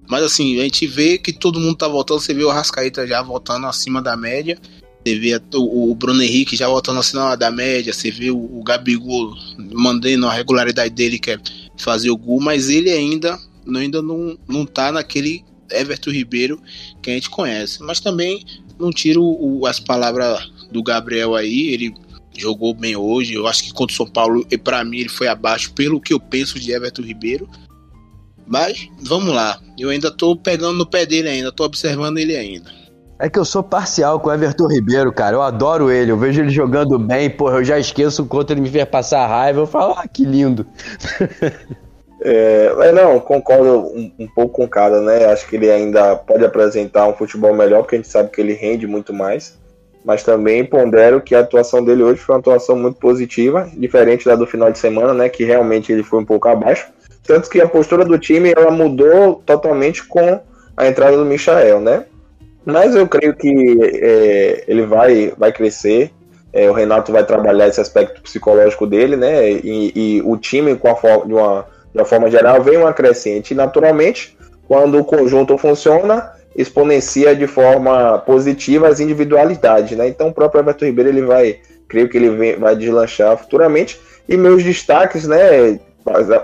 Mas 0.07 0.23
assim, 0.23 0.59
a 0.59 0.63
gente 0.63 0.87
vê 0.87 1.17
que 1.17 1.31
todo 1.31 1.59
mundo 1.59 1.77
tá 1.77 1.87
voltando, 1.87 2.19
você 2.19 2.33
vê 2.33 2.43
o 2.43 2.49
Rascaeta 2.49 3.05
já 3.05 3.21
voltando 3.21 3.67
acima 3.67 4.01
da 4.01 4.17
média, 4.17 4.57
você 5.05 5.17
vê 5.17 5.39
o, 5.53 5.91
o 5.91 5.95
Bruno 5.95 6.21
Henrique 6.21 6.55
já 6.55 6.67
voltando 6.67 6.99
acima 6.99 7.35
da 7.37 7.51
média, 7.51 7.93
você 7.93 8.09
vê 8.09 8.31
o, 8.31 8.37
o 8.37 8.63
Gabigol 8.63 9.35
mandando 9.71 10.27
a 10.27 10.33
regularidade 10.33 10.93
dele, 10.93 11.19
que 11.19 11.31
é 11.31 11.39
fazer 11.77 12.09
o 12.09 12.17
gol, 12.17 12.39
mas 12.41 12.69
ele 12.69 12.91
ainda, 12.91 13.39
ainda 13.75 14.01
não, 14.01 14.37
não 14.47 14.65
tá 14.65 14.91
naquele 14.91 15.43
Everton 15.71 16.11
Ribeiro 16.11 16.61
que 17.01 17.09
a 17.09 17.13
gente 17.13 17.29
conhece. 17.29 17.81
Mas 17.81 17.99
também 17.99 18.45
não 18.79 18.91
tiro 18.91 19.23
o, 19.23 19.65
as 19.65 19.79
palavras 19.79 20.51
do 20.71 20.81
Gabriel 20.83 21.35
aí, 21.35 21.69
ele 21.69 21.93
jogou 22.37 22.73
bem 22.73 22.95
hoje. 22.95 23.33
Eu 23.33 23.47
acho 23.47 23.63
que 23.63 23.73
contra 23.73 23.93
o 23.93 23.97
São 23.97 24.07
Paulo, 24.07 24.45
para 24.63 24.83
mim, 24.83 24.99
ele 24.99 25.09
foi 25.09 25.27
abaixo 25.27 25.73
pelo 25.73 25.99
que 25.99 26.13
eu 26.13 26.19
penso 26.19 26.59
de 26.59 26.71
Everton 26.71 27.01
Ribeiro. 27.01 27.49
Mas 28.47 28.89
vamos 29.01 29.33
lá, 29.33 29.61
eu 29.77 29.89
ainda 29.89 30.09
tô 30.09 30.35
pegando 30.35 30.79
no 30.79 30.85
pé 30.85 31.05
dele 31.05 31.29
ainda, 31.29 31.51
tô 31.51 31.63
observando 31.63 32.17
ele 32.17 32.35
ainda. 32.35 32.71
É 33.19 33.29
que 33.29 33.37
eu 33.37 33.43
sou 33.43 33.61
parcial 33.61 34.19
com 34.19 34.29
o 34.29 34.33
Everton 34.33 34.67
Ribeiro, 34.67 35.11
cara. 35.11 35.35
Eu 35.35 35.41
adoro 35.41 35.91
ele, 35.91 36.09
eu 36.09 36.17
vejo 36.17 36.41
ele 36.41 36.49
jogando 36.49 36.97
bem, 36.97 37.29
porra, 37.29 37.57
eu 37.57 37.65
já 37.65 37.77
esqueço 37.77 38.25
quanto 38.25 38.51
ele 38.51 38.61
me 38.61 38.69
fez 38.69 38.85
passar 38.85 39.27
raiva. 39.27 39.59
Eu 39.59 39.67
falo, 39.67 39.93
ah, 39.97 40.07
que 40.07 40.23
lindo. 40.23 40.65
É, 42.21 42.73
mas 42.75 42.93
não, 42.93 43.19
concordo 43.19 43.87
um, 43.95 44.11
um, 44.19 44.27
pouco 44.27 44.55
com 44.55 44.67
cada, 44.67 45.01
né? 45.01 45.25
Acho 45.25 45.47
que 45.47 45.55
ele 45.55 45.71
ainda 45.71 46.15
pode 46.15 46.43
apresentar 46.43 47.07
um 47.07 47.13
futebol 47.13 47.53
melhor, 47.53 47.81
porque 47.81 47.95
a 47.95 47.99
gente 47.99 48.09
sabe 48.09 48.29
que 48.29 48.41
ele 48.41 48.53
rende 48.53 48.85
muito 48.85 49.13
mais. 49.13 49.57
Mas 50.03 50.23
também 50.23 50.65
pondero 50.65 51.21
que 51.21 51.35
a 51.35 51.39
atuação 51.39 51.83
dele 51.83 52.03
hoje 52.03 52.21
foi 52.21 52.35
uma 52.35 52.39
atuação 52.39 52.75
muito 52.75 52.99
positiva, 52.99 53.69
diferente 53.75 54.25
da 54.25 54.35
do 54.35 54.47
final 54.47 54.71
de 54.71 54.79
semana, 54.79 55.13
né? 55.13 55.29
Que 55.29 55.43
realmente 55.43 55.91
ele 55.91 56.03
foi 56.03 56.19
um 56.19 56.25
pouco 56.25 56.47
abaixo. 56.47 56.87
Tanto 57.23 57.49
que 57.49 57.61
a 57.61 57.67
postura 57.67 58.03
do 58.03 58.17
time 58.17 58.53
ela 58.55 58.71
mudou 58.71 59.41
totalmente 59.45 60.05
com 60.05 60.41
a 60.75 60.87
entrada 60.87 61.17
do 61.17 61.25
Michael, 61.25 61.79
né? 61.79 62.05
Mas 62.65 62.95
eu 62.95 63.07
creio 63.07 63.35
que 63.35 63.77
é, 64.01 64.63
ele 64.67 64.85
vai, 64.85 65.33
vai 65.37 65.51
crescer. 65.51 66.11
É, 66.51 66.69
o 66.69 66.73
Renato 66.73 67.11
vai 67.11 67.23
trabalhar 67.23 67.67
esse 67.67 67.79
aspecto 67.79 68.21
psicológico 68.21 68.87
dele, 68.87 69.15
né? 69.15 69.51
E, 69.51 69.91
e 69.95 70.21
o 70.23 70.35
time, 70.37 70.75
com 70.75 70.89
a 70.89 70.95
forma, 70.95 71.25
de, 71.27 71.33
uma, 71.33 71.65
de 71.93 71.99
uma 71.99 72.05
forma 72.05 72.29
geral, 72.29 72.61
vem 72.61 72.77
uma 72.77 72.93
crescente. 72.93 73.55
Naturalmente, 73.55 74.37
quando 74.67 74.99
o 74.99 75.03
conjunto 75.03 75.57
funciona, 75.57 76.31
exponencia 76.55 77.35
de 77.35 77.47
forma 77.47 78.19
positiva 78.19 78.87
as 78.87 78.99
individualidades, 78.99 79.97
né? 79.97 80.07
Então, 80.07 80.27
o 80.27 80.33
próprio 80.33 80.59
Everton 80.59 80.85
Ribeiro 80.85 81.09
ele 81.09 81.21
vai, 81.21 81.59
creio 81.87 82.09
que 82.09 82.17
ele 82.17 82.29
vem, 82.29 82.55
vai 82.55 82.75
deslanchar 82.75 83.37
futuramente. 83.37 83.99
E 84.27 84.37
meus 84.37 84.63
destaques, 84.63 85.27
né? 85.27 85.79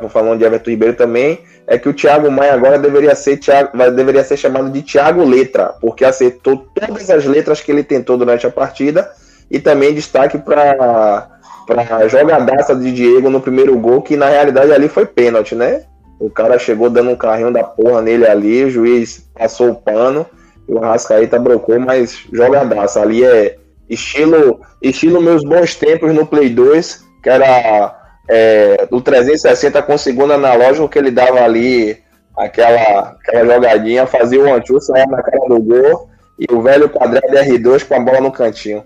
Falando 0.10 0.40
de 0.40 0.46
Everton 0.46 0.70
Ribeiro 0.70 0.96
também, 0.96 1.40
é 1.68 1.78
que 1.78 1.90
o 1.90 1.94
Thiago 1.94 2.30
Maia 2.30 2.54
agora 2.54 2.78
deveria 2.78 3.16
ser, 3.16 3.38
Thiago, 3.38 3.78
deveria 3.92 4.24
ser 4.24 4.38
chamado 4.38 4.70
de 4.70 4.82
Thiago 4.82 5.24
Letra, 5.24 5.74
porque 5.82 6.06
acertou 6.06 6.68
todas 6.74 7.10
as 7.10 7.26
letras 7.26 7.62
que 7.62 7.72
ele 7.72 7.84
tentou 7.84 8.18
durante 8.18 8.46
a 8.46 8.52
partida. 8.52 9.12
E 9.50 9.60
também 9.60 9.94
destaque 9.94 10.40
para 10.40 11.35
pra 11.66 12.08
jogadaça 12.08 12.76
de 12.76 12.92
Diego 12.92 13.30
no 13.30 13.42
primeiro 13.42 13.78
gol, 13.78 14.02
que 14.02 14.16
na 14.16 14.30
realidade 14.30 14.72
ali 14.72 14.88
foi 14.88 15.06
pênalti, 15.06 15.56
né? 15.56 15.84
O 16.20 16.30
cara 16.30 16.58
chegou 16.58 16.90
dando 16.90 17.12
um 17.12 17.16
carrinho 17.16 17.52
da 17.52 17.64
porra 17.64 18.02
nele 18.02 18.26
ali, 18.26 18.64
o 18.64 18.70
juiz 18.70 19.30
passou 19.34 19.72
o 19.72 19.76
pano, 19.76 20.26
e 20.68 20.74
o 20.74 20.84
Arrascaeta 20.84 21.40
brocou, 21.40 21.80
mas 21.80 22.26
jogadaça. 22.32 23.02
Ali 23.02 23.24
é 23.24 23.58
estilo, 23.90 24.62
estilo 24.82 25.22
meus 25.22 25.44
bons 25.44 25.76
tempos 25.76 26.14
no 26.14 26.26
Play 26.26 26.50
2, 26.50 27.04
que 27.22 27.30
era 27.30 27.96
é, 28.30 28.86
do 28.90 29.02
360 29.02 29.82
com 29.84 29.98
segunda 29.98 30.36
analógico, 30.36 30.90
que 30.90 30.98
ele 30.98 31.12
dava 31.12 31.42
ali 31.42 31.98
aquela, 32.38 33.16
aquela 33.20 33.56
jogadinha, 33.56 34.08
fazia 34.08 34.42
o 34.42 34.48
one 34.48 34.82
saia 34.82 35.06
na 35.06 35.22
cara 35.22 35.48
do 35.48 35.60
gol, 35.60 36.10
e 36.38 36.46
o 36.54 36.62
velho 36.62 36.90
quadrado 36.90 37.28
R2 37.28 37.86
com 37.88 37.96
a 37.96 38.00
bola 38.00 38.20
no 38.22 38.32
cantinho. 38.32 38.84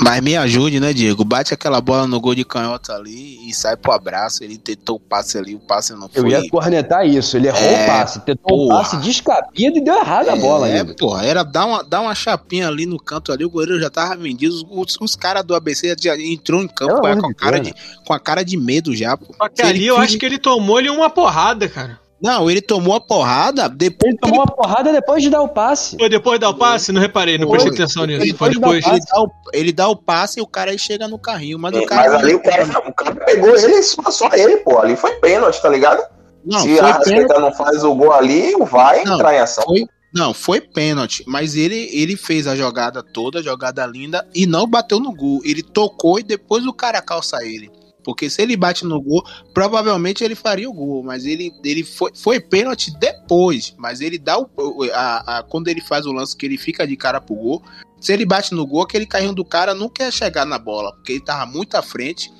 Mas 0.00 0.22
me 0.22 0.36
ajude, 0.36 0.78
né, 0.78 0.92
Diego? 0.92 1.24
Bate 1.24 1.52
aquela 1.52 1.80
bola 1.80 2.06
no 2.06 2.20
gol 2.20 2.34
de 2.34 2.44
canhota 2.44 2.94
ali 2.94 3.48
e 3.48 3.52
sai 3.52 3.76
pro 3.76 3.90
abraço. 3.92 4.44
Ele 4.44 4.56
tentou 4.56 4.96
o 4.96 5.00
passe 5.00 5.36
ali, 5.36 5.54
o 5.54 5.58
passe 5.58 5.92
não 5.94 6.08
foi. 6.08 6.20
Eu 6.22 6.26
ia 6.28 6.48
cornetar 6.48 7.04
isso, 7.06 7.36
ele 7.36 7.48
errou 7.48 7.60
É, 7.60 7.82
o 7.84 7.86
passe, 7.88 8.20
tentou 8.20 8.56
porra. 8.56 8.78
passe 8.78 8.96
descabido 8.98 9.78
e 9.78 9.80
deu 9.80 9.96
errado 9.98 10.28
a 10.28 10.36
bola 10.36 10.68
É, 10.68 10.78
ainda. 10.80 10.94
pô, 10.94 11.18
era 11.18 11.42
dar 11.42 11.66
uma, 11.66 11.82
dar 11.82 12.00
uma 12.02 12.14
chapinha 12.14 12.68
ali 12.68 12.86
no 12.86 12.98
canto 12.98 13.32
ali, 13.32 13.44
o 13.44 13.50
goleiro 13.50 13.80
já 13.80 13.90
tava 13.90 14.16
vendido. 14.16 14.54
Os, 14.70 14.96
os 15.00 15.16
caras 15.16 15.42
do 15.44 15.54
ABC 15.56 15.94
já 16.00 16.16
entrou 16.16 16.62
em 16.62 16.68
campo 16.68 17.00
com, 17.00 17.06
a 17.26 17.34
cara 17.34 17.58
de, 17.58 17.74
com 18.06 18.12
a 18.12 18.20
cara 18.20 18.44
de 18.44 18.56
medo 18.56 18.94
já, 18.94 19.16
pô. 19.16 19.26
Só 19.36 19.48
que 19.48 19.56
Se 19.56 19.62
ele 19.62 19.70
ali 19.78 19.86
eu 19.88 19.96
quis- 19.96 20.04
acho 20.04 20.18
que 20.18 20.26
ele 20.26 20.38
tomou-lhe 20.38 20.88
uma 20.88 21.10
porrada, 21.10 21.68
cara. 21.68 21.98
Não, 22.20 22.50
ele 22.50 22.60
tomou 22.60 22.94
a 22.94 23.00
porrada 23.00 23.68
depois 23.68 24.10
Ele 24.10 24.18
tomou 24.18 24.38
uma 24.40 24.46
porrada 24.46 24.92
depois 24.92 25.22
de 25.22 25.30
dar 25.30 25.40
o 25.40 25.48
passe. 25.48 25.96
Foi 25.96 26.08
depois 26.08 26.34
de 26.34 26.40
dar 26.40 26.50
o 26.50 26.54
passe? 26.54 26.90
Não 26.90 27.00
reparei, 27.00 27.38
não 27.38 27.46
Foi. 27.46 27.58
prestei 27.58 27.84
atenção 27.84 28.06
nisso. 28.06 28.22
Ele 28.22 28.34
Foi 28.34 28.50
depois. 28.50 28.84
dar 28.84 28.90
ele 28.94 29.04
dá, 29.06 29.20
o, 29.20 29.30
ele 29.52 29.72
dá 29.72 29.88
o 29.88 29.96
passe 29.96 30.40
e 30.40 30.42
o 30.42 30.46
cara 30.46 30.72
aí 30.72 30.78
chega 30.78 31.06
no 31.06 31.18
carrinho. 31.18 31.58
Mas 31.58 31.74
o 31.74 31.78
É, 31.78 31.86
cara. 31.86 32.10
mas 32.10 32.22
ali 32.22 32.34
o 32.34 32.42
cara, 32.42 32.64
o 32.88 32.92
cara 32.92 33.14
pegou 33.14 33.56
ele, 33.56 33.82
só, 33.82 34.28
ele, 34.32 34.56
pô. 34.58 34.78
Ali 34.80 34.96
foi 34.96 35.12
pênalti, 35.16 35.62
tá 35.62 35.68
ligado? 35.68 36.02
Não, 36.44 36.60
Se 36.60 36.76
foi 36.76 36.80
a. 36.80 36.84
Arrascaeta 36.88 37.38
não 37.40 37.52
faz 37.52 37.84
o 37.84 37.94
gol 37.94 38.12
ali, 38.12 38.52
vai 38.64 39.04
Não, 39.04 39.14
entrar 39.14 39.34
em 39.34 39.38
ação. 39.38 39.64
Foi, 39.64 39.84
não, 40.12 40.32
foi 40.34 40.60
pênalti, 40.60 41.22
mas 41.26 41.54
ele, 41.54 41.88
ele 41.92 42.16
fez 42.16 42.46
a 42.46 42.56
jogada 42.56 43.02
toda, 43.02 43.38
a 43.40 43.42
jogada 43.42 43.86
linda, 43.86 44.26
e 44.34 44.46
não 44.46 44.66
bateu 44.66 44.98
no 44.98 45.14
gol. 45.14 45.40
Ele 45.44 45.62
tocou 45.62 46.18
e 46.18 46.22
depois 46.22 46.66
o 46.66 46.72
cara 46.72 47.00
calça 47.02 47.44
ele. 47.44 47.70
Porque 48.08 48.30
se 48.30 48.40
ele 48.40 48.56
bate 48.56 48.86
no 48.86 48.98
gol, 49.02 49.22
provavelmente 49.52 50.24
ele 50.24 50.34
faria 50.34 50.66
o 50.66 50.72
gol. 50.72 51.02
Mas 51.02 51.26
ele, 51.26 51.52
ele 51.62 51.84
foi, 51.84 52.10
foi 52.14 52.40
pênalti 52.40 52.90
depois. 52.98 53.74
Mas 53.76 54.00
ele 54.00 54.18
dá 54.18 54.38
o. 54.38 54.48
A, 54.94 55.40
a- 55.40 55.42
quando 55.42 55.68
ele 55.68 55.82
faz 55.82 56.06
o 56.06 56.12
lance 56.12 56.34
que 56.34 56.46
ele 56.46 56.56
fica 56.56 56.86
de 56.86 56.96
cara 56.96 57.20
pro 57.20 57.34
gol. 57.34 57.62
Se 58.00 58.10
ele 58.10 58.24
bate 58.24 58.54
no 58.54 58.66
gol, 58.66 58.84
aquele 58.84 59.04
carrinho 59.04 59.34
do 59.34 59.44
cara 59.44 59.74
não 59.74 59.90
quer 59.90 60.10
chegar 60.10 60.46
na 60.46 60.58
bola. 60.58 60.90
Porque 60.94 61.12
ele 61.12 61.20
tava 61.20 61.44
muito 61.44 61.74
à 61.74 61.82
frente. 61.82 62.32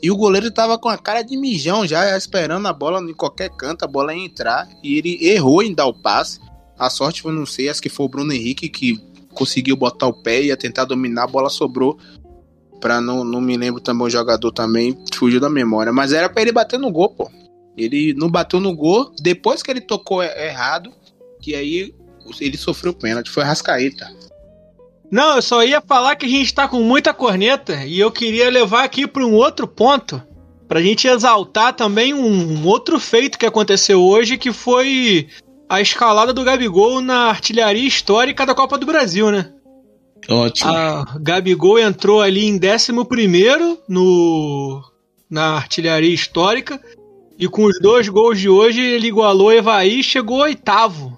E 0.00 0.12
o 0.12 0.16
goleiro 0.16 0.48
tava 0.52 0.78
com 0.78 0.88
a 0.88 0.96
cara 0.96 1.22
de 1.22 1.36
mijão 1.36 1.84
já, 1.84 2.16
esperando 2.16 2.68
a 2.68 2.72
bola 2.72 3.00
em 3.00 3.14
qualquer 3.14 3.50
canto, 3.50 3.84
a 3.84 3.88
bola 3.88 4.14
entrar. 4.14 4.68
E 4.80 4.96
ele 4.96 5.18
errou 5.26 5.60
em 5.60 5.74
dar 5.74 5.86
o 5.86 5.92
passe. 6.02 6.38
A 6.78 6.88
sorte 6.88 7.20
foi, 7.20 7.32
não 7.32 7.46
sei, 7.46 7.68
acho 7.68 7.82
que 7.82 7.88
foi 7.88 8.06
o 8.06 8.08
Bruno 8.08 8.32
Henrique 8.32 8.68
que 8.68 8.96
conseguiu 9.34 9.76
botar 9.76 10.06
o 10.06 10.22
pé 10.22 10.40
e 10.40 10.46
ia 10.46 10.56
tentar 10.56 10.84
dominar, 10.84 11.24
a 11.24 11.26
bola 11.26 11.50
sobrou. 11.50 11.98
Pra 12.80 13.00
não, 13.00 13.24
não 13.24 13.40
me 13.40 13.56
lembro 13.56 13.80
também 13.80 14.06
o 14.06 14.10
jogador 14.10 14.52
também, 14.52 14.96
fugiu 15.14 15.40
da 15.40 15.48
memória. 15.48 15.92
Mas 15.92 16.12
era 16.12 16.28
pra 16.28 16.42
ele 16.42 16.52
bater 16.52 16.78
no 16.78 16.90
gol, 16.90 17.10
pô. 17.10 17.30
Ele 17.76 18.14
não 18.14 18.30
bateu 18.30 18.60
no 18.60 18.74
gol, 18.74 19.12
depois 19.20 19.62
que 19.62 19.70
ele 19.70 19.80
tocou 19.80 20.22
e- 20.22 20.46
errado, 20.46 20.90
que 21.40 21.54
aí 21.54 21.94
ele 22.40 22.56
sofreu 22.56 22.92
pênalti. 22.92 23.30
Foi 23.30 23.42
Rascaeta. 23.42 24.10
Não, 25.10 25.36
eu 25.36 25.42
só 25.42 25.62
ia 25.62 25.80
falar 25.80 26.16
que 26.16 26.26
a 26.26 26.28
gente 26.28 26.52
tá 26.52 26.66
com 26.66 26.82
muita 26.82 27.14
corneta 27.14 27.84
e 27.84 27.98
eu 27.98 28.10
queria 28.10 28.50
levar 28.50 28.84
aqui 28.84 29.06
para 29.06 29.24
um 29.24 29.34
outro 29.34 29.68
ponto. 29.68 30.20
Pra 30.66 30.82
gente 30.82 31.06
exaltar 31.06 31.74
também 31.74 32.12
um, 32.12 32.26
um 32.58 32.66
outro 32.66 32.98
feito 32.98 33.38
que 33.38 33.46
aconteceu 33.46 34.02
hoje, 34.02 34.36
que 34.36 34.52
foi 34.52 35.28
a 35.68 35.80
escalada 35.80 36.32
do 36.32 36.42
Gabigol 36.42 37.00
na 37.00 37.26
artilharia 37.28 37.86
histórica 37.86 38.44
da 38.44 38.54
Copa 38.54 38.76
do 38.76 38.86
Brasil, 38.86 39.30
né? 39.30 39.52
Ótimo. 40.28 40.70
A 40.70 41.16
Gabigol 41.20 41.78
entrou 41.78 42.20
ali 42.20 42.46
em 42.46 42.56
11 42.56 42.92
no 43.88 44.82
na 45.28 45.56
artilharia 45.56 46.14
histórica 46.14 46.80
e 47.38 47.48
com 47.48 47.64
os 47.64 47.78
dois 47.80 48.08
gols 48.08 48.38
de 48.38 48.48
hoje 48.48 48.80
ele 48.80 49.08
igualou 49.08 49.52
Evaí 49.52 50.00
e 50.00 50.04
chegou 50.04 50.38
oitavo. 50.38 51.16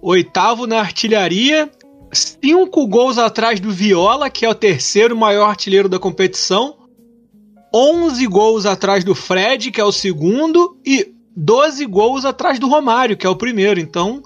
Oitavo 0.00 0.66
na 0.66 0.80
artilharia, 0.80 1.70
cinco 2.12 2.86
gols 2.86 3.18
atrás 3.18 3.58
do 3.60 3.70
Viola, 3.70 4.30
que 4.30 4.44
é 4.44 4.48
o 4.48 4.54
terceiro 4.54 5.16
maior 5.16 5.48
artilheiro 5.48 5.88
da 5.88 5.98
competição, 5.98 6.76
11 7.74 8.26
gols 8.26 8.66
atrás 8.66 9.02
do 9.02 9.14
Fred, 9.14 9.70
que 9.70 9.80
é 9.80 9.84
o 9.84 9.90
segundo, 9.90 10.76
e 10.86 11.12
12 11.36 11.84
gols 11.86 12.24
atrás 12.24 12.58
do 12.58 12.68
Romário, 12.68 13.16
que 13.16 13.26
é 13.26 13.30
o 13.30 13.36
primeiro. 13.36 13.80
Então, 13.80 14.22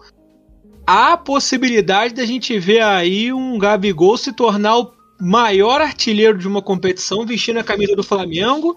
há 0.89 1.19
possibilidade 1.19 2.15
da 2.15 2.25
gente 2.25 2.59
ver 2.59 2.81
aí 2.81 3.31
um 3.31 3.59
Gabigol 3.59 4.17
se 4.17 4.33
tornar 4.33 4.79
o 4.79 4.95
maior 5.21 5.83
artilheiro 5.83 6.39
de 6.39 6.49
uma 6.49 6.63
competição 6.63 7.27
vestindo 7.27 7.59
a 7.59 7.65
camisa 7.65 7.95
do 7.95 8.03
Flamengo, 8.03 8.75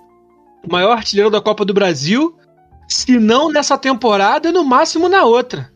o 0.61 0.69
maior 0.69 0.91
artilheiro 0.91 1.29
da 1.29 1.39
Copa 1.39 1.63
do 1.63 1.73
Brasil, 1.73 2.35
se 2.85 3.17
não 3.17 3.49
nessa 3.49 3.77
temporada, 3.77 4.51
no 4.51 4.65
máximo 4.65 5.07
na 5.07 5.23
outra. 5.23 5.71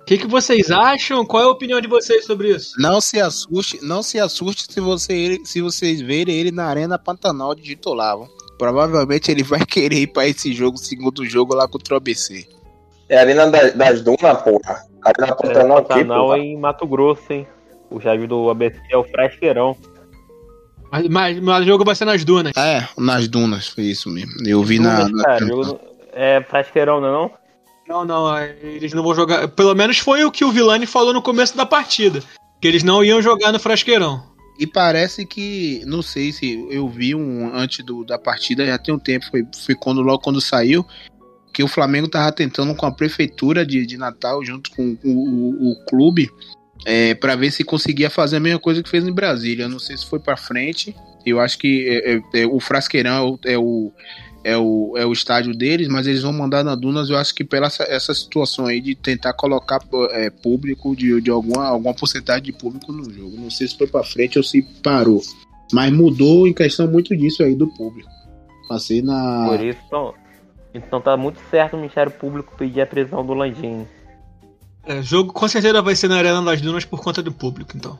O 0.00 0.04
que, 0.06 0.16
que 0.16 0.26
vocês 0.26 0.70
acham? 0.70 1.24
Qual 1.24 1.42
é 1.42 1.46
a 1.46 1.50
opinião 1.50 1.80
de 1.82 1.88
vocês 1.88 2.24
sobre 2.24 2.54
isso? 2.54 2.72
Não 2.78 2.98
se 2.98 3.20
assuste, 3.20 3.78
não 3.82 4.02
se 4.02 4.18
assuste 4.18 4.72
se, 4.72 4.80
você, 4.80 5.38
se 5.44 5.60
vocês 5.60 6.00
verem 6.00 6.34
ele 6.34 6.50
na 6.50 6.64
Arena 6.64 6.98
Pantanal 6.98 7.54
de 7.54 7.62
titular. 7.62 8.16
Provavelmente 8.56 9.30
ele 9.30 9.42
vai 9.42 9.64
querer 9.66 10.00
ir 10.00 10.06
pra 10.06 10.26
esse 10.26 10.54
jogo, 10.54 10.78
segundo 10.78 11.26
jogo 11.26 11.54
lá 11.54 11.68
contra 11.68 11.94
o 11.94 11.96
ABC. 11.98 12.46
É 13.06 13.18
a 13.18 13.20
Arena 13.20 13.50
das, 13.50 13.74
das 13.74 14.00
Dunas, 14.00 14.42
porra. 14.42 14.93
Arena 15.04 15.32
É, 15.32 15.34
Pantanal 15.34 15.78
aqui, 15.78 15.88
Pantanal 15.88 16.26
porra. 16.26 16.38
em 16.38 16.56
Mato 16.58 16.86
Grosso, 16.86 17.32
hein? 17.32 17.46
O 17.90 17.98
estádio 17.98 18.26
do 18.26 18.50
ABC 18.50 18.78
é 18.90 18.96
o 18.96 19.04
Frasqueirão. 19.04 19.76
Mas, 20.90 21.08
mas, 21.08 21.40
mas 21.40 21.62
o 21.62 21.66
jogo 21.66 21.84
vai 21.84 21.94
ser 21.94 22.04
nas 22.04 22.24
dunas. 22.24 22.52
É, 22.56 22.86
nas 22.96 23.28
dunas, 23.28 23.68
foi 23.68 23.84
isso 23.84 24.08
mesmo. 24.10 24.32
Eu 24.46 24.62
vi 24.62 24.78
na. 24.78 25.04
Dunas, 25.04 25.12
na- 25.12 25.24
cara, 25.24 25.46
jogo 25.46 25.80
É 26.12 26.40
Frasqueirão, 26.42 27.00
não 27.00 27.08
é 27.08 27.12
não? 27.12 27.30
Não, 27.86 28.04
não, 28.04 28.36
é, 28.36 28.56
eles 28.62 28.92
não 28.94 29.02
vão 29.02 29.14
jogar. 29.14 29.46
Pelo 29.48 29.74
menos 29.74 29.98
foi 29.98 30.24
o 30.24 30.30
que 30.30 30.44
o 30.44 30.50
Vilani 30.50 30.86
falou 30.86 31.12
no 31.12 31.20
começo 31.20 31.56
da 31.56 31.66
partida. 31.66 32.20
Que 32.60 32.68
eles 32.68 32.82
não 32.82 33.04
iam 33.04 33.20
jogar 33.20 33.52
no 33.52 33.58
Frasqueirão. 33.58 34.22
E 34.58 34.66
parece 34.66 35.26
que, 35.26 35.82
não 35.84 36.00
sei 36.00 36.32
se 36.32 36.64
eu 36.70 36.88
vi 36.88 37.12
um 37.14 37.50
antes 37.54 37.84
do, 37.84 38.04
da 38.04 38.16
partida, 38.16 38.64
já 38.64 38.78
tem 38.78 38.94
um 38.94 38.98
tempo, 39.00 39.26
foi, 39.28 39.42
foi 39.66 39.74
quando, 39.74 40.00
logo 40.00 40.20
quando 40.22 40.40
saiu, 40.40 40.86
que 41.54 41.62
o 41.62 41.68
Flamengo 41.68 42.08
tava 42.08 42.32
tentando 42.32 42.74
com 42.74 42.84
a 42.84 42.90
prefeitura 42.90 43.64
de, 43.64 43.86
de 43.86 43.96
Natal, 43.96 44.44
junto 44.44 44.72
com 44.72 44.98
o, 45.04 45.08
o, 45.08 45.70
o 45.70 45.84
clube, 45.86 46.28
é, 46.84 47.14
para 47.14 47.36
ver 47.36 47.52
se 47.52 47.62
conseguia 47.62 48.10
fazer 48.10 48.36
a 48.36 48.40
mesma 48.40 48.58
coisa 48.58 48.82
que 48.82 48.88
fez 48.90 49.06
em 49.06 49.12
Brasília. 49.12 49.68
Não 49.68 49.78
sei 49.78 49.96
se 49.96 50.04
foi 50.04 50.18
para 50.18 50.36
frente. 50.36 50.94
Eu 51.24 51.38
acho 51.40 51.56
que 51.56 51.88
é, 51.88 52.14
é, 52.14 52.42
é, 52.42 52.46
o 52.46 52.58
Frasqueirão 52.58 53.38
é 53.44 53.56
o, 53.56 53.92
é, 54.42 54.58
o, 54.58 54.94
é 54.96 55.06
o 55.06 55.12
estádio 55.12 55.54
deles, 55.54 55.86
mas 55.86 56.08
eles 56.08 56.22
vão 56.22 56.32
mandar 56.32 56.64
na 56.64 56.74
Dunas. 56.74 57.08
Eu 57.08 57.16
acho 57.16 57.32
que 57.32 57.44
pela 57.44 57.68
essa, 57.68 57.84
essa 57.84 58.12
situação 58.12 58.66
aí 58.66 58.80
de 58.80 58.96
tentar 58.96 59.32
colocar 59.34 59.78
é, 60.10 60.30
público, 60.30 60.96
de, 60.96 61.20
de 61.20 61.30
alguma, 61.30 61.68
alguma 61.68 61.94
porcentagem 61.94 62.42
de 62.42 62.52
público 62.52 62.92
no 62.92 63.08
jogo. 63.08 63.36
Não 63.36 63.48
sei 63.48 63.68
se 63.68 63.78
foi 63.78 63.86
para 63.86 64.02
frente 64.02 64.38
ou 64.38 64.42
se 64.42 64.60
parou. 64.82 65.22
Mas 65.72 65.92
mudou 65.92 66.48
em 66.48 66.52
questão 66.52 66.88
muito 66.88 67.16
disso 67.16 67.44
aí 67.44 67.54
do 67.54 67.68
público. 67.68 68.10
Passei 68.68 69.00
na. 69.00 69.46
Por 69.48 69.64
isso, 69.64 69.78
então, 70.74 71.00
tá 71.00 71.16
muito 71.16 71.40
certo 71.50 71.74
o 71.74 71.76
Ministério 71.76 72.10
Público 72.12 72.54
pedir 72.56 72.80
a 72.80 72.86
prisão 72.86 73.24
do 73.24 73.32
Landim. 73.32 73.86
É, 74.86 75.00
jogo 75.00 75.32
com 75.32 75.48
certeza 75.48 75.80
vai 75.80 75.94
ser 75.96 76.08
na 76.08 76.16
Arena 76.18 76.42
das 76.42 76.60
Dunas 76.60 76.84
por 76.84 77.00
conta 77.02 77.22
do 77.22 77.32
público, 77.32 77.72
então. 77.76 77.98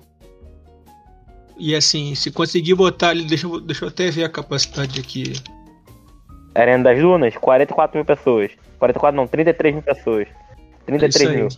E 1.56 1.74
assim, 1.74 2.14
se 2.14 2.30
conseguir 2.30 2.74
botar 2.74 3.10
ali. 3.10 3.24
Deixa, 3.24 3.46
eu- 3.46 3.60
deixa 3.60 3.84
eu 3.84 3.88
até 3.88 4.10
ver 4.10 4.24
a 4.24 4.28
capacidade 4.28 4.98
aqui. 5.00 5.34
Arena 6.54 6.84
das 6.84 6.98
Dunas, 7.00 7.36
44 7.36 7.96
mil 7.96 8.04
pessoas. 8.04 8.50
44 8.78 9.16
não, 9.16 9.26
33 9.26 9.72
mil 9.74 9.82
pessoas. 9.82 10.26
É 10.28 10.84
33 10.86 11.14
isso 11.14 11.30
aí. 11.30 11.36
mil. 11.36 11.48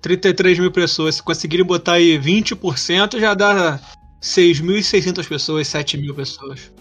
33 0.00 0.58
mil 0.58 0.72
pessoas. 0.72 1.16
Se 1.16 1.22
conseguirem 1.22 1.66
botar 1.66 1.94
aí 1.94 2.18
20%, 2.18 3.18
já 3.18 3.34
dá 3.34 3.78
6.600 4.22 5.28
pessoas, 5.28 5.66
7 5.68 5.98
mil 5.98 6.14
pessoas. 6.14 6.72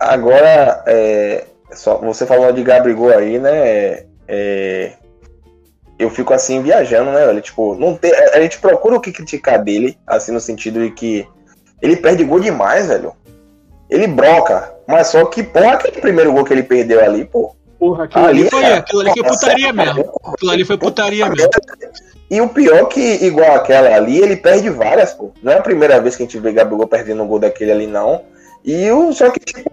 Agora, 0.00 0.82
é, 0.86 1.46
só, 1.74 1.98
você 1.98 2.26
falou 2.26 2.52
de 2.52 2.62
Gabigol 2.62 3.10
aí, 3.10 3.38
né? 3.38 4.04
é, 4.28 4.92
eu 5.98 6.10
fico 6.10 6.32
assim 6.32 6.62
viajando, 6.62 7.10
né, 7.12 7.24
velho? 7.26 7.40
Tipo, 7.40 7.74
não 7.76 7.94
tem, 7.94 8.12
a 8.12 8.40
gente 8.40 8.58
procura 8.58 8.96
o 8.96 9.00
que 9.00 9.12
criticar 9.12 9.62
dele, 9.62 9.98
assim, 10.06 10.32
no 10.32 10.40
sentido 10.40 10.80
de 10.80 10.90
que 10.90 11.26
ele 11.80 11.96
perde 11.96 12.24
gol 12.24 12.40
demais, 12.40 12.88
velho. 12.88 13.12
Ele 13.90 14.06
broca, 14.06 14.74
mas 14.88 15.08
só 15.08 15.24
que, 15.26 15.42
porra, 15.42 15.74
aquele 15.74 16.00
primeiro 16.00 16.32
gol 16.32 16.44
que 16.44 16.52
ele 16.52 16.62
perdeu 16.62 17.02
ali, 17.04 17.24
pô. 17.24 17.54
Porra, 17.78 18.04
aquilo 18.04 18.24
Ali, 18.24 18.40
ali 18.40 18.50
foi, 18.50 18.62
cara, 18.62 18.76
aquilo 18.76 19.00
ali 19.00 19.10
foi 19.12 19.22
putaria 19.24 19.72
mesmo. 19.72 20.20
Aquilo 20.24 20.50
ali 20.50 20.64
foi 20.64 20.78
putaria 20.78 21.28
mesmo. 21.28 21.50
E 22.30 22.40
o 22.40 22.48
pior 22.48 22.86
que, 22.86 23.00
igual 23.00 23.54
aquela 23.54 23.94
ali, 23.94 24.18
ele 24.18 24.36
perde 24.36 24.70
várias, 24.70 25.12
pô. 25.12 25.32
Não 25.42 25.52
é 25.52 25.58
a 25.58 25.62
primeira 25.62 26.00
vez 26.00 26.16
que 26.16 26.22
a 26.22 26.26
gente 26.26 26.38
vê 26.38 26.52
Gabigol 26.52 26.88
perdendo 26.88 27.22
um 27.22 27.26
gol 27.26 27.38
daquele 27.38 27.70
ali, 27.70 27.86
não. 27.86 28.22
E 28.64 28.90
o, 28.90 29.12
só 29.12 29.30
que, 29.30 29.38
tipo, 29.38 29.70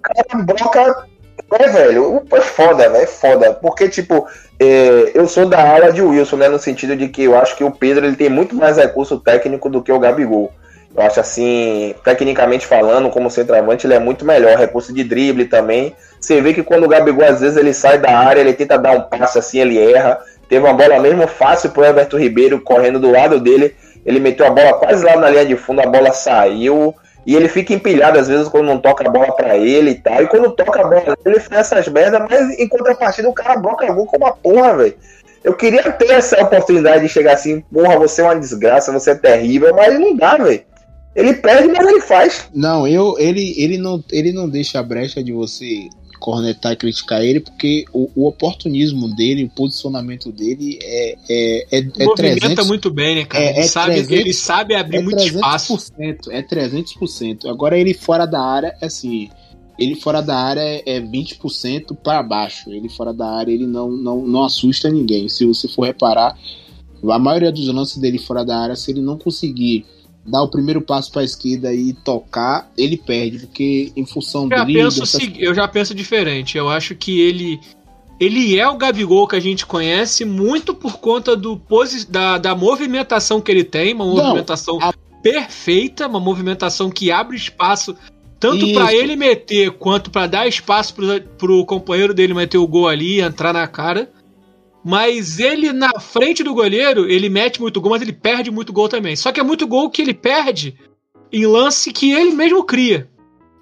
cara 0.00 0.42
broca. 0.42 1.06
É, 1.52 1.68
velho, 1.68 2.22
é 2.32 2.40
foda, 2.40 2.88
velho, 2.88 3.02
é 3.02 3.06
foda. 3.06 3.52
Porque, 3.54 3.88
tipo, 3.88 4.26
é, 4.58 5.10
eu 5.14 5.26
sou 5.26 5.46
da 5.46 5.74
ala 5.74 5.92
de 5.92 6.00
Wilson, 6.00 6.36
né? 6.36 6.48
No 6.48 6.58
sentido 6.58 6.94
de 6.94 7.08
que 7.08 7.24
eu 7.24 7.36
acho 7.36 7.56
que 7.56 7.64
o 7.64 7.70
Pedro 7.70 8.06
ele 8.06 8.16
tem 8.16 8.28
muito 8.28 8.54
mais 8.54 8.76
recurso 8.76 9.18
técnico 9.18 9.68
do 9.68 9.82
que 9.82 9.90
o 9.90 9.98
Gabigol. 9.98 10.52
Eu 10.94 11.02
acho 11.02 11.20
assim, 11.20 11.94
tecnicamente 12.04 12.66
falando, 12.66 13.10
como 13.10 13.30
centroavante, 13.30 13.86
ele 13.86 13.94
é 13.94 13.98
muito 13.98 14.24
melhor. 14.24 14.56
Recurso 14.56 14.92
de 14.92 15.02
drible 15.02 15.46
também. 15.46 15.94
Você 16.20 16.40
vê 16.40 16.52
que 16.52 16.62
quando 16.62 16.84
o 16.84 16.88
Gabigol, 16.88 17.24
às 17.24 17.40
vezes, 17.40 17.56
ele 17.56 17.72
sai 17.72 17.98
da 17.98 18.16
área, 18.16 18.40
ele 18.40 18.52
tenta 18.52 18.78
dar 18.78 18.92
um 18.92 19.02
passe 19.02 19.38
assim, 19.38 19.60
ele 19.60 19.78
erra. 19.78 20.20
Teve 20.48 20.64
uma 20.64 20.74
bola 20.74 20.98
mesmo 21.00 21.26
fácil 21.26 21.70
pro 21.70 21.84
Everton 21.84 22.18
Ribeiro 22.18 22.60
correndo 22.60 22.98
do 22.98 23.10
lado 23.10 23.40
dele. 23.40 23.74
Ele 24.04 24.18
meteu 24.18 24.46
a 24.46 24.50
bola 24.50 24.74
quase 24.74 25.04
lá 25.04 25.16
na 25.16 25.30
linha 25.30 25.46
de 25.46 25.56
fundo, 25.56 25.80
a 25.80 25.86
bola 25.86 26.12
saiu. 26.12 26.94
E 27.26 27.36
ele 27.36 27.48
fica 27.48 27.74
empilhado 27.74 28.18
às 28.18 28.28
vezes 28.28 28.48
quando 28.48 28.66
não 28.66 28.78
toca 28.78 29.06
a 29.06 29.10
bola 29.10 29.32
para 29.34 29.56
ele 29.56 29.90
e 29.90 29.94
tal. 29.94 30.22
E 30.22 30.26
quando 30.26 30.52
toca 30.52 30.80
a 30.80 30.84
bola, 30.84 31.16
ele 31.24 31.40
faz 31.40 31.72
essas 31.72 31.88
merdas, 31.88 32.20
mas 32.28 32.58
em 32.58 32.68
contrapartida 32.68 33.28
o 33.28 33.34
cara 33.34 33.56
bloca 33.56 33.92
gol 33.92 34.06
como 34.06 34.24
uma 34.24 34.32
porra, 34.32 34.76
velho. 34.76 34.94
Eu 35.42 35.54
queria 35.54 35.82
ter 35.92 36.10
essa 36.10 36.42
oportunidade 36.42 37.02
de 37.02 37.08
chegar 37.08 37.32
assim, 37.32 37.60
porra, 37.72 37.98
você 37.98 38.20
é 38.20 38.24
uma 38.24 38.36
desgraça, 38.36 38.92
você 38.92 39.12
é 39.12 39.14
terrível, 39.14 39.74
mas 39.74 39.98
não 39.98 40.14
dá, 40.16 40.36
velho. 40.36 40.62
Ele 41.14 41.34
perde, 41.34 41.68
mas 41.68 41.86
ele 41.86 42.00
faz. 42.00 42.48
Não, 42.54 42.86
eu, 42.86 43.16
ele, 43.18 43.54
ele, 43.58 43.78
não, 43.78 44.02
ele 44.12 44.32
não 44.32 44.48
deixa 44.48 44.78
a 44.78 44.82
brecha 44.82 45.22
de 45.22 45.32
você 45.32 45.88
cornetar 46.20 46.72
e 46.72 46.76
criticar 46.76 47.22
ele, 47.22 47.40
porque 47.40 47.84
o, 47.92 48.10
o 48.14 48.28
oportunismo 48.28 49.12
dele, 49.12 49.44
o 49.44 49.48
posicionamento 49.48 50.30
dele 50.30 50.78
é, 50.82 51.16
é, 51.28 51.66
é, 51.72 51.78
é 51.78 52.04
Movimenta 52.04 52.38
300, 52.38 52.66
muito 52.68 52.90
bem, 52.90 53.16
né, 53.16 53.24
cara? 53.24 53.42
É- 53.42 53.50
ele, 53.50 53.58
é 53.60 53.62
sabe, 53.62 53.94
300 53.94 54.12
ele 54.12 54.34
sabe 54.34 54.74
abrir 54.74 54.98
é 54.98 55.02
muito 55.02 55.22
espaço. 55.22 55.76
300%, 55.98 56.28
é 56.30 56.42
300%. 56.42 57.50
Agora 57.50 57.78
ele 57.78 57.94
fora 57.94 58.26
da 58.26 58.40
área, 58.40 58.76
assim, 58.82 59.30
ele 59.78 59.94
fora 59.94 60.20
da 60.20 60.36
área 60.36 60.60
é 60.60 60.82
é 60.84 61.00
20% 61.00 61.96
para 61.96 62.22
baixo. 62.22 62.70
Ele 62.70 62.88
fora 62.90 63.14
da 63.14 63.26
área, 63.26 63.50
ele 63.50 63.66
não, 63.66 63.90
não, 63.90 64.26
não 64.26 64.44
assusta 64.44 64.90
ninguém. 64.90 65.28
Se 65.28 65.46
você 65.46 65.66
for 65.66 65.86
reparar, 65.86 66.38
a 67.08 67.18
maioria 67.18 67.50
dos 67.50 67.66
lances 67.68 67.96
dele 67.96 68.18
fora 68.18 68.44
da 68.44 68.58
área, 68.58 68.76
se 68.76 68.90
ele 68.90 69.00
não 69.00 69.16
conseguir 69.16 69.86
dar 70.24 70.42
o 70.42 70.48
primeiro 70.48 70.80
passo 70.82 71.10
para 71.10 71.22
a 71.22 71.24
esquerda 71.24 71.72
e 71.72 71.92
tocar, 71.92 72.70
ele 72.76 72.96
perde, 72.96 73.38
porque 73.40 73.92
em 73.96 74.04
função 74.06 74.44
Eu 74.50 74.58
já, 74.58 74.64
dele, 74.64 74.78
penso, 74.84 75.02
o 75.02 75.06
segui- 75.06 75.42
eu 75.44 75.54
já 75.54 75.66
penso 75.68 75.94
diferente. 75.94 76.56
Eu 76.58 76.68
acho 76.68 76.94
que 76.94 77.20
ele. 77.20 77.58
Ele 78.18 78.58
é 78.58 78.68
o 78.68 78.76
Gabigol 78.76 79.26
que 79.26 79.34
a 79.36 79.40
gente 79.40 79.64
conhece 79.64 80.26
muito 80.26 80.74
por 80.74 80.98
conta 80.98 81.34
do 81.34 81.58
da, 82.08 82.36
da 82.36 82.54
movimentação 82.54 83.40
que 83.40 83.50
ele 83.50 83.64
tem, 83.64 83.94
uma 83.94 84.04
movimentação 84.04 84.78
a- 84.80 84.92
perfeita, 85.22 86.06
uma 86.06 86.20
movimentação 86.20 86.90
que 86.90 87.10
abre 87.10 87.34
espaço 87.36 87.96
tanto 88.38 88.72
pra 88.74 88.94
ele 88.94 89.16
meter 89.16 89.70
quanto 89.72 90.10
pra 90.10 90.26
dar 90.26 90.46
espaço 90.46 90.94
pro, 90.94 91.20
pro 91.38 91.64
companheiro 91.66 92.12
dele 92.14 92.32
meter 92.34 92.58
o 92.58 92.66
gol 92.66 92.88
ali 92.88 93.16
e 93.16 93.20
entrar 93.20 93.52
na 93.52 93.66
cara. 93.66 94.10
Mas 94.84 95.38
ele 95.38 95.72
na 95.72 96.00
frente 96.00 96.42
do 96.42 96.54
goleiro, 96.54 97.08
ele 97.10 97.28
mete 97.28 97.60
muito 97.60 97.80
gol, 97.80 97.90
mas 97.90 98.02
ele 98.02 98.12
perde 98.12 98.50
muito 98.50 98.72
gol 98.72 98.88
também. 98.88 99.14
Só 99.14 99.30
que 99.30 99.40
é 99.40 99.42
muito 99.42 99.66
gol 99.66 99.90
que 99.90 100.00
ele 100.00 100.14
perde 100.14 100.78
em 101.32 101.46
lance 101.46 101.92
que 101.92 102.12
ele 102.12 102.32
mesmo 102.32 102.64
cria. 102.64 103.08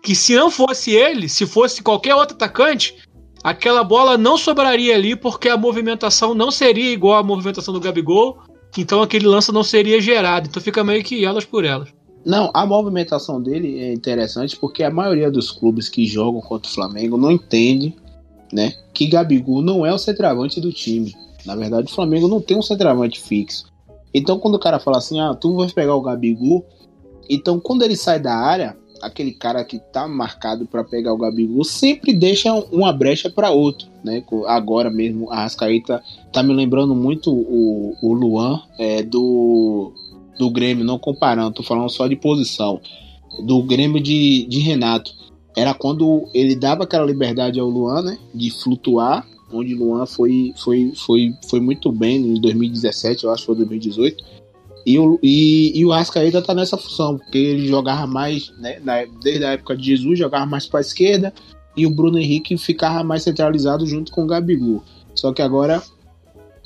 Que 0.03 0.15
se 0.15 0.35
não 0.35 0.51
fosse 0.51 0.93
ele, 0.93 1.29
se 1.29 1.45
fosse 1.45 1.83
qualquer 1.83 2.15
outro 2.15 2.37
atacante, 2.37 2.95
aquela 3.43 3.83
bola 3.83 4.17
não 4.17 4.37
sobraria 4.37 4.95
ali 4.95 5.17
porque 5.17 5.49
a 5.49 5.57
movimentação 5.57 6.35
não 6.35 6.51
seria 6.51 6.93
igual 6.93 7.19
à 7.19 7.23
movimentação 7.23 7.75
do 7.75 7.81
Gabigol. 7.81 8.39
Então 8.77 9.03
aquele 9.03 9.27
lance 9.27 9.51
não 9.51 9.65
seria 9.65 10.01
gerado. 10.01 10.49
Então 10.49 10.63
fica 10.63 10.85
meio 10.85 11.03
que 11.03 11.25
elas 11.25 11.45
por 11.45 11.65
elas. 11.65 11.89
Não, 12.25 12.51
a 12.53 12.67
movimentação 12.67 13.43
dele 13.43 13.79
é 13.81 13.93
interessante 13.93 14.57
porque 14.57 14.83
a 14.83 14.91
maioria 14.91 15.31
dos 15.31 15.51
clubes 15.51 15.89
que 15.89 16.07
jogam 16.07 16.41
contra 16.41 16.71
o 16.71 16.75
Flamengo 16.75 17.17
não 17.17 17.31
entende, 17.31 17.97
né, 18.53 18.75
que 18.93 19.07
Gabigol 19.07 19.63
não 19.63 19.85
é 19.85 19.93
o 19.93 19.99
centroavante 19.99 20.61
do 20.61 20.73
time. 20.73 21.15
Na 21.45 21.55
verdade, 21.55 21.91
o 21.91 21.95
Flamengo 21.95 22.29
não 22.29 22.41
tem 22.41 22.57
um 22.57 22.63
centroavante 22.63 23.21
fixo. 23.21 23.67
Então, 24.13 24.39
quando 24.39 24.55
o 24.55 24.59
cara 24.59 24.79
fala 24.79 24.99
assim, 24.99 25.21
ah, 25.21 25.35
tu 25.35 25.55
vai 25.55 25.71
pegar 25.71 25.95
o 25.95 26.01
Gabigol, 26.01 26.65
então 27.29 27.61
quando 27.61 27.83
ele 27.83 27.97
sai 27.97 28.19
da 28.19 28.35
área, 28.35 28.77
aquele 29.03 29.33
cara 29.33 29.65
que 29.65 29.79
tá 29.79 30.09
marcado 30.09 30.67
para 30.67 30.83
pegar 30.83 31.13
o 31.13 31.19
Gabigol 31.19 31.65
sempre 31.65 32.13
deixa 32.13 32.53
uma 32.73 32.93
brecha 32.93 33.31
para 33.31 33.51
outro, 33.51 33.89
né? 34.03 34.23
Agora 34.47 34.91
mesmo 34.91 35.31
a 35.31 35.43
Rascaeta 35.43 36.03
tá 36.33 36.43
me 36.43 36.53
lembrando 36.53 36.95
muito 36.95 37.33
o, 37.33 37.95
o 38.03 38.13
Luan 38.13 38.63
é, 38.79 39.03
do 39.03 39.93
do 40.39 40.49
Grêmio, 40.51 40.85
não 40.85 41.01
comparando, 41.01 41.57
tô 41.57 41.63
falando 41.65 41.91
só 41.91 42.07
de 42.07 42.15
posição, 42.15 42.81
do 43.45 43.61
Grêmio 43.63 44.01
de, 44.01 44.47
de 44.47 44.61
Renato. 44.61 45.13
Era 45.59 45.75
quando 45.75 46.29
ele 46.33 46.55
dava 46.55 46.85
aquela 46.85 47.05
liberdade 47.05 47.59
ao 47.59 47.69
Luan, 47.69 48.03
né? 48.03 48.19
De 48.33 48.49
flutuar, 48.49 49.27
onde 49.53 49.75
Luan 49.75 50.07
foi, 50.07 50.55
foi, 50.57 50.93
foi, 50.95 51.35
foi 51.51 51.61
muito 51.61 51.91
bem 51.91 52.17
em 52.17 52.41
2017, 52.41 53.25
eu 53.25 53.33
acho 53.33 53.43
que 53.43 53.47
foi 53.47 53.57
2018. 53.57 54.25
E 54.87 54.99
o, 55.01 55.19
e, 55.21 55.73
e 55.77 55.85
o 55.85 55.93
Arrascaeta 55.93 56.41
tá 56.41 56.55
nessa 56.55 56.77
função, 56.77 57.19
porque 57.19 57.37
ele 57.37 57.67
jogava 57.67 58.07
mais, 58.07 58.53
né? 58.59 58.79
na- 58.85 59.05
desde 59.21 59.45
a 59.45 59.51
época 59.51 59.77
de 59.77 59.85
Jesus, 59.85 60.17
jogava 60.17 60.47
mais 60.47 60.67
para 60.67 60.81
esquerda, 60.81 61.35
e 61.77 61.85
o 61.87 61.91
Bruno 61.91 62.21
Henrique 62.21 62.57
ficava 62.57 63.03
mais 63.03 63.25
centralizado 63.25 63.85
junto 63.85 64.13
com 64.13 64.23
o 64.23 64.27
Gabigol. 64.27 64.83
Só 65.13 65.33
que 65.33 65.43
agora 65.43 65.83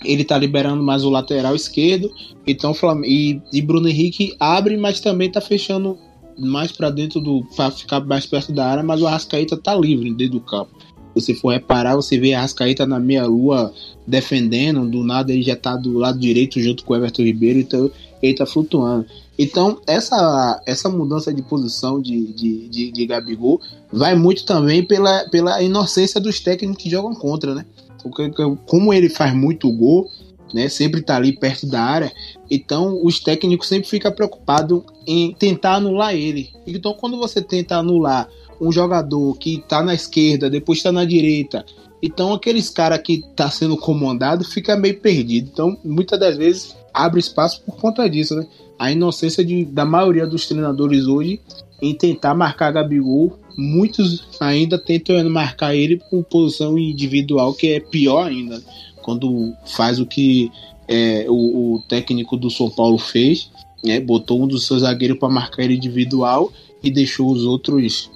ele 0.05 0.23
tá 0.23 0.37
liberando 0.37 0.83
mais 0.83 1.03
o 1.03 1.11
lateral 1.11 1.57
esquerdo, 1.57 2.13
então 2.47 2.75
e, 3.05 3.41
e 3.53 3.63
Bruno 3.63 3.89
Henrique 3.89 4.37
abre, 4.39 4.77
mas 4.77 5.01
também 5.01 5.31
tá 5.31 5.41
fechando 5.41 5.99
mais 6.39 6.73
para 6.73 6.91
dentro 6.91 7.21
do 7.21 7.45
para 7.57 7.71
ficar 7.71 8.01
mais 8.01 8.27
perto 8.27 8.53
da 8.53 8.67
área, 8.67 8.83
mas 8.83 9.01
o 9.01 9.07
Arrascaeta 9.07 9.57
tá 9.57 9.75
livre 9.75 10.13
dentro 10.15 10.39
do 10.39 10.41
campo. 10.41 10.71
Se 11.15 11.21
você 11.21 11.35
for 11.35 11.53
reparar, 11.53 11.95
você 11.95 12.19
vê 12.19 12.33
a 12.33 12.39
Arrascaeta 12.39 12.87
na 12.87 12.99
meia 12.99 13.27
lua 13.27 13.73
defendendo, 14.07 14.89
do 14.89 15.05
nada 15.05 15.33
ele 15.33 15.43
já 15.43 15.57
tá 15.57 15.77
do 15.77 15.99
lado 15.99 16.19
direito 16.19 16.61
junto 16.61 16.85
com 16.85 16.95
o 16.95 16.97
Everton 16.97 17.23
Ribeiro, 17.23 17.59
então 17.59 17.91
ele 18.23 18.35
tá 18.35 18.47
flutuando. 18.47 19.07
Então, 19.39 19.81
essa, 19.87 20.63
essa 20.67 20.89
mudança 20.89 21.33
de 21.33 21.43
posição 21.43 22.01
de, 22.01 22.33
de, 22.33 22.69
de, 22.69 22.93
de 22.93 23.07
Gabigol 23.07 23.61
vai 23.93 24.15
muito 24.15 24.45
também 24.45 24.85
pela, 24.85 25.29
pela 25.31 25.63
inocência 25.63 26.21
dos 26.21 26.39
técnicos 26.41 26.83
que 26.83 26.91
jogam 26.91 27.15
contra, 27.15 27.55
né? 27.55 27.65
Porque 28.03 28.31
como 28.67 28.93
ele 28.93 29.09
faz 29.09 29.35
muito 29.35 29.71
gol, 29.71 30.09
né? 30.55 30.69
Sempre 30.69 31.03
tá 31.03 31.17
ali 31.17 31.33
perto 31.33 31.67
da 31.67 31.81
área, 31.83 32.13
então 32.51 33.01
os 33.05 33.21
técnicos 33.21 33.69
sempre 33.69 33.89
ficam 33.89 34.13
preocupados 34.13 34.83
em 35.07 35.33
tentar 35.35 35.75
anular 35.75 36.15
ele. 36.15 36.51
Então, 36.67 36.95
quando 36.95 37.17
você 37.17 37.41
tenta 37.41 37.77
anular 37.77 38.29
um 38.61 38.71
jogador 38.71 39.37
que 39.39 39.63
tá 39.69 39.83
na 39.83 39.95
esquerda, 39.95 40.49
depois 40.49 40.83
tá 40.83 40.93
na 40.93 41.05
direita, 41.05 41.65
então 42.03 42.33
aqueles 42.33 42.69
cara 42.69 42.99
que 42.99 43.23
tá 43.37 43.51
sendo 43.51 43.77
comandado 43.77 44.45
fica 44.45 44.77
meio 44.77 44.99
perdido. 44.99 45.51
Então, 45.53 45.79
muitas 45.85 46.19
das 46.19 46.37
vezes 46.37 46.77
abre 46.93 47.21
espaço 47.21 47.63
por 47.65 47.77
conta 47.77 48.09
disso, 48.09 48.35
né? 48.35 48.47
A 48.79 48.91
inocência 48.91 49.45
de, 49.45 49.65
da 49.65 49.85
maioria 49.85 50.27
dos 50.27 50.47
treinadores 50.47 51.07
hoje 51.07 51.41
em 51.81 51.95
tentar 51.95 52.35
marcar 52.35 52.73
Gabigol, 52.73 53.39
muitos 53.57 54.25
ainda 54.41 54.79
tentam 54.79 55.29
marcar 55.29 55.75
ele 55.75 56.01
por 56.11 56.23
posição 56.25 56.79
individual, 56.79 57.53
que 57.55 57.73
é 57.73 57.81
pior 57.81 58.27
ainda. 58.27 58.63
Quando 59.03 59.55
faz 59.67 59.99
o 59.99 60.07
que 60.07 60.51
é, 60.89 61.27
o, 61.29 61.75
o 61.75 61.83
técnico 61.89 62.37
do 62.37 62.51
São 62.51 62.71
Paulo 62.71 62.99
fez, 62.99 63.51
né? 63.85 64.01
botou 64.01 64.43
um 64.43 64.47
dos 64.47 64.67
seus 64.67 64.83
zagueiros 64.83 65.19
para 65.19 65.29
marcar 65.29 65.63
ele 65.63 65.77
individual 65.77 66.53
e 66.83 66.91
deixou 66.91 67.31
os 67.31 67.45
outros 67.45 68.11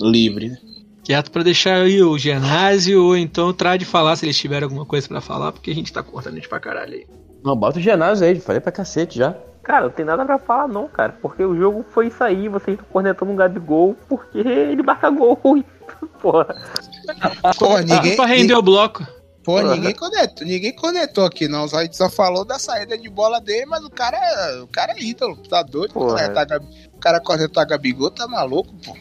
livres. 0.00 0.52
Né? 0.52 0.58
Quieto 1.04 1.30
pra 1.30 1.42
deixar 1.42 1.82
aí 1.82 2.02
o 2.02 2.18
Genásio, 2.18 3.02
ou 3.02 3.16
então 3.16 3.52
traz 3.52 3.78
de 3.78 3.84
falar 3.84 4.16
se 4.16 4.26
eles 4.26 4.36
tiverem 4.36 4.64
alguma 4.64 4.84
coisa 4.84 5.08
pra 5.08 5.20
falar, 5.20 5.52
porque 5.52 5.70
a 5.70 5.74
gente 5.74 5.92
tá 5.92 6.02
cortando 6.02 6.34
eles 6.34 6.46
pra 6.46 6.60
caralho 6.60 6.94
aí. 6.94 7.06
Não, 7.42 7.56
bota 7.56 7.78
o 7.78 7.82
ginásio 7.82 8.26
aí, 8.26 8.38
falei 8.40 8.60
pra 8.60 8.72
cacete 8.72 9.18
já. 9.18 9.34
Cara, 9.62 9.84
não 9.84 9.90
tem 9.90 10.04
nada 10.04 10.24
pra 10.24 10.38
falar 10.38 10.66
não, 10.66 10.88
cara. 10.88 11.16
Porque 11.20 11.44
o 11.44 11.56
jogo 11.56 11.84
foi 11.90 12.08
isso 12.08 12.22
aí, 12.24 12.48
vocês 12.48 12.74
estão 12.74 12.90
cornetando 12.90 13.30
um 13.30 13.36
Gabigol 13.36 13.94
porque 14.08 14.38
ele 14.38 14.82
marca 14.82 15.10
gol. 15.10 15.36
Porra. 16.20 16.56
Pô, 17.58 17.78
ninguém, 17.78 18.16
pra 18.16 18.26
render 18.26 18.54
o 18.54 18.62
bloco. 18.62 19.06
Pô, 19.48 19.62
ninguém 19.62 19.94
conectou, 19.94 20.46
ninguém 20.46 20.72
conectou 20.74 21.24
aqui, 21.24 21.48
não. 21.48 21.66
Só, 21.66 21.78
a 21.78 21.82
gente 21.82 21.96
só 21.96 22.10
falou 22.10 22.44
da 22.44 22.58
saída 22.58 22.98
de 22.98 23.08
bola 23.08 23.40
dele, 23.40 23.64
mas 23.64 23.82
o 23.82 23.88
cara 23.88 24.18
é, 24.18 24.60
o 24.60 24.66
cara 24.66 24.92
é 24.92 25.02
ídolo, 25.02 25.36
tá 25.48 25.62
doido? 25.62 25.94
Porra. 25.94 26.16
Conectar 26.16 26.44
Gabi- 26.44 26.66
O 26.94 26.98
cara 26.98 27.18
conectar 27.18 27.64
Gabigol 27.64 28.10
tá 28.10 28.28
maluco, 28.28 28.74
pô. 28.84 28.94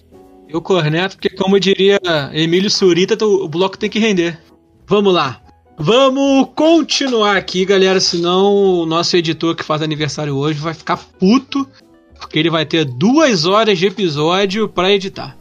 Eu 0.48 0.62
corneto, 0.62 1.18
porque 1.18 1.30
como 1.36 1.60
diria 1.60 2.00
Emílio 2.32 2.70
Surita, 2.72 3.22
o 3.26 3.50
bloco 3.50 3.78
tem 3.78 3.90
que 3.90 4.00
render. 4.00 4.40
Vamos 4.88 5.14
lá. 5.14 5.42
Vamos 5.78 6.48
continuar 6.56 7.36
aqui, 7.36 7.66
galera, 7.66 8.00
senão 8.00 8.54
o 8.56 8.86
nosso 8.86 9.18
editor 9.18 9.54
que 9.54 9.66
faz 9.66 9.82
aniversário 9.82 10.34
hoje 10.38 10.58
vai 10.60 10.74
ficar 10.74 10.96
puto, 11.20 11.68
porque 12.18 12.40
ele 12.40 12.50
vai 12.50 12.66
ter 12.66 12.86
duas 12.86 13.46
horas 13.46 13.78
de 13.78 13.88
episódio 13.88 14.70
pra 14.70 14.94
editar. 14.94 15.36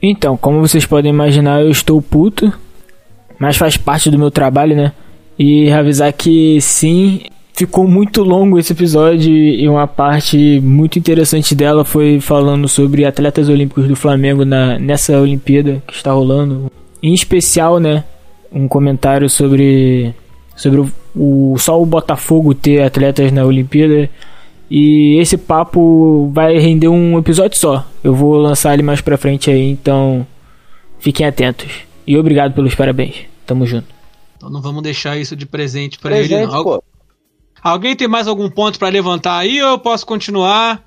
Então, 0.00 0.36
como 0.36 0.60
vocês 0.60 0.86
podem 0.86 1.10
imaginar, 1.10 1.60
eu 1.60 1.70
estou 1.72 2.00
puto, 2.00 2.52
mas 3.38 3.56
faz 3.56 3.76
parte 3.76 4.10
do 4.10 4.18
meu 4.18 4.30
trabalho, 4.30 4.76
né? 4.76 4.92
E 5.38 5.70
avisar 5.70 6.12
que 6.12 6.60
sim, 6.60 7.22
ficou 7.54 7.86
muito 7.86 8.22
longo 8.22 8.58
esse 8.58 8.72
episódio 8.72 9.32
e 9.32 9.68
uma 9.68 9.86
parte 9.86 10.60
muito 10.60 10.98
interessante 10.98 11.54
dela 11.54 11.84
foi 11.84 12.20
falando 12.20 12.68
sobre 12.68 13.04
atletas 13.04 13.48
olímpicos 13.48 13.86
do 13.86 13.96
Flamengo 13.96 14.44
na, 14.44 14.78
nessa 14.78 15.18
Olimpíada 15.20 15.82
que 15.86 15.94
está 15.94 16.12
rolando. 16.12 16.70
Em 17.02 17.14
especial, 17.14 17.78
né, 17.78 18.04
um 18.52 18.66
comentário 18.68 19.28
sobre 19.30 20.14
sobre 20.56 20.80
o, 20.80 20.90
o 21.16 21.56
só 21.58 21.80
o 21.80 21.86
Botafogo 21.86 22.54
ter 22.54 22.82
atletas 22.82 23.32
na 23.32 23.44
Olimpíada 23.44 24.08
e 24.70 25.18
esse 25.20 25.36
papo 25.36 26.30
vai 26.32 26.58
render 26.58 26.88
um 26.88 27.18
episódio 27.18 27.58
só. 27.58 27.86
Eu 28.02 28.14
vou 28.14 28.34
lançar 28.34 28.74
ele 28.74 28.82
mais 28.82 29.00
pra 29.00 29.18
frente 29.18 29.50
aí, 29.50 29.70
então 29.70 30.26
fiquem 30.98 31.26
atentos. 31.26 31.68
E 32.06 32.16
obrigado 32.16 32.54
pelos 32.54 32.74
parabéns. 32.74 33.26
Tamo 33.46 33.66
junto. 33.66 33.88
Então 34.36 34.50
não 34.50 34.60
vamos 34.60 34.82
deixar 34.82 35.16
isso 35.16 35.34
de 35.34 35.46
presente 35.46 35.98
pra 35.98 36.10
Presente, 36.10 36.34
ele, 36.34 36.46
não. 36.46 36.62
Pô. 36.62 36.84
Alguém 37.62 37.96
tem 37.96 38.06
mais 38.06 38.26
algum 38.26 38.50
ponto 38.50 38.78
pra 38.78 38.88
levantar 38.88 39.38
aí 39.38 39.62
ou 39.62 39.70
eu 39.70 39.78
posso 39.78 40.04
continuar? 40.04 40.84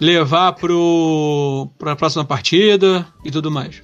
Levar 0.00 0.52
pro 0.52 1.68
pra 1.78 1.96
próxima 1.96 2.24
partida 2.24 3.06
e 3.24 3.30
tudo 3.30 3.50
mais. 3.50 3.82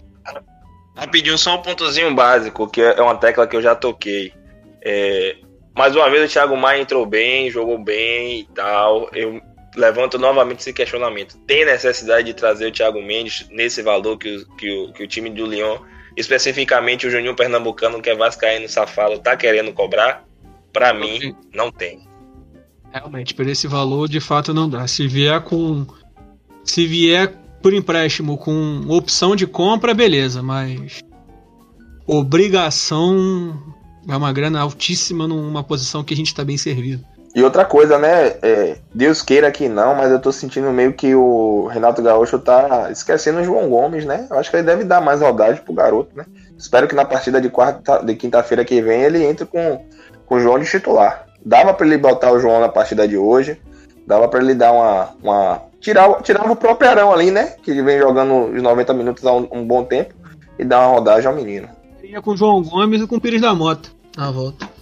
Rapidinho, 0.96 1.38
só 1.38 1.56
um 1.56 1.62
pontozinho 1.62 2.12
básico, 2.14 2.68
que 2.68 2.80
é 2.80 3.00
uma 3.00 3.14
tecla 3.14 3.46
que 3.46 3.54
eu 3.56 3.62
já 3.62 3.74
toquei. 3.74 4.32
É, 4.82 5.36
mais 5.76 5.94
uma 5.94 6.10
vez 6.10 6.28
o 6.28 6.32
Thiago 6.32 6.56
Maia 6.56 6.82
entrou 6.82 7.06
bem, 7.06 7.50
jogou 7.50 7.78
bem 7.78 8.40
e 8.40 8.44
tal. 8.52 9.08
Eu 9.12 9.40
levanto 9.76 10.18
novamente 10.18 10.58
esse 10.58 10.72
questionamento. 10.72 11.38
Tem 11.46 11.64
necessidade 11.64 12.26
de 12.26 12.34
trazer 12.34 12.66
o 12.66 12.72
Thiago 12.72 13.00
Mendes 13.00 13.46
nesse 13.50 13.80
valor 13.80 14.18
que 14.18 14.36
o, 14.36 14.56
que 14.56 14.70
o, 14.70 14.92
que 14.92 15.04
o 15.04 15.06
time 15.06 15.30
do 15.30 15.46
Lyon, 15.46 15.78
especificamente 16.18 17.06
o 17.06 17.10
Juninho 17.10 17.36
Pernambucano, 17.36 18.02
que 18.02 18.10
é 18.10 18.14
vascaíno 18.14 18.68
safado, 18.68 19.20
tá 19.20 19.36
querendo 19.36 19.72
cobrar? 19.72 20.24
Pra 20.72 20.92
mim, 20.92 21.34
não 21.54 21.70
tem. 21.70 22.06
Realmente, 22.92 23.34
por 23.34 23.46
esse 23.46 23.66
valor, 23.66 24.08
de 24.08 24.20
fato, 24.20 24.52
não 24.52 24.68
dá. 24.68 24.86
Se 24.86 25.06
vier 25.06 25.40
com. 25.42 25.86
Se 26.64 26.86
vier 26.86 27.32
por 27.62 27.72
empréstimo 27.72 28.36
com 28.36 28.84
opção 28.88 29.36
de 29.36 29.46
compra, 29.46 29.94
beleza, 29.94 30.42
mas. 30.42 31.00
Obrigação 32.06 33.74
é 34.08 34.16
uma 34.16 34.32
grana 34.32 34.60
altíssima 34.60 35.28
numa 35.28 35.62
posição 35.62 36.02
que 36.02 36.14
a 36.14 36.16
gente 36.16 36.34
tá 36.34 36.44
bem 36.44 36.56
servido. 36.56 37.04
E 37.38 37.42
outra 37.44 37.64
coisa, 37.64 37.96
né? 38.00 38.34
é, 38.42 38.78
Deus 38.92 39.22
queira 39.22 39.48
que 39.52 39.68
não, 39.68 39.94
mas 39.94 40.10
eu 40.10 40.18
tô 40.18 40.32
sentindo 40.32 40.72
meio 40.72 40.92
que 40.92 41.14
o 41.14 41.68
Renato 41.68 42.02
Gaúcho 42.02 42.36
tá 42.36 42.90
esquecendo 42.90 43.38
o 43.38 43.44
João 43.44 43.68
Gomes, 43.68 44.04
né? 44.04 44.26
Eu 44.28 44.36
acho 44.36 44.50
que 44.50 44.56
ele 44.56 44.66
deve 44.66 44.82
dar 44.82 45.00
mais 45.00 45.20
rodagem 45.20 45.62
pro 45.62 45.72
garoto, 45.72 46.10
né? 46.16 46.26
Espero 46.58 46.88
que 46.88 46.96
na 46.96 47.04
partida 47.04 47.40
de 47.40 47.48
quarta, 47.48 48.04
de 48.04 48.16
quinta-feira 48.16 48.64
que 48.64 48.82
vem 48.82 49.02
ele 49.02 49.24
entre 49.24 49.46
com, 49.46 49.86
com 50.26 50.34
o 50.34 50.40
João 50.40 50.58
de 50.58 50.68
titular. 50.68 51.26
Dava 51.46 51.72
pra 51.72 51.86
ele 51.86 51.96
botar 51.96 52.32
o 52.32 52.40
João 52.40 52.58
na 52.58 52.68
partida 52.68 53.06
de 53.06 53.16
hoje, 53.16 53.56
dava 54.04 54.26
pra 54.26 54.40
ele 54.40 54.56
dar 54.56 54.72
uma. 54.72 55.10
uma 55.22 55.62
tirar, 55.80 56.20
tirava 56.22 56.50
o 56.50 56.56
próprio 56.56 56.90
Arão 56.90 57.12
ali, 57.12 57.30
né? 57.30 57.54
Que 57.62 57.80
vem 57.82 58.00
jogando 58.00 58.52
os 58.52 58.60
90 58.60 58.92
minutos 58.94 59.24
há 59.24 59.32
um, 59.32 59.46
um 59.52 59.64
bom 59.64 59.84
tempo 59.84 60.12
e 60.58 60.64
dar 60.64 60.80
uma 60.80 60.96
rodagem 60.96 61.28
ao 61.30 61.36
menino. 61.36 61.68
Ia 62.02 62.20
com 62.20 62.32
o 62.32 62.36
João 62.36 62.64
Gomes 62.64 63.00
e 63.00 63.06
com 63.06 63.14
o 63.14 63.20
Pires 63.20 63.40
da 63.40 63.54
Mota 63.54 63.90
na 64.16 64.28
volta. 64.32 64.77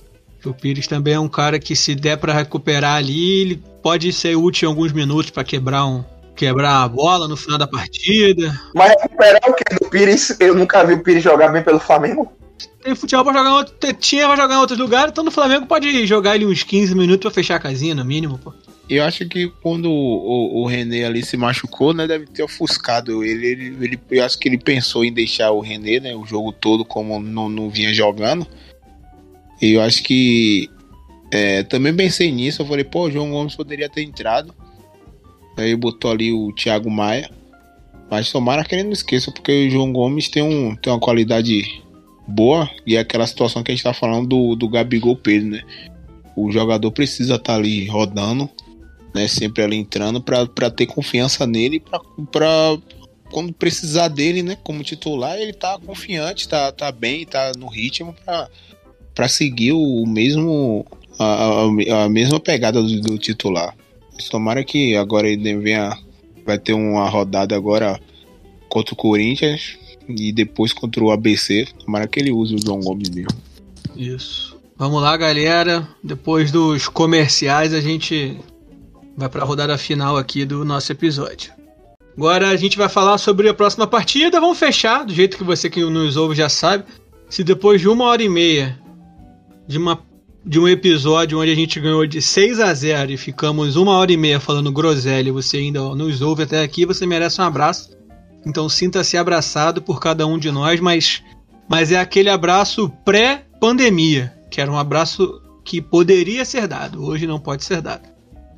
O 0.49 0.55
Pires 0.55 0.87
também 0.87 1.15
é 1.15 1.21
um 1.21 1.29
cara 1.29 1.59
que 1.59 1.75
se 1.75 1.95
der 1.95 2.17
pra 2.17 2.33
recuperar 2.33 2.97
ali, 2.97 3.41
ele 3.41 3.63
pode 3.83 4.13
ser 4.13 4.37
útil 4.37 4.69
em 4.69 4.73
alguns 4.73 4.93
minutos 4.93 5.31
pra 5.31 5.45
quebrar 5.45 5.87
um 5.87 6.05
quebrar 6.37 6.83
a 6.83 6.89
bola 6.89 7.27
no 7.27 7.37
final 7.37 7.59
da 7.59 7.67
partida. 7.67 8.61
Mas 8.75 8.91
recuperar 8.91 9.41
o 9.49 9.55
que 9.55 9.65
do 9.75 9.89
Pires? 9.89 10.37
Eu 10.39 10.55
nunca 10.55 10.85
vi 10.85 10.93
o 10.93 11.03
Pires 11.03 11.25
jogar 11.25 11.49
bem 11.49 11.63
pelo 11.63 11.81
Flamengo. 11.81 12.31
Tem 12.83 12.95
futebol 12.95 13.25
pra 13.25 13.35
jogar 13.35 13.51
em 13.51 13.53
outro, 13.53 13.95
tinha 13.95 14.27
pra 14.27 14.37
jogar 14.37 14.55
em 14.55 14.59
outros 14.59 14.79
lugares, 14.79 15.11
então 15.11 15.25
no 15.25 15.31
Flamengo 15.31 15.67
pode 15.67 16.07
jogar 16.07 16.37
ele 16.37 16.47
uns 16.47 16.63
15 16.63 16.95
minutos 16.95 17.23
pra 17.23 17.31
fechar 17.31 17.57
a 17.57 17.61
casinha, 17.61 17.95
no 17.95 18.05
mínimo, 18.05 18.39
pô. 18.39 18.53
Eu 18.89 19.03
acho 19.03 19.29
que 19.29 19.49
quando 19.61 19.91
o, 19.91 20.61
o, 20.61 20.63
o 20.63 20.67
René 20.67 21.05
ali 21.05 21.25
se 21.25 21.37
machucou, 21.37 21.93
né, 21.93 22.07
deve 22.07 22.27
ter 22.27 22.45
ofuscado 22.45 23.25
ele, 23.25 23.45
ele, 23.45 23.77
ele. 23.81 24.01
Eu 24.09 24.25
acho 24.25 24.39
que 24.39 24.49
ele 24.49 24.59
pensou 24.59 25.05
em 25.05 25.13
deixar 25.13 25.51
o 25.51 25.61
René, 25.61 25.99
né, 25.99 26.15
o 26.15 26.25
jogo 26.25 26.53
todo 26.53 26.85
como 26.85 27.19
não, 27.19 27.49
não 27.49 27.69
vinha 27.69 27.93
jogando. 27.93 28.47
E 29.61 29.73
eu 29.73 29.81
acho 29.81 30.03
que 30.03 30.69
é, 31.31 31.63
também 31.63 31.95
pensei 31.95 32.31
nisso. 32.31 32.63
Eu 32.63 32.67
falei, 32.67 32.85
pô, 32.85 33.05
o 33.05 33.11
João 33.11 33.31
Gomes 33.31 33.55
poderia 33.55 33.89
ter 33.89 34.03
entrado. 34.03 34.55
Aí 35.57 35.75
botou 35.75 36.11
ali 36.11 36.33
o 36.33 36.53
Thiago 36.53 36.91
Maia. 36.91 37.31
Mas 38.11 38.31
tomara 38.31 38.65
que 38.65 38.75
ele 38.75 38.85
não 38.85 38.93
esqueça, 38.93 39.33
porque 39.33 39.67
o 39.67 39.71
João 39.71 39.93
Gomes 39.93 40.29
tem, 40.29 40.43
um, 40.43 40.77
tem 40.77 40.93
uma 40.93 41.01
qualidade 41.01 41.83
boa. 42.27 42.71
E 42.87 42.97
é 42.97 43.01
aquela 43.01 43.27
situação 43.27 43.63
que 43.63 43.73
a 43.73 43.75
gente 43.75 43.85
tá 43.85 43.93
falando 43.93 44.29
do, 44.29 44.55
do 44.55 44.69
Gabigol 44.69 45.17
Pedro, 45.17 45.51
né? 45.51 45.63
O 46.37 46.51
jogador 46.53 46.93
precisa 46.93 47.37
estar 47.37 47.57
ali 47.57 47.87
rodando, 47.87 48.49
né? 49.15 49.27
Sempre 49.27 49.65
ali 49.65 49.77
entrando 49.77 50.21
para 50.21 50.71
ter 50.71 50.87
confiança 50.87 51.47
nele 51.47 51.81
pra, 51.81 52.01
pra 52.31 52.79
quando 53.31 53.53
precisar 53.53 54.09
dele, 54.09 54.43
né? 54.43 54.57
Como 54.63 54.85
titular, 54.85 55.37
ele 55.37 55.53
tá 55.53 55.79
confiante, 55.85 56.49
tá, 56.49 56.71
tá 56.71 56.93
bem, 56.93 57.25
tá 57.25 57.53
no 57.59 57.67
ritmo 57.67 58.15
pra, 58.25 58.49
pra 59.17 59.29
seguir 59.29 59.73
o 59.73 60.07
mesmo. 60.07 60.87
A, 61.19 61.25
a, 61.25 62.05
a 62.05 62.09
mesma 62.11 62.39
pegada 62.39 62.83
do, 62.83 63.01
do 63.01 63.19
titular. 63.19 63.75
Tomara 64.31 64.63
que 64.63 64.95
agora 64.95 65.27
ele 65.27 65.57
venha. 65.57 65.99
Vai 66.45 66.59
ter 66.59 66.75
uma 66.75 67.09
rodada 67.09 67.57
agora 67.57 67.99
contra 68.69 68.95
o 68.95 68.97
Corinthians 68.97 69.77
e 70.09 70.31
depois 70.31 70.73
contra 70.73 71.03
o 71.03 71.11
ABC. 71.11 71.67
Tomara 71.85 72.07
que 72.07 72.21
ele 72.21 72.31
use 72.31 72.55
o 72.55 72.59
João 72.63 72.79
Gomes 72.79 73.09
mesmo. 73.09 73.31
Isso. 73.97 74.57
Vamos 74.77 75.03
lá, 75.03 75.17
galera. 75.17 75.89
Depois 76.05 76.53
dos 76.53 76.87
comerciais, 76.87 77.73
a 77.73 77.81
gente 77.81 78.39
vai 79.17 79.29
para 79.29 79.43
a 79.43 79.47
rodada 79.47 79.77
final 79.79 80.17
aqui 80.17 80.45
do 80.45 80.65
nosso 80.65 80.93
episódio. 80.93 81.51
Agora 82.17 82.51
a 82.51 82.57
gente 82.57 82.79
vai 82.79 82.89
falar 82.89 83.19
sobre 83.19 83.49
a 83.49 83.55
próxima 83.55 83.87
partida. 83.87 84.39
Vamos 84.39 84.59
fechar, 84.59 85.05
do 85.05 85.13
jeito 85.13 85.37
que 85.37 85.45
você 85.45 85.69
que 85.69 85.81
nos 85.81 86.17
ouve 86.17 86.35
já 86.37 86.49
sabe. 86.49 86.85
Se 87.29 87.43
depois 87.43 87.81
de 87.81 87.89
uma 87.89 88.05
hora 88.05 88.23
e 88.23 88.29
meia 88.29 88.79
de, 89.67 89.79
uma, 89.79 89.99
de 90.45 90.59
um 90.59 90.69
episódio 90.69 91.41
onde 91.41 91.51
a 91.51 91.55
gente 91.55 91.81
ganhou 91.81 92.07
de 92.07 92.23
6 92.23 92.61
a 92.61 92.73
0 92.73 93.13
e 93.13 93.17
ficamos 93.17 93.77
uma 93.77 93.93
hora 93.93 94.13
e 94.13 94.17
meia 94.17 94.39
falando 94.39 94.73
groselha, 94.73 95.33
você 95.33 95.59
ainda 95.59 95.81
nos 95.95 96.21
ouve 96.21 96.45
até 96.45 96.63
aqui, 96.63 96.87
você 96.87 97.07
merece 97.07 97.41
um 97.41 97.45
abraço. 97.45 97.97
Então 98.47 98.69
sinta-se 98.69 99.17
abraçado 99.17 99.83
por 99.83 100.01
cada 100.01 100.27
um 100.27 100.39
de 100.39 100.51
nós, 100.51 100.81
mas, 100.81 101.23
mas 101.69 101.91
é 101.91 101.99
aquele 101.99 102.31
abraço 102.31 102.89
pré-pandemia, 103.05 104.33
que 104.51 104.61
era 104.61 104.71
um 104.71 104.79
abraço 104.79 105.43
que 105.65 105.83
poderia 105.83 106.45
ser 106.45 106.69
dado, 106.69 107.05
hoje 107.05 107.27
não 107.27 107.41
pode 107.41 107.65
ser 107.65 107.83
dado. 107.83 108.09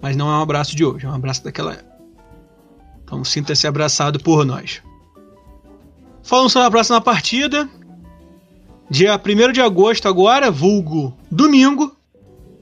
Mas 0.01 0.15
não 0.15 0.29
é 0.29 0.37
um 0.37 0.43
abraço 0.43 0.77
de 0.77 0.85
hoje, 0.85 1.07
é 1.07 1.09
um 1.09 1.15
abraço 1.15 1.43
daquela 1.43 1.73
época. 1.73 1.89
Então 3.03 3.25
sinta-se 3.25 3.67
abraçado 3.67 4.21
por 4.21 4.45
nós. 4.45 4.83
Falando 6.23 6.51
sobre 6.51 6.69
a 6.69 6.71
próxima 6.71 7.01
partida, 7.01 7.67
dia 8.91 9.19
1 9.19 9.53
de 9.53 9.61
agosto 9.61 10.09
agora, 10.09 10.51
vulgo 10.51 11.17
domingo, 11.31 11.95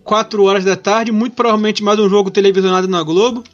4 0.03 0.43
horas 0.45 0.65
da 0.65 0.77
tarde, 0.77 1.13
muito 1.13 1.35
provavelmente 1.35 1.83
mais 1.83 1.99
um 1.99 2.09
jogo 2.09 2.31
televisionado 2.31 2.89
na 2.89 3.03
Globo. 3.03 3.45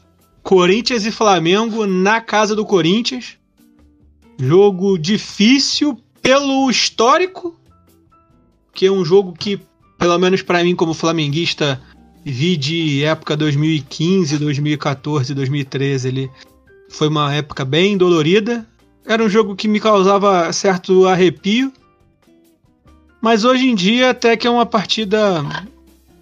Corinthians 0.43 1.07
e 1.07 1.13
Flamengo 1.13 1.87
na 1.87 2.21
casa 2.21 2.57
do 2.57 2.67
Corinthians. 2.67 3.37
Jogo 4.39 4.99
difícil 4.99 5.99
pelo 6.21 6.69
histórico, 6.69 7.55
que 8.75 8.87
é 8.87 8.91
um 8.91 9.05
jogo 9.05 9.33
que, 9.33 9.61
pelo 9.99 10.19
menos 10.19 10.43
para 10.43 10.65
mim 10.65 10.75
como 10.75 10.95
flamenguista, 10.95 11.81
vi 12.25 12.57
de 12.57 13.05
época 13.05 13.37
2015, 13.37 14.39
2014, 14.39 15.35
2013, 15.35 16.09
ele 16.09 16.31
foi 16.89 17.09
uma 17.09 17.33
época 17.33 17.65
bem 17.65 17.97
dolorida. 17.97 18.67
Era 19.07 19.23
um 19.23 19.29
jogo 19.29 19.55
que 19.55 19.69
me 19.69 19.79
causava 19.79 20.53
certo 20.53 21.07
arrepio. 21.07 21.73
Mas 23.23 23.45
hoje 23.45 23.71
em 23.71 23.75
dia 23.77 24.11
até 24.11 24.37
que 24.37 24.49
é 24.49 24.51
uma 24.51 24.67
partida 24.67 25.45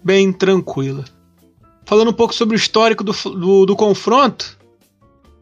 bem 0.03 0.31
tranquila. 0.31 1.03
Falando 1.83 2.11
um 2.11 2.13
pouco 2.13 2.33
sobre 2.33 2.55
o 2.55 2.57
histórico 2.57 3.03
do, 3.03 3.11
do, 3.11 3.65
do 3.65 3.75
confronto, 3.75 4.55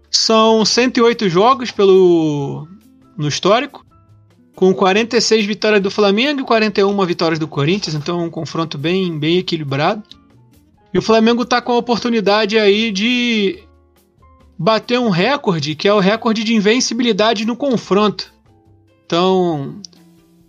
são 0.09 0.63
108 0.63 1.27
jogos 1.27 1.69
pelo 1.69 2.65
no 3.17 3.27
histórico, 3.27 3.85
com 4.55 4.73
46 4.73 5.45
vitórias 5.45 5.81
do 5.81 5.91
Flamengo 5.91 6.39
e 6.39 6.45
41 6.45 7.05
vitórias 7.05 7.37
do 7.37 7.47
Corinthians, 7.47 7.93
então 7.93 8.21
é 8.21 8.23
um 8.23 8.29
confronto 8.29 8.77
bem, 8.77 9.19
bem 9.19 9.37
equilibrado. 9.37 10.03
E 10.93 10.97
o 10.97 11.01
Flamengo 11.01 11.43
está 11.43 11.61
com 11.61 11.73
a 11.73 11.77
oportunidade 11.77 12.57
aí 12.57 12.89
de 12.89 13.59
bater 14.57 14.97
um 14.97 15.09
recorde, 15.09 15.75
que 15.75 15.89
é 15.89 15.93
o 15.93 15.99
recorde 15.99 16.45
de 16.45 16.55
invencibilidade 16.55 17.45
no 17.45 17.57
confronto. 17.57 18.33
Então, 19.05 19.81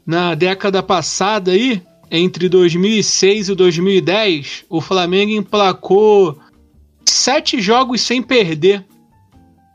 na 0.07 0.35
década 0.35 0.83
passada 0.83 1.53
aí, 1.53 1.83
entre 2.11 2.49
2006 2.49 3.51
e 3.51 3.55
2010, 3.55 4.65
o 4.69 4.81
Flamengo 4.81 5.33
emplacou 5.33 6.39
sete 7.05 7.61
jogos 7.61 8.01
sem 8.01 8.23
perder 8.23 8.85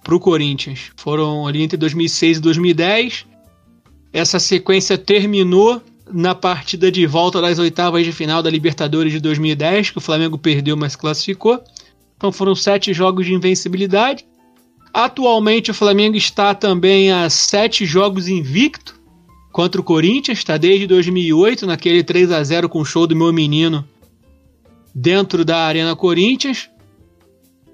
para 0.04 0.16
o 0.16 0.20
Corinthians. 0.20 0.92
Foram 0.98 1.48
ali 1.48 1.64
entre 1.64 1.78
2006 1.78 2.38
e 2.38 2.42
2010. 2.42 3.26
Essa 4.12 4.40
sequência 4.40 4.98
terminou 4.98 5.82
na 6.12 6.36
partida 6.36 6.92
de 6.92 7.06
volta 7.08 7.42
das 7.42 7.58
oitavas 7.58 8.06
de 8.06 8.12
final 8.12 8.44
da 8.44 8.50
Libertadores 8.50 9.12
de 9.12 9.20
2010, 9.20 9.92
que 9.92 9.98
o 9.98 10.02
Flamengo 10.02 10.38
perdeu, 10.38 10.78
mas 10.78 10.96
classificou. 10.96 11.62
Então 12.16 12.32
foram 12.32 12.56
sete 12.56 12.94
jogos 12.94 13.26
de 13.26 13.34
invencibilidade. 13.34 14.26
Atualmente 14.94 15.72
o 15.72 15.74
Flamengo 15.74 16.16
está 16.16 16.54
também 16.54 17.12
a 17.12 17.30
sete 17.30 17.86
jogos 17.86 18.28
invicto 18.28 18.95
contra 19.56 19.80
o 19.80 19.84
Corinthians, 19.86 20.40
está 20.40 20.58
desde 20.58 20.86
2008 20.86 21.66
naquele 21.66 22.04
3 22.04 22.30
a 22.30 22.44
0 22.44 22.68
com 22.68 22.82
o 22.82 22.84
show 22.84 23.08
do 23.08 23.16
meu 23.16 23.32
menino 23.32 23.88
dentro 24.94 25.46
da 25.46 25.60
Arena 25.60 25.96
Corinthians. 25.96 26.70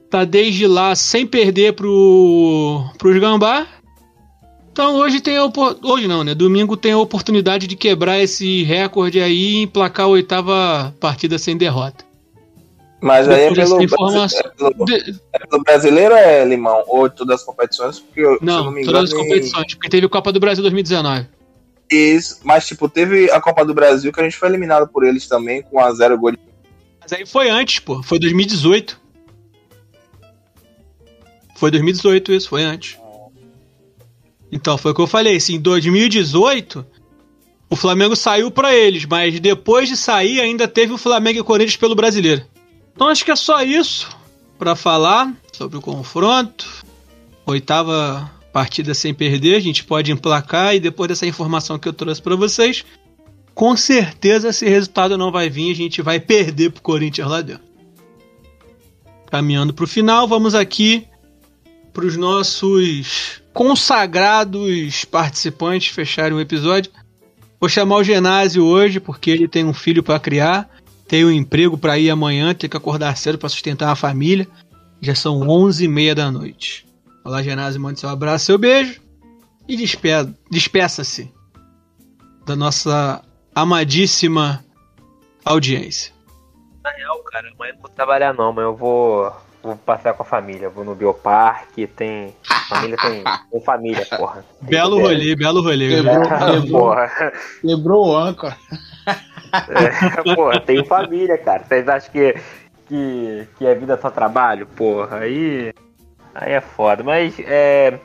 Tá 0.08 0.24
desde 0.24 0.68
lá 0.68 0.94
sem 0.94 1.26
perder 1.26 1.74
pro 1.74 2.86
os 3.04 3.20
Gambá. 3.20 3.66
Então 4.72 4.98
hoje 4.98 5.22
tem 5.22 5.38
a 5.38 5.52
hoje 5.82 6.08
não, 6.08 6.24
né? 6.24 6.36
Domingo 6.36 6.78
tem 6.78 6.92
a 6.92 7.00
oportunidade 7.00 7.66
de 7.66 7.76
quebrar 7.76 8.20
esse 8.20 8.62
recorde 8.62 9.20
aí 9.20 9.56
e 9.56 9.62
emplacar 9.64 10.06
a 10.06 10.10
oitava 10.10 10.94
partida 11.00 11.40
sem 11.40 11.58
derrota. 11.58 12.06
Mas 13.02 13.28
aí 13.28 13.46
é 13.46 13.54
pelo, 13.56 13.82
informação... 13.82 14.40
é, 14.40 14.50
pelo, 14.50 14.86
é 15.34 15.48
pelo 15.48 15.64
brasileiro 15.64 16.14
é 16.14 16.46
Limão? 16.46 16.84
Ou 16.86 17.10
todas 17.10 17.40
as 17.40 17.44
competições? 17.44 18.00
Porque, 18.00 18.22
não, 18.40 18.66
não 18.66 18.72
me 18.72 18.86
todas 18.86 19.06
as 19.06 19.10
engano, 19.10 19.28
competições, 19.28 19.74
porque 19.74 19.90
teve 19.90 20.06
a 20.06 20.10
Copa 20.10 20.32
do 20.32 20.40
Brasil 20.40 20.62
2019. 20.62 21.41
Mas 22.44 22.66
tipo, 22.66 22.88
teve 22.88 23.30
a 23.32 23.42
Copa 23.42 23.66
do 23.66 23.74
Brasil 23.74 24.12
que 24.12 24.20
a 24.20 24.24
gente 24.24 24.38
foi 24.38 24.48
eliminado 24.48 24.88
por 24.88 25.04
eles 25.04 25.28
também 25.28 25.62
com 25.62 25.80
a 25.80 25.94
zero 25.94 26.18
gol. 26.18 26.34
Mas 27.02 27.12
aí 27.14 27.26
foi 27.26 27.50
antes, 27.50 27.80
pô. 27.80 28.02
Foi 28.02 28.20
2018. 28.20 29.00
Foi 31.56 31.70
2018 31.70 32.32
isso, 32.34 32.50
foi 32.50 32.64
antes. 32.64 32.98
Então, 34.52 34.78
foi 34.78 34.92
o 34.92 34.96
que 34.96 35.02
eu 35.02 35.08
falei. 35.08 35.36
Assim, 35.36 35.56
em 35.56 35.62
2018, 35.62 36.86
o 37.70 37.76
Flamengo 37.76 38.16
saiu 38.16 38.50
para 38.52 38.76
eles, 38.76 39.06
mas 39.06 39.40
depois 39.40 39.88
de 39.88 39.96
sair, 39.96 40.42
ainda 40.42 40.68
teve 40.68 40.92
o 40.92 40.98
Flamengo 40.98 41.38
e 41.38 41.42
o 41.42 41.46
Corinthians 41.46 41.78
pelo 41.78 41.96
brasileiro. 41.96 42.46
Então, 42.94 43.08
acho 43.08 43.24
que 43.24 43.32
é 43.32 43.36
só 43.36 43.64
isso 43.64 44.10
para 44.58 44.76
falar 44.76 45.34
sobre 45.54 45.78
o 45.78 45.82
confronto. 45.82 46.68
Oitava 47.46 48.30
partida 48.52 48.94
sem 48.94 49.14
perder, 49.14 49.56
a 49.56 49.60
gente 49.60 49.84
pode 49.84 50.12
emplacar 50.12 50.76
e 50.76 50.80
depois 50.80 51.08
dessa 51.08 51.26
informação 51.26 51.80
que 51.80 51.88
eu 51.88 51.94
trouxe 51.94 52.22
para 52.22 52.36
vocês, 52.36 52.84
com 53.54 53.76
certeza 53.76 54.50
esse 54.50 54.68
resultado 54.68 55.18
não 55.18 55.32
vai 55.32 55.50
vir, 55.50 55.72
a 55.72 55.76
gente 55.76 56.02
vai 56.02 56.20
perder 56.20 56.72
pro 56.72 56.82
Corinthians 56.82 57.30
lá 57.30 57.42
dentro. 57.42 57.64
Caminhando 59.30 59.74
pro 59.74 59.88
final, 59.88 60.28
vamos 60.28 60.54
aqui 60.54 61.08
para 61.94 62.06
os 62.06 62.18
nossos 62.18 63.42
consagrados 63.54 65.06
participantes 65.06 65.94
fecharem 65.94 66.38
o 66.38 66.42
episódio. 66.42 66.92
Vou 67.60 67.70
chamar 67.70 67.98
o 67.98 68.04
Genásio 68.04 68.66
hoje 68.66 69.00
porque 69.00 69.30
ele 69.30 69.48
tem 69.48 69.64
um 69.64 69.74
filho 69.74 70.04
para 70.04 70.20
criar, 70.20 70.70
tem 71.08 71.24
um 71.24 71.32
emprego 71.32 71.78
para 71.78 71.98
ir 71.98 72.10
amanhã, 72.10 72.54
tem 72.54 72.70
que 72.70 72.78
acordar 72.78 73.16
cedo 73.16 73.38
para 73.38 73.50
sustentar 73.50 73.92
a 73.92 73.96
família. 73.96 74.48
Já 75.02 75.16
são 75.16 75.48
11 75.48 75.86
e 75.86 75.88
meia 75.88 76.16
da 76.16 76.32
noite. 76.32 76.86
Olá, 77.24 77.42
Genásio, 77.44 77.80
mande 77.80 78.00
seu 78.00 78.10
abraço, 78.10 78.46
seu 78.46 78.58
beijo 78.58 79.00
e 79.68 79.78
despe 79.78 80.10
despeça-se 80.50 81.32
da 82.46 82.56
nossa 82.56 83.22
amadíssima 83.54 84.64
audiência. 85.46 86.14
Na 86.84 86.90
real, 86.92 87.20
cara, 87.26 87.48
amanhã 87.54 87.74
não 87.74 87.82
vou 87.82 87.90
trabalhar 87.92 88.34
não, 88.34 88.52
mas 88.52 88.64
eu 88.66 88.76
vou, 88.76 89.32
vou 89.62 89.76
passear 89.78 90.16
com 90.16 90.24
a 90.24 90.26
família. 90.26 90.68
Vou 90.70 90.84
no 90.84 90.96
Bioparque, 90.96 91.86
tem. 91.86 92.36
Família 92.68 92.98
tem. 92.98 93.24
Tem 93.52 93.62
família, 93.64 94.06
porra. 94.18 94.44
Tem 94.62 94.70
Belo 94.70 94.96
ter- 94.98 95.02
rolê, 95.04 95.36
belo 95.36 95.62
rolê. 95.62 95.90
Quebrou, 95.90 96.22
quebrou, 96.62 96.80
Porra. 96.80 97.12
quebrou 97.62 98.08
o 98.08 98.18
âncora. 98.18 98.58
É, 99.70 100.24
porra, 100.36 100.60
tem 100.62 100.84
família, 100.86 101.38
cara. 101.38 101.64
Vocês 101.64 101.88
acham 101.88 102.12
que, 102.12 102.34
que, 102.88 103.48
que 103.60 103.66
é 103.68 103.76
vida 103.76 104.00
só 104.02 104.10
trabalho? 104.10 104.66
Porra, 104.66 105.18
aí. 105.20 105.72
Aí 106.34 106.54
é 106.54 106.62
foda. 106.62 107.04
Mas 107.04 107.36
é. 107.40 108.00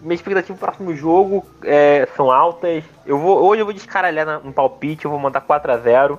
Minha 0.00 0.14
expectativa 0.14 0.56
pro 0.56 0.66
próximo 0.66 0.94
jogo 0.94 1.44
é, 1.64 2.06
são 2.14 2.30
altas. 2.30 2.84
Eu 3.04 3.18
vou, 3.18 3.42
hoje 3.44 3.62
eu 3.62 3.66
vou 3.66 3.74
descaralhar 3.74 4.24
na- 4.24 4.38
no 4.38 4.52
palpite, 4.52 5.04
eu 5.04 5.10
vou 5.10 5.18
mandar 5.18 5.40
4x0. 5.40 6.18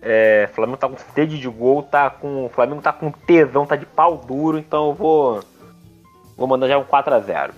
É, 0.00 0.48
Flamengo 0.54 0.78
tá 0.78 0.88
com 0.88 0.96
sede 1.12 1.38
de 1.40 1.48
gol, 1.48 1.82
tá 1.82 2.08
com. 2.08 2.46
O 2.46 2.48
Flamengo 2.48 2.80
tá 2.80 2.92
com 2.92 3.10
tesão, 3.10 3.66
tá 3.66 3.74
de 3.74 3.84
pau 3.84 4.16
duro, 4.16 4.58
então 4.58 4.88
eu 4.88 4.94
vou. 4.94 5.40
Vou 6.36 6.46
mandar 6.46 6.68
já 6.68 6.78
um 6.78 6.84
4x0. 6.84 7.50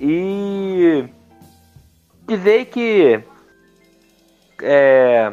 E. 0.00 1.04
Dizer 2.26 2.64
que. 2.66 3.20
É, 4.60 5.32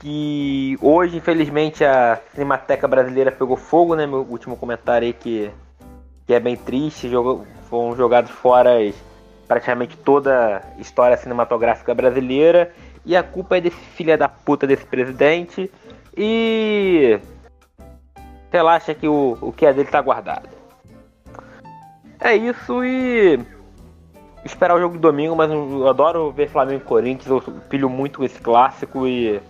que 0.00 0.78
hoje, 0.80 1.18
infelizmente, 1.18 1.84
a 1.84 2.18
Cinemateca 2.32 2.88
Brasileira 2.88 3.30
pegou 3.30 3.56
fogo, 3.56 3.94
né? 3.94 4.06
Meu 4.06 4.22
último 4.22 4.56
comentário 4.56 5.06
aí 5.06 5.12
que, 5.12 5.50
que 6.26 6.32
é 6.32 6.40
bem 6.40 6.56
triste. 6.56 7.08
Jogou, 7.08 7.46
foram 7.68 7.94
jogados 7.94 8.30
fora 8.30 8.70
praticamente 9.46 9.96
toda 9.98 10.56
a 10.56 10.80
história 10.80 11.16
cinematográfica 11.18 11.94
brasileira. 11.94 12.72
E 13.04 13.14
a 13.14 13.22
culpa 13.22 13.58
é 13.58 13.60
desse 13.60 13.76
filho 13.76 14.16
da 14.16 14.28
puta 14.28 14.66
desse 14.66 14.86
presidente. 14.86 15.70
E 16.16 17.20
relaxa 18.50 18.94
que 18.94 19.06
o, 19.06 19.36
o 19.40 19.52
que 19.52 19.66
é 19.66 19.72
dele 19.72 19.90
tá 19.90 20.00
guardado. 20.00 20.48
É 22.18 22.34
isso 22.34 22.82
e 22.82 23.38
esperar 24.44 24.76
o 24.76 24.80
jogo 24.80 24.94
de 24.94 25.00
domingo, 25.00 25.36
mas 25.36 25.50
eu 25.50 25.88
adoro 25.88 26.32
ver 26.32 26.48
Flamengo 26.48 26.82
e 26.82 26.86
Corinthians, 26.86 27.26
eu 27.30 27.40
pilho 27.68 27.88
muito 27.88 28.24
esse 28.24 28.40
clássico 28.40 29.06
e 29.06 29.40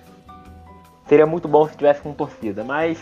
seria 1.11 1.27
muito 1.27 1.49
bom 1.49 1.69
se 1.69 1.77
tivesse 1.77 2.01
com 2.01 2.15
torcida, 2.15 2.63
mas 2.63 2.97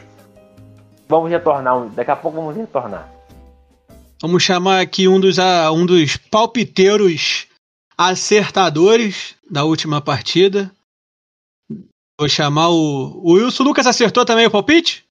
vamos 1.07 1.31
retornar, 1.31 1.77
um- 1.77 1.89
daqui 1.91 2.11
a 2.11 2.17
pouco 2.17 2.39
vamos 2.39 2.57
retornar. 2.57 3.07
Vamos 4.21 4.43
chamar 4.43 4.81
aqui 4.81 5.07
um 5.07 5.21
dos, 5.21 5.39
ah, 5.39 5.71
um 5.71 5.85
dos 5.85 6.17
palpiteiros 6.17 7.47
acertadores 7.97 9.35
da 9.49 9.63
última 9.65 10.01
partida. 10.01 10.73
Vou 12.19 12.29
chamar 12.29 12.71
o, 12.71 13.21
o 13.23 13.33
Wilson 13.35 13.63
Lucas. 13.63 13.87
Acertou 13.87 14.25
também 14.25 14.47
o 14.47 14.51
palpite? 14.51 15.05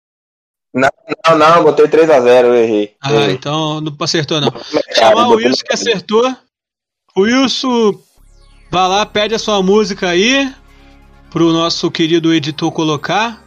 Não, 0.73 0.89
não, 1.37 1.57
eu 1.57 1.63
botei 1.65 1.87
3x0, 1.87 2.45
eu 2.47 2.55
errei. 2.55 2.97
Ah, 3.01 3.13
Errei. 3.13 3.35
então 3.35 3.81
não 3.81 3.95
acertou 4.01 4.41
não. 4.41 4.51
Cara, 4.51 4.65
Chamar 4.95 5.29
o 5.29 5.35
Wilson 5.35 5.65
que 5.67 5.75
acertou. 5.75 6.35
O 7.15 7.23
Wilson, 7.23 8.01
vai 8.71 8.89
lá, 8.89 9.05
pede 9.05 9.35
a 9.35 9.39
sua 9.39 9.63
música 9.63 10.09
aí 10.09 10.53
pro 11.35 11.53
nosso 11.53 11.91
querido 11.91 12.33
editor 12.33 12.71
colocar. 12.71 13.45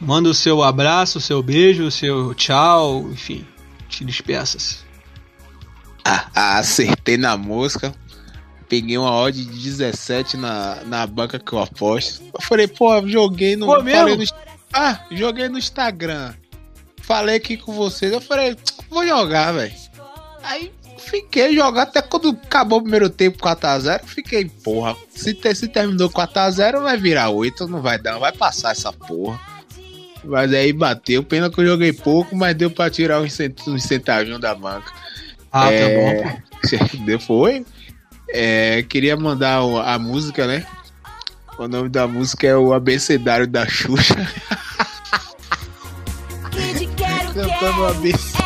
Manda 0.00 0.30
o 0.30 0.34
seu 0.34 0.62
abraço, 0.62 1.18
o 1.18 1.20
seu 1.20 1.42
beijo, 1.42 1.84
o 1.84 1.90
seu 1.90 2.34
tchau, 2.34 3.10
enfim, 3.10 3.46
te 3.86 4.02
despeça-se. 4.02 4.78
Ah, 6.02 6.26
ah, 6.34 6.58
acertei 6.58 7.18
na 7.18 7.36
mosca. 7.36 7.94
Peguei 8.66 8.96
uma 8.96 9.12
odd 9.12 9.44
de 9.44 9.52
17 9.52 10.38
na, 10.38 10.76
na 10.86 11.06
banca 11.06 11.38
que 11.38 11.52
eu 11.52 11.58
aposto. 11.58 12.22
Eu 12.32 12.40
falei, 12.40 12.66
pô, 12.66 13.06
joguei 13.06 13.56
no. 13.56 13.66
Pô, 13.66 13.72
falei 13.74 14.16
mesmo? 14.16 14.16
no 14.16 14.56
ah, 14.72 15.04
joguei 15.10 15.50
no 15.50 15.58
Instagram. 15.58 16.32
Falei 17.02 17.36
aqui 17.36 17.58
com 17.58 17.74
vocês. 17.74 18.10
Eu 18.10 18.22
falei, 18.22 18.56
vou 18.88 19.06
jogar, 19.06 19.52
velho. 19.52 19.74
Aí 20.42 20.72
fiquei 21.10 21.54
jogar 21.54 21.82
até 21.82 22.02
quando 22.02 22.30
acabou 22.30 22.78
o 22.78 22.82
primeiro 22.82 23.08
tempo 23.08 23.38
4x0. 23.38 24.00
Fiquei, 24.04 24.44
porra, 24.46 24.94
se, 25.10 25.32
te- 25.34 25.54
se 25.54 25.68
terminou 25.68 26.08
4x0, 26.10 26.82
vai 26.82 26.96
virar 26.96 27.30
8, 27.30 27.66
não 27.68 27.80
vai 27.82 27.98
dar, 27.98 28.18
vai 28.18 28.32
passar 28.32 28.72
essa 28.72 28.92
porra. 28.92 29.38
Mas 30.24 30.52
aí 30.52 30.72
bateu, 30.72 31.22
pena 31.22 31.48
que 31.50 31.60
eu 31.60 31.66
joguei 31.66 31.92
pouco, 31.92 32.34
mas 32.34 32.54
deu 32.56 32.70
pra 32.70 32.90
tirar 32.90 33.20
uns 33.20 33.38
uns 33.66 33.82
centavinhos 33.84 34.40
da 34.40 34.54
banca. 34.54 34.90
Ah, 35.52 35.70
É, 35.72 35.78
tá 35.80 35.88
bom, 36.24 36.30
pô. 36.32 36.98
Deu 37.06 37.20
foi. 37.20 37.64
É, 38.28 38.82
queria 38.88 39.16
mandar 39.16 39.58
a 39.84 39.98
música, 39.98 40.46
né? 40.46 40.66
O 41.56 41.68
nome 41.68 41.88
da 41.88 42.06
música 42.08 42.46
é 42.46 42.56
o 42.56 42.74
Abecedário 42.74 43.46
da 43.46 43.66
Xuxa. 43.68 44.14
Cantando 47.32 47.80
o 47.82 47.86
ABC. 47.86 48.36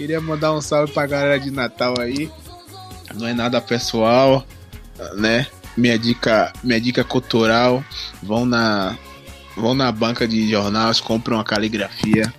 Queria 0.00 0.18
mandar 0.18 0.54
um 0.54 0.62
salve 0.62 0.94
pra 0.94 1.06
galera 1.06 1.38
de 1.38 1.50
Natal 1.50 1.92
aí. 2.00 2.30
Não 3.14 3.26
é 3.26 3.34
nada 3.34 3.60
pessoal, 3.60 4.46
né? 5.16 5.46
Minha 5.76 5.98
dica, 5.98 6.50
minha 6.64 6.80
dica 6.80 7.04
cultural, 7.04 7.84
vão 8.22 8.46
na 8.46 8.96
vão 9.54 9.74
na 9.74 9.92
banca 9.92 10.26
de 10.26 10.48
jornais, 10.50 11.00
compram 11.00 11.36
uma 11.36 11.44
caligrafia 11.44 12.32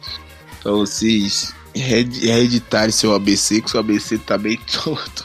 pra 0.63 0.71
vocês 0.71 1.53
re- 1.75 2.01
reeditarem 2.19 2.89
seu 2.91 3.13
ABC, 3.13 3.61
que 3.61 3.69
seu 3.69 3.79
ABC 3.79 4.17
tá 4.17 4.39
bem 4.39 4.57
todo. 4.83 5.23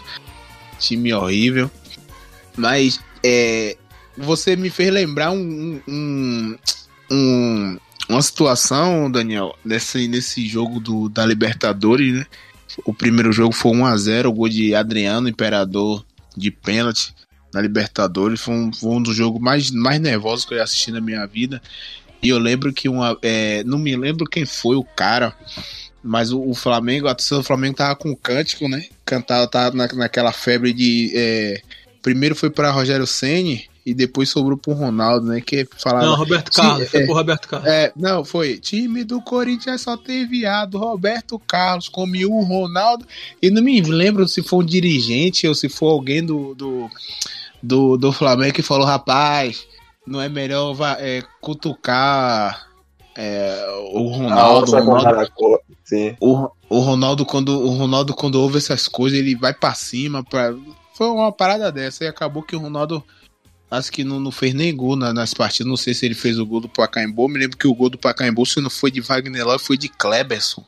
Time 0.79 1.15
horrível. 1.15 1.71
Mas 2.55 3.01
é, 3.25 3.79
você 4.15 4.57
me 4.57 4.69
fez 4.69 4.93
lembrar 4.93 5.31
um, 5.31 5.81
um, 5.89 6.57
um- 7.11 7.79
uma 8.09 8.23
situação, 8.23 9.11
Daniel, 9.11 9.57
nesse, 9.65 10.07
nesse 10.07 10.47
jogo 10.47 10.79
do, 10.79 11.09
da 11.09 11.27
Libertadores, 11.27 12.15
né? 12.15 12.27
O 12.85 12.93
primeiro 12.93 13.33
jogo 13.33 13.53
foi 13.53 13.73
1x0, 13.73 14.27
o 14.27 14.33
gol 14.33 14.49
de 14.49 14.75
Adriano 14.75 15.29
Imperador 15.29 16.05
de 16.37 16.51
pênalti 16.51 17.15
na 17.53 17.61
Libertadores. 17.61 18.41
Foi 18.41 18.55
um, 18.55 18.73
foi 18.73 18.91
um 18.91 19.03
dos 19.03 19.17
jogos 19.17 19.41
mais, 19.41 19.71
mais 19.71 20.01
nervosos 20.01 20.45
que 20.45 20.55
eu 20.55 20.63
assisti 20.63 20.91
na 20.91 21.01
minha 21.01 21.27
vida. 21.27 21.61
E 22.23 22.29
eu 22.29 22.39
lembro 22.39 22.73
que 22.73 22.89
uma. 22.89 23.17
é, 23.23 23.63
não 23.65 23.79
me 23.79 23.97
lembro 23.97 24.27
quem 24.27 24.45
foi 24.45 24.77
o 24.77 24.85
cara, 24.85 25.35
mas 26.03 26.33
o, 26.33 26.41
o 26.41 26.55
Flamengo, 26.55 27.09
a 27.09 27.15
torcida 27.15 27.37
do 27.37 27.45
Flamengo 27.45 27.77
tava 27.77 27.97
com 27.97 28.15
cântico, 28.15 28.69
né? 28.69 28.85
Cantava, 29.05 29.47
tava 29.49 29.77
na, 29.77 29.87
naquela 29.89 30.33
febre 30.33 30.73
de. 30.73 31.13
é, 31.15 31.63
primeiro 32.03 32.35
foi 32.35 32.51
para 32.51 32.71
Rogério 32.71 33.07
Ceni 33.07 33.69
e 33.87 33.95
depois 33.95 34.29
sobrou 34.29 34.59
pro 34.59 34.73
Ronaldo, 34.73 35.29
né? 35.29 35.41
Que 35.41 35.65
falava. 35.79 36.05
Não, 36.05 36.17
Roberto 36.17 36.51
Carlos. 36.51 36.89
Foi 36.89 37.01
é. 37.01 37.05
pro 37.05 37.15
Roberto 37.15 37.49
Carlos. 37.49 37.69
É, 37.69 37.93
não, 37.95 38.25
foi. 38.25 38.59
Time 38.59 39.05
do 39.05 39.23
Corinthians 39.23 39.83
só 39.83 39.97
tem 39.97 40.27
viado. 40.27 40.77
Roberto 40.77 41.39
Carlos, 41.39 41.89
come 41.89 42.27
o 42.27 42.41
Ronaldo. 42.41 43.07
E 43.41 43.49
não 43.49 43.63
me 43.63 43.81
lembro 43.81 44.27
se 44.27 44.43
foi 44.43 44.59
um 44.59 44.67
dirigente 44.67 45.47
ou 45.47 45.55
se 45.55 45.69
foi 45.69 45.89
alguém 45.89 46.25
do, 46.25 46.53
do, 46.57 46.91
do, 47.63 47.97
do 47.97 48.13
Flamengo 48.13 48.55
que 48.55 48.63
falou: 48.63 48.85
rapaz, 48.85 49.65
não 50.05 50.21
é 50.21 50.29
melhor 50.29 50.77
é, 50.99 51.23
cutucar 51.41 52.67
é, 53.17 53.67
o 53.93 54.09
Ronaldo. 54.09 54.73
o 54.73 54.81
Ronaldo 54.81 55.61
Sim. 55.85 56.17
o, 56.21 56.51
o 56.69 56.81
Ronaldo 56.81 57.25
quando 57.25 57.51
o 57.51 57.69
Ronaldo 57.69 58.13
quando 58.13 58.41
ouve 58.41 58.59
essas 58.59 58.89
coisas 58.89 59.17
ele 59.17 59.37
vai 59.37 59.55
pra 59.55 59.73
cima 59.73 60.25
para 60.25 60.53
foi 60.95 61.07
uma 61.07 61.31
parada 61.31 61.71
dessa 61.71 62.05
e 62.05 62.09
acabou 62.09 62.43
que 62.43 62.57
o 62.57 62.59
Ronaldo 62.59 63.05
acho 63.71 63.91
que 63.91 64.05
não, 64.05 64.21
não 64.21 64.31
fez 64.31 64.55
nem 64.55 64.75
gol 64.75 64.95
na- 64.97 65.13
nas 65.13 65.35
partidas 65.35 65.67
não 65.67 65.77
sei 65.77 65.93
se 65.95 66.05
ele 66.07 66.15
fez 66.15 66.39
o 66.39 66.47
gol 66.47 66.61
do 66.61 66.69
Pacaembu 66.69 67.29
me 67.29 67.39
lembro 67.39 67.57
que 67.57 67.67
o 67.67 67.75
gol 67.75 67.91
do 67.91 67.99
Pacaembu 67.99 68.45
se 68.47 68.61
não 68.61 68.71
foi 68.71 68.91
de 68.91 69.01
Wagner 69.01 69.45
Love 69.47 69.65
foi 69.65 69.77
de 69.77 69.89
Kleberson 69.89 70.65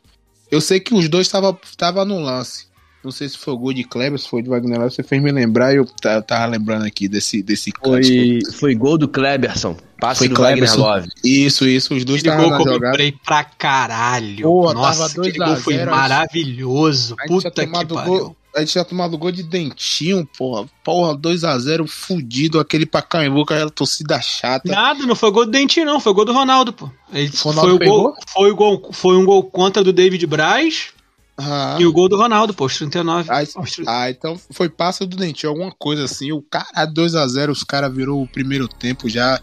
eu 0.50 0.60
sei 0.60 0.80
que 0.80 0.94
os 0.94 1.08
dois 1.08 1.26
estavam 1.26 1.56
tava 1.76 2.04
no 2.04 2.18
lance 2.20 2.66
não 3.04 3.12
sei 3.12 3.28
se 3.28 3.38
foi 3.38 3.54
o 3.54 3.58
gol 3.58 3.72
de 3.72 3.84
Kleberson 3.84 4.24
se 4.24 4.30
foi 4.30 4.42
de 4.42 4.48
Wagner 4.48 4.80
Love 4.80 4.92
você 4.94 5.04
fez 5.04 5.22
me 5.22 5.30
lembrar 5.30 5.72
e 5.72 5.76
eu 5.76 5.84
ta- 5.84 6.20
tava 6.20 6.46
lembrando 6.46 6.84
aqui 6.84 7.06
desse 7.06 7.40
desse. 7.42 7.72
Foi, 7.82 8.40
foi 8.58 8.74
gol 8.74 8.98
do 8.98 9.06
Kleberson. 9.06 9.76
Passe 10.00 10.18
Foi 10.20 10.28
do 10.28 10.34
Kleberson. 10.34 10.80
Wagner 10.82 10.96
Love. 11.04 11.08
isso 11.24 11.64
isso 11.66 11.94
os 11.94 12.04
dois 12.04 12.20
estavam 12.20 12.42
gol 12.48 12.50
na 12.50 12.56
que 12.56 12.68
eu 12.68 12.72
jogada 12.74 12.90
lembrei 12.90 13.14
pra 13.24 13.44
caralho. 13.44 14.42
Pô, 14.42 14.72
Nossa, 14.74 15.08
tava 15.08 15.28
aquele 15.28 15.38
gol 15.38 15.56
foi 15.56 15.74
zero, 15.76 15.90
maravilhoso. 15.92 17.16
Puta 17.28 17.50
que 17.52 17.66
pariu. 17.68 17.88
gol. 18.04 18.36
A 18.58 18.60
gente 18.60 18.72
tinha 18.72 18.84
tomado 18.84 19.16
gol 19.16 19.30
de 19.32 19.42
dentinho, 19.42 20.26
porra. 20.36 20.68
Porra, 20.84 21.16
2x0 21.16 21.86
fudido, 21.86 22.58
aquele 22.60 22.84
Pacaembu 22.86 23.46
com 23.46 23.54
aquela 23.54 23.70
torcida 23.70 24.20
chata. 24.20 24.68
Nada, 24.70 25.06
não 25.06 25.14
foi 25.14 25.30
gol 25.30 25.44
do 25.44 25.50
Dentinho, 25.50 25.86
não. 25.86 26.00
Foi 26.00 26.12
gol 26.12 26.24
do 26.24 26.32
Ronaldo, 26.32 26.72
pô. 26.72 26.90
Ele, 27.12 27.30
Ronaldo 27.36 27.68
foi, 27.70 27.76
o 27.76 27.78
pegou? 27.78 28.02
gol, 28.02 28.16
foi, 28.26 28.50
o 28.50 28.56
gol, 28.56 28.88
foi 28.92 29.16
um 29.16 29.24
gol 29.24 29.44
contra 29.44 29.82
do 29.84 29.92
David 29.92 30.26
Braz 30.26 30.88
Ah, 31.36 31.76
e 31.78 31.86
o 31.86 31.92
gol 31.92 32.08
do 32.08 32.16
Ronaldo, 32.16 32.52
pô, 32.52 32.64
aos 32.64 32.76
39. 32.76 33.30
Ah, 33.30 33.38
Aos 33.54 33.70
30. 33.72 33.90
ah, 33.90 34.10
então 34.10 34.40
foi 34.50 34.68
passe 34.68 35.06
do 35.06 35.16
dentinho, 35.16 35.50
alguma 35.50 35.72
coisa 35.78 36.04
assim. 36.04 36.32
O 36.32 36.42
cara 36.42 36.86
2x0, 36.86 37.50
os 37.50 37.62
caras 37.62 37.94
virou 37.94 38.22
o 38.22 38.28
primeiro 38.28 38.66
tempo 38.68 39.08
já. 39.08 39.40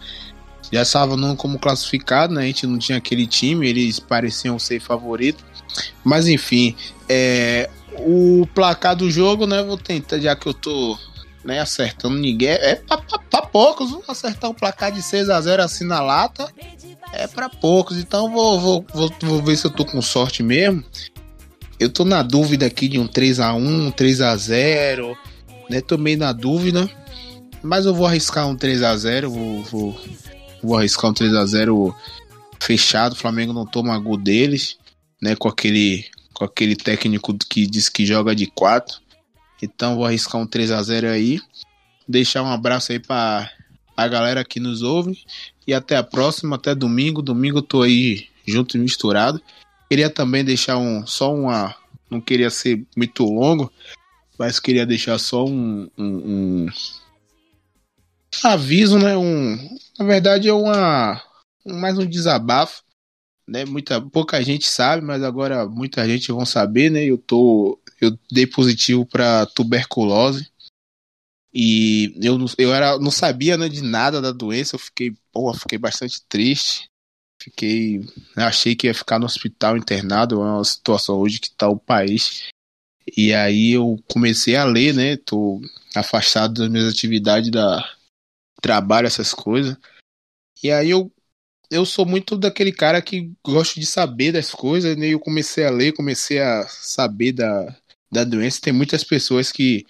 Já 0.72 0.82
estavam 0.82 1.16
não 1.16 1.36
como 1.36 1.60
classificado, 1.60 2.34
né? 2.34 2.42
A 2.42 2.46
gente 2.48 2.66
não 2.66 2.80
tinha 2.80 2.98
aquele 2.98 3.28
time, 3.28 3.68
eles 3.70 4.00
pareciam 4.00 4.58
ser 4.58 4.82
favorito. 4.82 5.46
Mas 6.04 6.28
enfim, 6.28 6.76
é, 7.08 7.70
o 8.00 8.48
placar 8.54 8.96
do 8.96 9.10
jogo, 9.10 9.46
né? 9.46 9.62
Vou 9.64 9.78
tentar, 9.78 10.20
já 10.20 10.36
que 10.36 10.48
eu 10.48 10.54
tô 10.54 10.98
né, 11.44 11.60
acertando 11.60 12.16
ninguém. 12.18 12.50
É 12.50 12.76
pra, 12.76 12.98
pra- 12.98 13.20
pra 13.20 13.42
poucos, 13.44 13.92
vou 13.92 14.04
acertar 14.08 14.50
um 14.50 14.54
placar 14.54 14.92
de 14.92 15.02
6x0 15.02 15.60
assim 15.60 15.86
na 15.86 16.02
lata. 16.02 16.52
É 17.14 17.28
pra 17.28 17.48
poucos, 17.50 17.98
então 17.98 18.32
vou, 18.32 18.60
vou, 18.60 18.86
vou, 18.94 19.14
vou 19.22 19.42
ver 19.44 19.56
se 19.56 19.66
eu 19.66 19.72
tô 19.72 19.86
com 19.86 20.02
sorte 20.02 20.42
mesmo. 20.44 20.84
Eu 21.80 21.90
tô 21.90 22.04
na 22.06 22.22
dúvida 22.24 22.66
aqui 22.66 22.88
de 22.88 22.98
um 23.00 23.08
3x1, 23.08 23.56
um 23.58 23.92
3x0, 23.92 25.16
né? 25.70 25.82
Tô 25.82 25.98
meio 25.98 26.18
na 26.18 26.32
dúvida. 26.32 26.90
Mas 27.62 27.86
eu 27.86 27.94
vou 27.96 28.06
arriscar 28.06 28.48
um 28.48 28.56
3x0, 28.56 29.28
vou, 29.28 29.64
vou, 29.64 30.02
vou 30.64 30.78
arriscar 30.78 31.10
um 31.10 31.14
3x0 31.14 31.94
fechado. 32.60 33.14
O 33.14 33.16
Flamengo 33.18 33.54
não 33.54 33.66
toma 33.66 33.98
gol 34.00 34.18
deles, 34.18 34.78
né? 35.22 35.36
Com 35.36 35.48
aquele, 35.48 36.06
com 36.36 36.44
aquele 36.44 36.76
técnico 36.76 37.34
que 37.50 37.66
diz 37.66 37.90
que 37.90 38.06
joga 38.06 38.36
de 38.36 38.46
4. 38.46 39.00
Então 39.64 39.96
vou 39.96 40.06
arriscar 40.06 40.40
um 40.40 40.46
3x0 40.46 41.10
aí. 41.10 41.40
Deixar 42.08 42.44
um 42.44 42.52
abraço 42.52 42.92
aí 42.92 43.00
pra 43.00 43.50
a 43.98 44.08
galera 44.08 44.44
que 44.44 44.60
nos 44.60 44.84
ouve. 44.84 45.24
E 45.66 45.74
até 45.74 45.96
a 45.96 46.04
próxima, 46.04 46.58
até 46.58 46.76
domingo. 46.76 47.22
Domingo 47.22 47.60
eu 47.60 47.64
tô 47.64 47.82
aí 47.82 48.28
junto 48.46 48.78
e 48.78 48.80
misturado. 48.80 49.42
Queria 49.90 50.10
também 50.10 50.44
deixar 50.44 50.78
um 50.78 51.08
só 51.08 51.34
uma. 51.34 51.74
Não 52.12 52.20
queria 52.22 52.50
ser 52.50 52.86
muito 52.96 53.24
longo, 53.24 53.72
mas 54.38 54.60
queria 54.60 54.86
deixar 54.86 55.18
só 55.18 55.46
um, 55.46 55.90
um, 55.98 56.06
um 56.06 56.68
aviso, 58.44 59.00
né? 59.00 59.18
Um, 59.18 59.78
na 59.98 60.06
verdade 60.06 60.48
é 60.48 60.54
uma 60.54 61.22
um- 61.66 61.80
mais 61.80 61.98
um 61.98 62.06
desabafo, 62.06 62.84
né? 63.48 63.66
Muita 63.66 64.02
pouca 64.02 64.42
gente 64.42 64.68
sabe, 64.68 65.06
mas 65.06 65.24
agora 65.24 65.68
muita 65.68 66.08
gente 66.08 66.32
vão 66.32 66.46
saber, 66.46 66.90
né? 66.90 67.04
Eu 67.04 67.18
tô 67.18 67.80
eu 68.02 68.18
dei 68.32 68.46
positivo 68.48 69.06
para 69.06 69.46
tuberculose 69.46 70.52
e 71.54 72.14
eu 72.22 72.38
eu 72.58 72.74
era 72.74 73.00
não 73.00 73.12
sabia 73.12 73.58
né, 73.58 73.70
de 73.70 73.82
nada 73.82 74.22
da 74.22 74.32
doença. 74.32 74.76
Eu 74.76 74.80
fiquei, 74.80 75.16
porra, 75.32 75.58
fiquei 75.58 75.78
bastante 75.78 76.22
triste. 76.28 76.90
Fiquei, 77.42 78.02
achei 78.36 78.76
que 78.76 78.88
ia 78.88 78.94
ficar 78.94 79.20
no 79.20 79.26
hospital 79.26 79.78
internado, 79.78 80.36
é 80.36 80.38
uma 80.40 80.64
situação 80.64 81.18
hoje 81.20 81.40
que 81.40 81.52
tá 81.52 81.70
o 81.70 81.78
país. 81.78 82.48
E 83.16 83.34
aí 83.34 83.74
eu 83.74 84.02
comecei 84.12 84.56
a 84.56 84.64
ler, 84.66 84.94
né? 84.94 85.16
Tô 85.18 85.62
afastado 85.96 86.56
das 86.56 86.70
minhas 86.70 86.92
atividades 86.92 87.52
da 87.52 87.88
trabalho, 88.62 89.06
essas 89.06 89.34
coisas. 89.34 89.78
E 90.64 90.72
aí 90.72 90.90
eu 90.90 91.12
eu 91.70 91.86
sou 91.86 92.06
muito 92.06 92.38
daquele 92.38 92.72
cara 92.72 93.02
que 93.02 93.32
gosto 93.44 93.80
de 93.80 93.86
saber 93.86 94.32
das 94.32 94.52
coisas, 94.52 94.96
né? 94.98 95.08
Eu 95.08 95.20
comecei 95.20 95.66
a 95.66 95.70
ler, 95.70 95.94
comecei 95.94 96.40
a 96.40 96.68
saber 96.68 97.34
da, 97.34 97.76
da 98.12 98.24
doença. 98.24 98.62
Tem 98.62 98.74
muitas 98.74 99.04
pessoas 99.04 99.52
que 99.52 99.86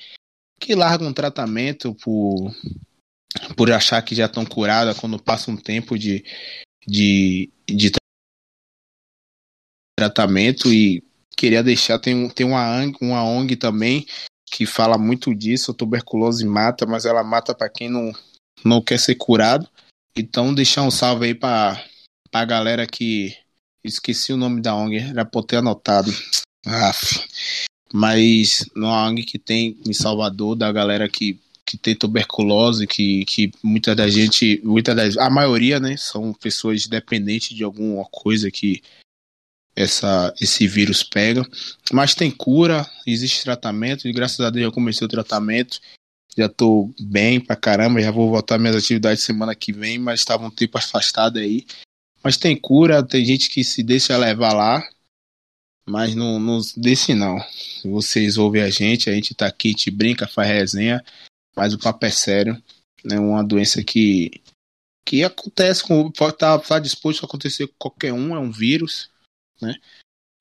que 0.59 0.73
largam 0.73 1.13
tratamento 1.13 1.93
por 1.95 2.53
por 3.57 3.71
achar 3.71 4.01
que 4.01 4.15
já 4.15 4.25
estão 4.25 4.45
curadas 4.45 4.97
quando 4.97 5.21
passa 5.21 5.51
um 5.51 5.57
tempo 5.57 5.97
de 5.99 6.23
de, 6.87 7.51
de 7.67 7.91
tra- 7.91 7.99
tratamento 9.97 10.71
e 10.71 11.03
queria 11.35 11.63
deixar 11.63 11.99
tem, 11.99 12.29
tem 12.29 12.45
uma, 12.45 12.69
ONG, 12.77 12.97
uma 13.01 13.23
ONG 13.23 13.55
também 13.55 14.05
que 14.45 14.65
fala 14.65 14.97
muito 14.97 15.33
disso, 15.35 15.71
a 15.71 15.73
tuberculose 15.73 16.45
mata, 16.45 16.85
mas 16.85 17.05
ela 17.05 17.23
mata 17.23 17.53
para 17.53 17.69
quem 17.69 17.89
não, 17.89 18.11
não 18.63 18.81
quer 18.81 18.99
ser 18.99 19.15
curado. 19.15 19.67
Então 20.17 20.53
deixar 20.53 20.83
um 20.83 20.91
salve 20.91 21.25
aí 21.25 21.35
para 21.35 21.83
a 22.31 22.45
galera 22.45 22.87
que 22.87 23.35
esqueci 23.83 24.31
o 24.31 24.37
nome 24.37 24.61
da 24.61 24.75
ONG, 24.75 24.97
era 24.97 25.25
pra 25.25 25.43
ter 25.43 25.57
anotado. 25.57 26.11
Aff. 26.65 27.27
Mas 27.93 28.65
uma 28.75 29.07
ONG 29.07 29.23
que 29.23 29.37
tem 29.37 29.77
em 29.85 29.93
Salvador 29.93 30.55
da 30.55 30.71
galera 30.71 31.07
que 31.07 31.39
que 31.65 31.77
tem 31.77 31.95
tuberculose, 31.95 32.85
que, 32.85 33.25
que 33.25 33.51
muita 33.63 33.95
da 33.95 34.07
gente, 34.07 34.61
muita 34.63 34.93
das, 34.93 35.17
a 35.17 35.31
maioria, 35.31 35.79
né, 35.79 35.97
são 35.97 36.31
pessoas 36.31 36.85
dependentes 36.85 37.57
de 37.57 37.63
alguma 37.63 38.05
coisa 38.05 38.51
que 38.51 38.83
essa, 39.75 40.31
esse 40.39 40.67
vírus 40.67 41.03
pega. 41.03 41.43
Mas 41.91 42.13
tem 42.13 42.29
cura, 42.29 42.89
existe 43.05 43.43
tratamento, 43.43 44.07
e 44.07 44.13
graças 44.13 44.39
a 44.39 44.51
Deus 44.51 44.67
já 44.67 44.71
comecei 44.71 45.05
o 45.05 45.09
tratamento. 45.09 45.79
Já 46.37 46.49
tô 46.49 46.93
bem 46.99 47.39
pra 47.39 47.55
caramba, 47.55 48.01
já 48.01 48.11
vou 48.11 48.29
voltar 48.29 48.57
minhas 48.57 48.75
atividades 48.75 49.23
semana 49.23 49.55
que 49.55 49.71
vem, 49.71 49.97
mas 49.97 50.19
estava 50.19 50.45
um 50.45 50.51
tempo 50.51 50.77
afastado 50.77 51.39
aí. 51.39 51.65
Mas 52.21 52.37
tem 52.37 52.57
cura, 52.57 53.05
tem 53.05 53.23
gente 53.23 53.49
que 53.49 53.63
se 53.63 53.81
deixa 53.83 54.17
levar 54.17 54.53
lá, 54.53 54.83
mas 55.87 56.15
não, 56.15 56.39
não 56.39 56.59
deixe 56.75 57.13
não. 57.13 57.37
Vocês 57.85 58.37
ouvem 58.37 58.61
a 58.61 58.69
gente, 58.69 59.09
a 59.09 59.13
gente 59.13 59.35
tá 59.35 59.45
aqui, 59.45 59.73
te 59.73 59.91
brinca, 59.91 60.27
faz 60.27 60.49
resenha, 60.49 61.05
mas 61.55 61.73
o 61.73 61.79
papo 61.79 62.05
é 62.05 62.09
sério. 62.09 62.61
É 63.09 63.19
uma 63.19 63.43
doença 63.43 63.83
que, 63.83 64.41
que 65.05 65.23
acontece 65.23 65.83
com. 65.83 66.11
Tá, 66.11 66.57
tá 66.57 66.79
disposto 66.79 67.23
a 67.23 67.27
acontecer 67.27 67.67
com 67.67 67.75
qualquer 67.77 68.11
um, 68.11 68.35
é 68.35 68.39
um 68.39 68.51
vírus, 68.51 69.11
né? 69.61 69.75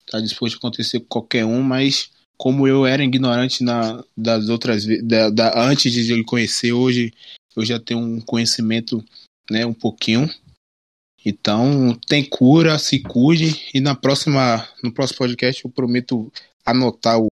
Tá 0.07 0.21
disposto 0.21 0.55
a 0.55 0.59
acontecer 0.59 1.01
com 1.01 1.07
qualquer 1.07 1.45
um, 1.45 1.63
mas 1.63 2.11
como 2.37 2.66
eu 2.66 2.87
era 2.87 3.05
ignorante 3.05 3.62
na, 3.62 4.03
das 4.16 4.49
outras 4.49 4.85
da, 5.03 5.30
da, 5.30 5.68
antes 5.68 5.93
de 5.93 6.12
ele 6.12 6.24
conhecer, 6.24 6.72
hoje 6.72 7.12
eu 7.57 7.64
já 7.64 7.78
tenho 7.78 8.01
um 8.01 8.20
conhecimento, 8.20 9.05
né, 9.51 9.64
um 9.64 9.74
pouquinho. 9.74 10.28
Então, 11.24 11.99
tem 12.07 12.24
cura, 12.28 12.78
se 12.78 13.01
cuide 13.01 13.70
e 13.72 13.80
na 13.80 13.95
próxima, 13.95 14.68
no 14.82 14.93
próximo 14.93 15.18
podcast 15.18 15.64
eu 15.64 15.70
prometo 15.70 16.30
anotar 16.64 17.18
o 17.18 17.28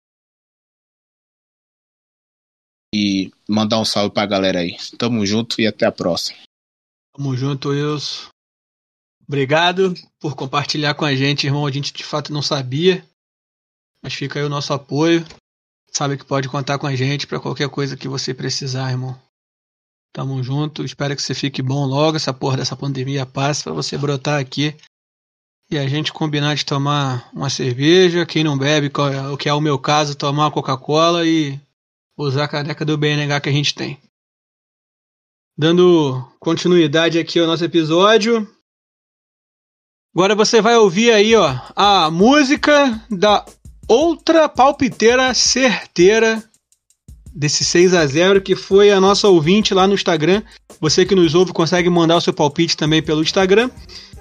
e 2.94 3.32
mandar 3.48 3.80
um 3.80 3.86
salve 3.86 4.14
pra 4.14 4.26
galera 4.26 4.60
aí. 4.60 4.78
Tamo 4.98 5.26
junto 5.26 5.62
e 5.62 5.68
até 5.68 5.86
a 5.86 5.92
próxima. 5.92 6.38
Tamo 7.16 7.36
junto, 7.36 7.70
Wilson. 7.70 8.30
Obrigado 9.28 9.94
por 10.20 10.36
compartilhar 10.36 10.94
com 10.94 11.06
a 11.06 11.16
gente, 11.16 11.48
irmão. 11.48 11.66
A 11.66 11.72
gente 11.72 11.94
de 11.94 12.04
fato 12.04 12.34
não 12.34 12.42
sabia. 12.42 13.06
Mas 14.02 14.14
fica 14.14 14.40
aí 14.40 14.46
o 14.46 14.50
nosso 14.50 14.74
apoio. 14.74 15.26
Sabe 15.92 16.18
que 16.18 16.26
pode 16.26 16.48
contar 16.48 16.80
com 16.80 16.88
a 16.88 16.96
gente 16.96 17.28
para 17.28 17.40
qualquer 17.40 17.70
coisa 17.70 17.98
que 17.98 18.08
você 18.08 18.34
precisar, 18.34 18.90
irmão. 18.92 19.20
Tamo 20.14 20.42
junto. 20.42 20.84
Espero 20.84 21.16
que 21.16 21.22
você 21.22 21.34
fique 21.34 21.62
bom 21.62 21.86
logo. 21.86 22.18
Essa 22.18 22.34
porra 22.34 22.58
dessa 22.58 22.76
pandemia 22.76 23.26
passe 23.26 23.64
para 23.64 23.74
você 23.74 23.98
brotar 23.98 24.40
aqui. 24.40 24.76
E 25.70 25.78
a 25.78 25.88
gente 25.88 26.12
combinar 26.12 26.56
de 26.56 26.66
tomar 26.66 27.30
uma 27.34 27.50
cerveja. 27.50 28.26
Quem 28.26 28.44
não 28.44 28.58
bebe, 28.58 28.92
o 29.32 29.38
que 29.38 29.48
é 29.48 29.54
o 29.54 29.62
meu 29.62 29.78
caso, 29.80 30.16
tomar 30.16 30.46
uma 30.46 30.52
Coca-Cola 30.52 31.26
e 31.26 31.60
usar 32.18 32.46
a 32.46 32.48
caneca 32.48 32.84
do 32.84 32.98
BNH 32.98 33.40
que 33.40 33.50
a 33.50 33.54
gente 33.54 33.74
tem. 33.74 34.02
Dando 35.58 36.26
continuidade 36.40 37.20
aqui 37.20 37.40
ao 37.40 37.48
nosso 37.48 37.64
episódio. 37.64 38.50
Agora 40.14 40.36
você 40.36 40.62
vai 40.62 40.76
ouvir 40.76 41.12
aí, 41.12 41.36
ó, 41.36 41.58
a 41.76 42.12
música 42.12 43.02
da 43.10 43.46
outra 43.88 44.48
palpiteira 44.48 45.34
certeira 45.34 46.44
desse 47.34 47.64
6 47.64 47.94
a 47.94 48.06
0 48.06 48.42
que 48.42 48.56
foi 48.56 48.92
a 48.92 49.00
nossa 49.00 49.28
ouvinte 49.28 49.74
lá 49.74 49.88
no 49.88 49.94
Instagram. 49.94 50.42
Você 50.80 51.06
que 51.06 51.16
nos 51.16 51.34
ouve 51.34 51.54
consegue 51.54 51.90
mandar 51.90 52.18
o 52.18 52.22
seu 52.22 52.34
palpite 52.34 52.76
também 52.76 53.02
pelo 53.02 53.22
Instagram, 53.22 53.70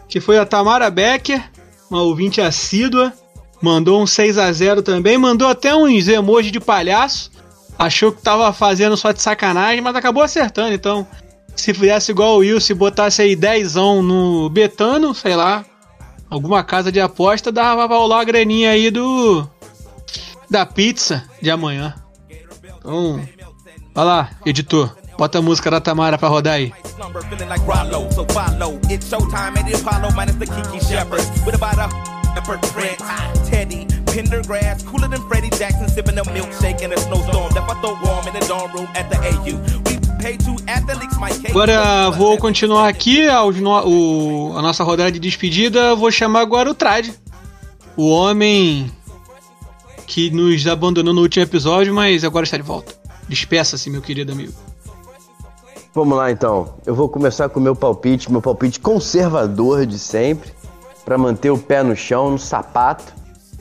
que 0.09 0.21
foi 0.21 0.39
a 0.39 0.47
Tamara 0.47 0.91
Becker, 0.91 1.43
uma 1.91 2.03
ouvinte 2.03 2.41
assídua, 2.41 3.13
mandou 3.61 4.03
um 4.03 4.07
6 4.07 4.39
a 4.39 4.53
0 4.53 4.83
também, 4.83 5.19
mandou 5.19 5.49
até 5.49 5.75
uns 5.75 6.09
emojis 6.09 6.53
de 6.53 6.61
palhaço. 6.61 7.31
Achou 7.79 8.13
que 8.13 8.21
tava 8.21 8.53
fazendo 8.53 8.97
só 8.97 9.11
de 9.11 9.23
sacanagem, 9.23 9.81
mas 9.81 9.97
acabou 9.97 10.23
acertando, 10.23 10.75
então 10.75 11.07
se 11.57 11.75
fizesse 11.75 12.11
igual 12.11 12.37
o 12.37 12.39
Wilson 12.39 12.73
e 12.73 12.77
botasse 12.77 13.23
aí 13.23 13.35
10 13.35 13.75
no 13.75 14.49
Betano, 14.51 15.15
sei 15.15 15.35
lá, 15.35 15.65
alguma 16.31 16.63
casa 16.63 16.93
de 16.93 17.01
aposta, 17.01 17.51
dava 17.51 17.87
pra 17.89 17.97
rolar 17.97 18.21
a 18.21 18.25
graninha 18.25 18.71
aí 18.71 18.91
do. 18.91 19.47
da 20.49 20.65
pizza 20.65 21.25
de 21.43 21.51
amanhã. 21.51 21.95
Então, 22.79 23.21
vai 23.95 24.05
lá, 24.05 24.31
editor. 24.47 24.97
Bota 25.19 25.39
a 25.39 25.43
música 25.43 25.71
da 25.71 25.81
Tamara 25.81 26.17
pra 26.17 26.29
rodar 26.29 26.55
aí. 26.55 26.73
Pendergrass, 34.11 34.83
cooler 34.83 35.09
than 35.09 35.23
Freddie 35.29 35.51
Jackson, 35.51 35.87
sipping 35.89 36.19
a 36.19 36.25
milkshake 36.25 36.83
in 36.83 36.93
a 36.93 36.97
snowstorm. 36.97 37.53
That 37.55 37.63
I 37.71 37.81
throw 37.81 37.97
warm 38.03 38.27
in 38.27 38.35
the 38.35 38.45
dorm 38.49 38.73
room 38.73 38.89
at 38.97 39.09
the 39.09 39.17
AU. 39.19 40.00
Agora 41.51 42.11
vou 42.11 42.37
continuar 42.39 42.89
aqui 42.89 43.29
aos 43.29 43.57
no- 43.61 43.87
o- 43.87 44.57
a 44.59 44.63
nossa 44.63 44.85
rodada 44.85 45.11
de 45.13 45.19
despedida. 45.19 45.95
Vou 45.95 46.11
chamar 46.11 46.41
agora 46.41 46.71
o 46.71 46.75
Trad. 46.75 47.09
O 47.97 48.09
homem 48.11 48.91
que 50.07 50.31
nos 50.31 50.67
abandonou 50.67 51.13
no 51.15 51.21
último 51.23 51.43
episódio, 51.45 51.95
mas 51.95 52.25
agora 52.25 52.45
está 52.45 52.57
de 52.57 52.63
volta. 52.63 52.95
Despeça-se, 53.29 53.89
meu 53.91 54.03
querido 54.03 54.33
amigo. 54.33 54.53
Vamos 55.95 56.17
lá 56.17 56.31
então. 56.31 56.75
Eu 56.87 56.95
vou 56.95 57.09
começar 57.09 57.49
com 57.49 57.59
o 57.59 57.63
meu 57.63 57.75
palpite, 57.75 58.31
meu 58.31 58.41
palpite 58.41 58.79
conservador 58.81 59.85
de 59.87 59.99
sempre, 59.99 60.51
para 61.05 61.19
manter 61.19 61.51
o 61.51 61.59
pé 61.59 61.83
no 61.83 61.97
chão, 61.97 62.31
no 62.31 62.39
sapato. 62.39 63.13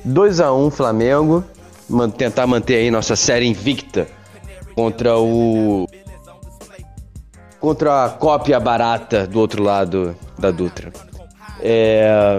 2 0.05 0.39
a 0.39 0.53
1 0.53 0.69
Flamengo, 0.71 1.43
Man- 1.89 2.09
tentar 2.09 2.45
manter 2.45 2.75
aí 2.75 2.91
nossa 2.91 3.15
série 3.15 3.47
invicta 3.47 4.07
contra 4.75 5.17
o 5.17 5.87
contra 7.59 8.05
a 8.05 8.09
cópia 8.09 8.59
barata 8.59 9.27
do 9.27 9.39
outro 9.39 9.63
lado 9.63 10.15
da 10.37 10.51
Dutra. 10.51 10.91
É, 11.61 12.37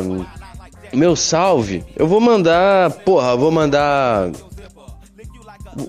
meu 0.93 1.15
salve, 1.15 1.85
eu 1.97 2.07
vou 2.07 2.21
mandar, 2.21 2.91
porra, 2.91 3.37
vou 3.37 3.51
mandar 3.51 4.31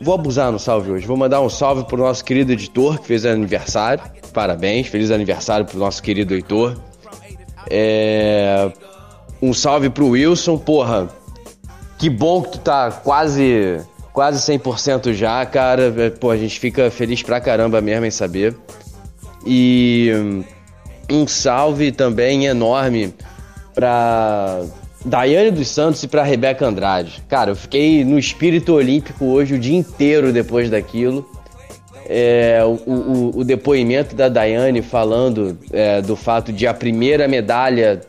Vou 0.02 0.14
abusar 0.14 0.52
no 0.52 0.60
salve 0.60 0.92
hoje. 0.92 1.08
Vou 1.08 1.18
mandar 1.18 1.42
um 1.42 1.50
salve 1.50 1.84
pro 1.86 1.98
nosso 1.98 2.24
querido 2.24 2.52
editor 2.52 3.00
que 3.00 3.08
fez 3.08 3.26
aniversário. 3.26 4.04
Parabéns, 4.34 4.88
feliz 4.88 5.12
aniversário 5.12 5.66
pro 5.66 5.78
nosso 5.78 6.02
querido 6.02 6.34
Heitor. 6.34 6.78
É... 7.70 8.72
Um 9.42 9.54
salve 9.54 9.90
pro 9.90 10.10
Wilson, 10.10 10.58
porra. 10.58 11.10
Que 11.98 12.10
bom 12.10 12.42
que 12.44 12.52
tu 12.52 12.60
tá 12.60 12.92
quase 12.92 13.82
quase 14.14 14.40
100% 14.52 15.14
já, 15.14 15.46
cara. 15.46 15.94
É, 15.98 16.10
Pô, 16.10 16.30
a 16.30 16.38
gente 16.38 16.60
fica 16.60 16.92
feliz 16.92 17.24
pra 17.24 17.42
caramba 17.42 17.82
mesmo 17.82 18.06
em 18.06 18.12
saber. 18.12 18.56
E 19.46 20.12
um 21.12 21.28
salve 21.28 21.92
também 21.92 22.46
enorme 22.46 23.14
pra 23.74 24.62
Daiane 25.06 25.52
dos 25.52 25.68
Santos 25.68 26.04
e 26.04 26.08
pra 26.08 26.24
Rebeca 26.24 26.66
Andrade. 26.66 27.24
Cara, 27.28 27.52
eu 27.52 27.56
fiquei 27.56 28.04
no 28.06 28.20
espírito 28.20 28.74
olímpico 28.74 29.26
hoje 29.26 29.56
o 29.56 29.60
dia 29.60 29.78
inteiro 29.78 30.32
depois 30.32 30.70
daquilo. 30.70 31.28
É, 32.08 32.60
o, 32.64 32.90
o- 32.92 33.32
o 33.40 33.44
depoimento 33.44 34.16
da 34.16 34.28
Daiane 34.28 34.82
falando 34.82 35.58
é, 35.72 36.02
do 36.02 36.16
fato 36.16 36.52
de 36.52 36.68
a 36.68 36.74
primeira 36.74 37.28
medalha 37.28 38.02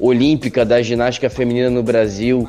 olímpica 0.00 0.64
da 0.64 0.80
ginástica 0.80 1.28
feminina 1.28 1.68
no 1.68 1.82
Brasil 1.82 2.48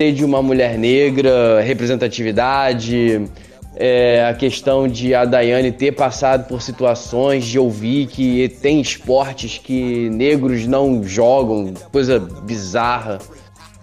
ser 0.00 0.12
de 0.12 0.24
uma 0.24 0.40
mulher 0.40 0.78
negra, 0.78 1.60
representatividade, 1.60 3.28
é, 3.76 4.26
a 4.28 4.34
questão 4.34 4.88
de 4.88 5.14
a 5.14 5.24
Daiane 5.24 5.70
ter 5.70 5.92
passado 5.92 6.48
por 6.48 6.60
situações 6.60 7.44
de 7.44 7.58
ouvir 7.58 8.06
que 8.06 8.48
tem 8.60 8.80
esportes 8.80 9.58
que 9.58 10.10
negros 10.10 10.66
não 10.66 11.02
jogam, 11.04 11.72
coisa 11.92 12.18
bizarra. 12.18 13.18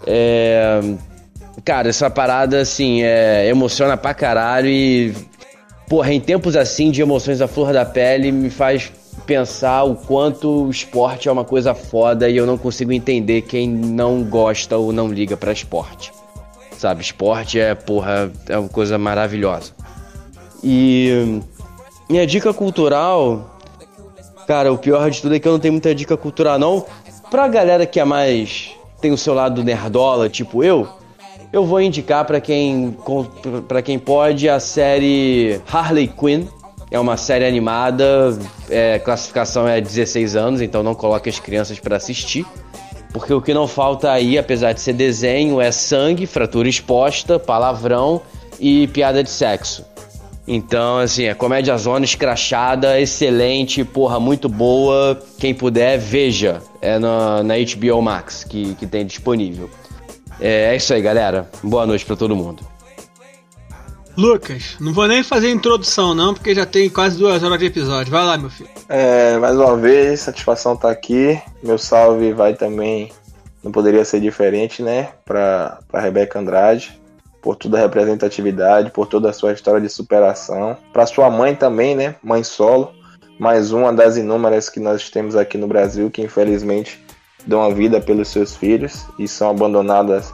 É, 0.05 0.81
cara, 1.63 1.89
essa 1.89 2.09
parada 2.09 2.59
assim 2.59 3.03
é, 3.03 3.47
emociona 3.47 3.95
pra 3.95 4.13
caralho 4.13 4.67
e, 4.67 5.13
porra, 5.87 6.13
em 6.13 6.19
tempos 6.19 6.55
assim 6.55 6.91
de 6.91 7.01
emoções 7.01 7.41
à 7.41 7.47
flor 7.47 7.71
da 7.71 7.85
pele, 7.85 8.31
me 8.31 8.49
faz 8.49 8.91
pensar 9.25 9.83
o 9.83 9.95
quanto 9.95 10.65
o 10.65 10.69
esporte 10.69 11.27
é 11.27 11.31
uma 11.31 11.43
coisa 11.43 11.73
foda 11.73 12.29
e 12.29 12.37
eu 12.37 12.45
não 12.45 12.57
consigo 12.57 12.91
entender 12.91 13.41
quem 13.43 13.67
não 13.67 14.23
gosta 14.23 14.77
ou 14.77 14.91
não 14.91 15.07
liga 15.07 15.35
pra 15.35 15.51
esporte. 15.51 16.11
Sabe, 16.85 17.01
esporte 17.01 17.59
é, 17.59 17.73
porra, 17.73 18.31
é 18.47 18.55
uma 18.55 18.69
coisa 18.69 18.95
maravilhosa. 18.95 19.71
E 20.63 21.41
minha 22.07 22.27
dica 22.27 22.53
cultural, 22.53 23.57
cara, 24.45 24.71
o 24.71 24.77
pior 24.77 25.09
de 25.09 25.19
tudo 25.19 25.33
é 25.33 25.39
que 25.39 25.47
eu 25.47 25.53
não 25.53 25.57
tenho 25.57 25.71
muita 25.71 25.95
dica 25.95 26.15
cultural 26.15 26.59
não. 26.59 26.85
Pra 27.31 27.47
galera 27.47 27.87
que 27.87 27.99
é 27.99 28.05
mais 28.05 28.69
tem 29.01 29.11
o 29.11 29.17
seu 29.17 29.33
lado 29.33 29.63
nerdola, 29.63 30.29
tipo 30.29 30.63
eu, 30.63 30.87
eu 31.51 31.65
vou 31.65 31.81
indicar 31.81 32.23
pra 32.23 32.39
quem 32.39 32.95
para 33.67 33.81
quem 33.81 33.97
pode 33.97 34.47
a 34.47 34.59
série 34.59 35.59
Harley 35.67 36.07
Quinn. 36.07 36.45
É 36.91 36.99
uma 36.99 37.17
série 37.17 37.47
animada, 37.47 38.37
é, 38.69 38.99
classificação 38.99 39.67
é 39.67 39.81
16 39.81 40.35
anos, 40.35 40.61
então 40.61 40.83
não 40.83 40.93
coloque 40.93 41.29
as 41.29 41.39
crianças 41.39 41.79
pra 41.79 41.97
assistir. 41.97 42.45
Porque 43.15 43.33
o 43.33 43.41
que 43.41 43.53
não 43.53 43.65
falta 43.65 44.11
aí, 44.11 44.37
apesar 44.37 44.73
de 44.73 44.81
ser 44.81 44.91
desenho, 44.91 45.61
é 45.61 45.71
sangue, 45.71 46.27
fratura 46.27 46.67
exposta, 46.67 47.39
palavrão 47.39 48.21
e 48.59 48.87
piada 48.87 49.23
de 49.23 49.29
sexo. 49.29 49.85
Então, 50.45 50.97
assim, 50.97 51.23
é 51.23 51.33
comédia 51.33 51.77
zona 51.77 52.03
escrachada, 52.03 52.99
excelente, 52.99 53.85
porra, 53.85 54.19
muito 54.19 54.49
boa. 54.49 55.17
Quem 55.39 55.53
puder, 55.55 55.97
veja. 55.97 56.61
É 56.81 56.99
na, 56.99 57.41
na 57.41 57.53
HBO 57.55 58.01
Max 58.01 58.43
que, 58.43 58.75
que 58.75 58.85
tem 58.85 59.05
disponível. 59.05 59.69
É, 60.37 60.73
é 60.73 60.75
isso 60.75 60.93
aí, 60.93 61.01
galera. 61.01 61.49
Boa 61.63 61.85
noite 61.85 62.03
pra 62.03 62.17
todo 62.17 62.35
mundo. 62.35 62.74
Lucas, 64.17 64.77
não 64.79 64.93
vou 64.93 65.07
nem 65.07 65.23
fazer 65.23 65.49
introdução 65.49 66.15
não, 66.15 66.33
porque 66.33 66.55
já 66.55 66.65
tem 66.65 66.89
quase 66.89 67.17
duas 67.17 67.43
horas 67.43 67.59
de 67.59 67.65
episódio. 67.65 68.11
Vai 68.11 68.23
lá, 68.23 68.37
meu 68.37 68.49
filho. 68.49 68.69
É, 68.87 69.37
mais 69.37 69.55
uma 69.55 69.75
vez, 69.75 70.21
satisfação 70.21 70.77
tá 70.77 70.89
aqui. 70.89 71.39
Meu 71.61 71.77
salve 71.77 72.31
vai 72.31 72.53
também, 72.53 73.11
não 73.63 73.71
poderia 73.71 74.05
ser 74.05 74.21
diferente, 74.21 74.81
né? 74.81 75.09
Pra 75.25 75.79
Rebeca 75.93 76.39
Andrade, 76.39 76.99
por 77.41 77.55
toda 77.55 77.77
a 77.77 77.81
representatividade, 77.81 78.91
por 78.91 79.05
toda 79.05 79.29
a 79.29 79.33
sua 79.33 79.51
história 79.51 79.81
de 79.81 79.89
superação. 79.89 80.77
Pra 80.93 81.05
sua 81.05 81.29
mãe 81.29 81.53
também, 81.53 81.93
né? 81.93 82.15
Mãe 82.23 82.43
solo, 82.43 82.93
mais 83.37 83.73
uma 83.73 83.91
das 83.91 84.15
inúmeras 84.15 84.69
que 84.69 84.79
nós 84.79 85.09
temos 85.09 85.35
aqui 85.35 85.57
no 85.57 85.67
Brasil, 85.67 86.09
que 86.09 86.21
infelizmente 86.21 87.03
dão 87.45 87.61
a 87.61 87.69
vida 87.69 87.99
pelos 87.99 88.29
seus 88.29 88.55
filhos 88.55 89.05
e 89.19 89.27
são 89.27 89.49
abandonadas 89.49 90.33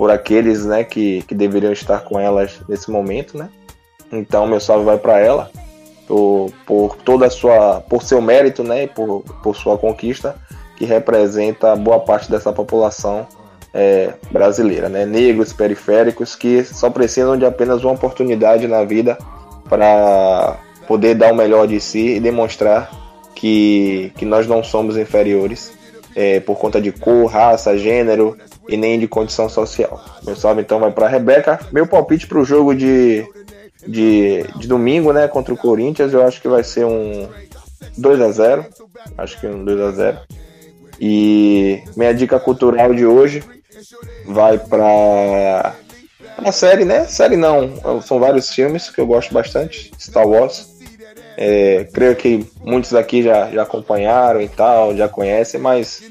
por 0.00 0.10
aqueles, 0.10 0.64
né, 0.64 0.82
que, 0.82 1.20
que 1.28 1.34
deveriam 1.34 1.74
estar 1.74 2.00
com 2.00 2.18
elas 2.18 2.58
nesse 2.66 2.90
momento, 2.90 3.36
né? 3.36 3.50
Então, 4.10 4.46
meu 4.46 4.58
salve 4.58 4.86
vai 4.86 4.96
para 4.96 5.18
ela 5.20 5.50
por, 6.08 6.50
por 6.64 6.96
toda 7.04 7.26
a 7.26 7.30
sua, 7.30 7.82
por 7.82 8.02
seu 8.02 8.18
mérito, 8.22 8.64
né, 8.64 8.84
e 8.84 8.86
por, 8.86 9.22
por 9.42 9.54
sua 9.54 9.76
conquista, 9.76 10.36
que 10.78 10.86
representa 10.86 11.76
boa 11.76 12.00
parte 12.00 12.30
dessa 12.30 12.50
população 12.50 13.28
é, 13.74 14.14
brasileira, 14.30 14.88
né? 14.88 15.04
Negros 15.04 15.52
periféricos 15.52 16.34
que 16.34 16.64
só 16.64 16.88
precisam 16.88 17.36
de 17.36 17.44
apenas 17.44 17.84
uma 17.84 17.92
oportunidade 17.92 18.66
na 18.66 18.82
vida 18.84 19.18
para 19.68 20.56
poder 20.88 21.14
dar 21.14 21.30
o 21.30 21.36
melhor 21.36 21.68
de 21.68 21.78
si 21.78 22.16
e 22.16 22.20
demonstrar 22.20 22.90
que, 23.34 24.14
que 24.16 24.24
nós 24.24 24.46
não 24.46 24.64
somos 24.64 24.96
inferiores 24.96 25.74
é, 26.16 26.40
por 26.40 26.56
conta 26.56 26.80
de 26.80 26.90
cor, 26.90 27.26
raça, 27.26 27.76
gênero 27.76 28.38
e 28.68 28.76
nem 28.76 28.98
de 28.98 29.08
condição 29.08 29.48
social. 29.48 30.02
Meu 30.24 30.36
salve 30.36 30.62
então 30.62 30.80
vai 30.80 30.90
para 30.90 31.08
Rebeca. 31.08 31.58
Meu 31.72 31.86
palpite 31.86 32.26
para 32.26 32.38
o 32.38 32.44
jogo 32.44 32.74
de, 32.74 33.26
de, 33.86 34.44
de 34.56 34.68
domingo, 34.68 35.12
né, 35.12 35.28
contra 35.28 35.52
o 35.52 35.56
Corinthians, 35.56 36.12
eu 36.12 36.26
acho 36.26 36.40
que 36.40 36.48
vai 36.48 36.62
ser 36.62 36.84
um 36.84 37.28
2 37.96 38.20
a 38.20 38.30
0 38.30 38.66
Acho 39.16 39.40
que 39.40 39.46
um 39.46 39.64
2 39.64 39.80
a 39.80 39.90
0 39.90 40.18
E 41.00 41.82
minha 41.96 42.12
dica 42.12 42.38
cultural 42.38 42.94
de 42.94 43.06
hoje 43.06 43.42
vai 44.26 44.58
para 44.58 45.74
a 46.38 46.52
série, 46.52 46.84
né? 46.84 47.04
Série 47.06 47.36
não, 47.36 48.00
são 48.02 48.18
vários 48.18 48.50
filmes 48.50 48.90
que 48.90 49.00
eu 49.00 49.06
gosto 49.06 49.32
bastante. 49.32 49.90
Star 49.98 50.26
Wars. 50.26 50.68
É, 51.36 51.88
creio 51.92 52.14
que 52.16 52.46
muitos 52.62 52.94
aqui 52.94 53.22
já, 53.22 53.50
já 53.50 53.62
acompanharam 53.62 54.42
e 54.42 54.48
tal, 54.48 54.94
já 54.94 55.08
conhecem, 55.08 55.58
mas 55.58 56.02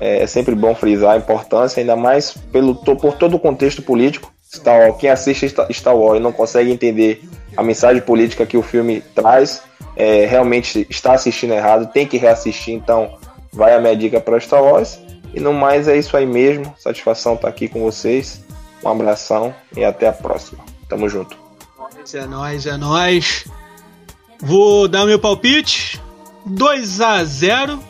é, 0.00 0.22
é 0.22 0.26
sempre 0.26 0.54
bom 0.54 0.74
frisar 0.74 1.14
a 1.14 1.16
importância, 1.16 1.80
ainda 1.80 1.96
mais 1.96 2.36
pelo, 2.52 2.74
por 2.74 3.14
todo 3.14 3.36
o 3.36 3.38
contexto 3.38 3.82
político. 3.82 4.32
Star 4.52 4.80
Wars, 4.80 4.96
quem 4.98 5.10
assiste 5.10 5.52
Star 5.72 5.96
Wars 5.96 6.18
e 6.18 6.22
não 6.22 6.32
consegue 6.32 6.70
entender 6.70 7.22
a 7.56 7.62
mensagem 7.62 8.02
política 8.02 8.46
que 8.46 8.56
o 8.56 8.62
filme 8.62 9.02
traz, 9.14 9.62
é, 9.96 10.26
realmente 10.26 10.86
está 10.88 11.12
assistindo 11.12 11.54
errado, 11.54 11.90
tem 11.92 12.06
que 12.06 12.16
reassistir, 12.16 12.74
então 12.74 13.16
vai 13.52 13.74
a 13.74 13.80
minha 13.80 13.96
dica 13.96 14.20
para 14.20 14.38
Star 14.40 14.62
Wars. 14.62 14.98
E 15.32 15.40
no 15.40 15.52
mais 15.52 15.88
é 15.88 15.96
isso 15.96 16.16
aí 16.16 16.26
mesmo. 16.26 16.72
Satisfação 16.78 17.34
estar 17.34 17.48
aqui 17.48 17.68
com 17.68 17.80
vocês. 17.82 18.44
Um 18.84 18.88
abração 18.88 19.54
e 19.76 19.84
até 19.84 20.06
a 20.06 20.12
próxima. 20.12 20.64
Tamo 20.88 21.08
junto. 21.08 21.36
É 22.12 22.26
nóis, 22.26 22.66
é 22.66 22.76
nóis. 22.76 23.44
Vou 24.40 24.86
dar 24.86 25.06
meu 25.06 25.18
palpite. 25.18 26.00
2 26.46 27.00
a 27.00 27.24
0 27.24 27.80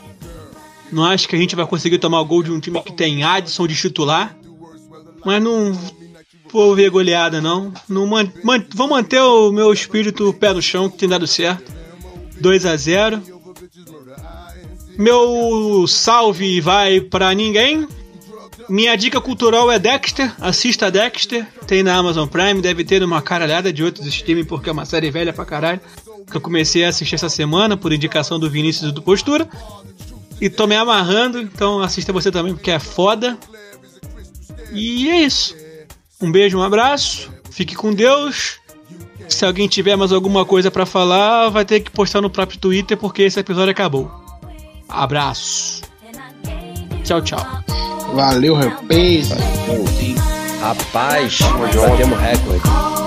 Não 0.93 1.05
acho 1.05 1.29
que 1.29 1.35
a 1.35 1.39
gente 1.39 1.57
vai 1.57 1.67
conseguir 1.67 1.99
tomar 1.99 2.21
o 2.21 2.25
gol 2.25 2.43
de 2.43 2.51
um 2.51 2.61
time 2.61 2.81
que 2.83 2.93
tem 2.93 3.25
Adson 3.25 3.67
de 3.67 3.75
titular. 3.75 4.37
Mas 5.25 5.43
não 5.43 5.73
vou 6.53 6.75
ver 6.75 6.91
goleada, 6.91 7.41
não. 7.41 7.73
não 7.89 8.07
man, 8.07 8.31
man, 8.45 8.65
vou 8.75 8.89
manter 8.89 9.21
o 9.21 9.51
meu 9.51 9.73
espírito 9.73 10.33
pé 10.35 10.53
no 10.53 10.63
chão, 10.63 10.89
que 10.89 10.99
tem 10.99 11.09
dado 11.09 11.27
certo. 11.27 11.73
2 12.41 12.67
a 12.67 12.77
0 12.77 13.23
Meu 14.99 15.87
salve 15.89 16.61
vai 16.61 17.01
para 17.01 17.35
ninguém. 17.35 17.89
Minha 18.69 18.97
dica 18.97 19.21
cultural 19.21 19.71
é 19.71 19.79
Dexter. 19.79 20.33
Assista 20.41 20.91
Dexter. 20.91 21.47
Tem 21.67 21.83
na 21.83 21.97
Amazon 21.97 22.29
Prime. 22.29 22.63
Deve 22.63 22.85
ter 22.85 23.03
uma 23.03 23.21
caralhada 23.21 23.73
de 23.73 23.83
outros 23.83 24.07
streaming, 24.07 24.45
porque 24.45 24.69
é 24.69 24.73
uma 24.73 24.87
série 24.87 25.11
velha 25.11 25.33
pra 25.33 25.45
caralho. 25.45 25.81
Que 26.31 26.37
eu 26.37 26.41
comecei 26.41 26.85
a 26.85 26.89
assistir 26.89 27.17
essa 27.17 27.29
semana 27.29 27.77
por 27.77 27.93
indicação 27.93 28.39
do 28.39 28.49
Vinícius 28.49 28.93
do 28.93 29.03
Postura. 29.03 29.49
E 30.41 30.51
tô 30.51 30.67
me 30.67 30.77
amarrando, 30.77 31.41
então 31.41 31.81
assista 31.81 32.13
você 32.13 32.31
também, 32.31 32.55
porque 32.55 32.71
é 32.71 32.79
foda. 32.79 33.39
E 34.73 35.09
é 35.09 35.21
isso. 35.21 35.57
Um 36.21 36.31
beijo, 36.31 36.59
um 36.59 36.63
abraço. 36.63 37.33
Fique 37.51 37.75
com 37.75 37.93
Deus. 37.93 38.59
Se 39.29 39.45
alguém 39.45 39.69
tiver 39.69 39.97
mais 39.97 40.13
alguma 40.13 40.45
coisa 40.45 40.71
para 40.71 40.85
falar, 40.85 41.49
vai 41.49 41.65
ter 41.65 41.81
que 41.81 41.91
postar 41.91 42.21
no 42.21 42.29
próprio 42.29 42.59
Twitter, 42.59 42.97
porque 42.97 43.23
esse 43.23 43.39
episódio 43.39 43.71
acabou. 43.71 44.11
Abraço. 44.89 45.83
Tchau, 47.05 47.23
tchau. 47.23 47.41
Valeu, 48.15 48.55
rapaz. 48.55 49.31
Rapaz, 50.61 51.39
batemos 51.41 52.19
recorde. 52.19 53.04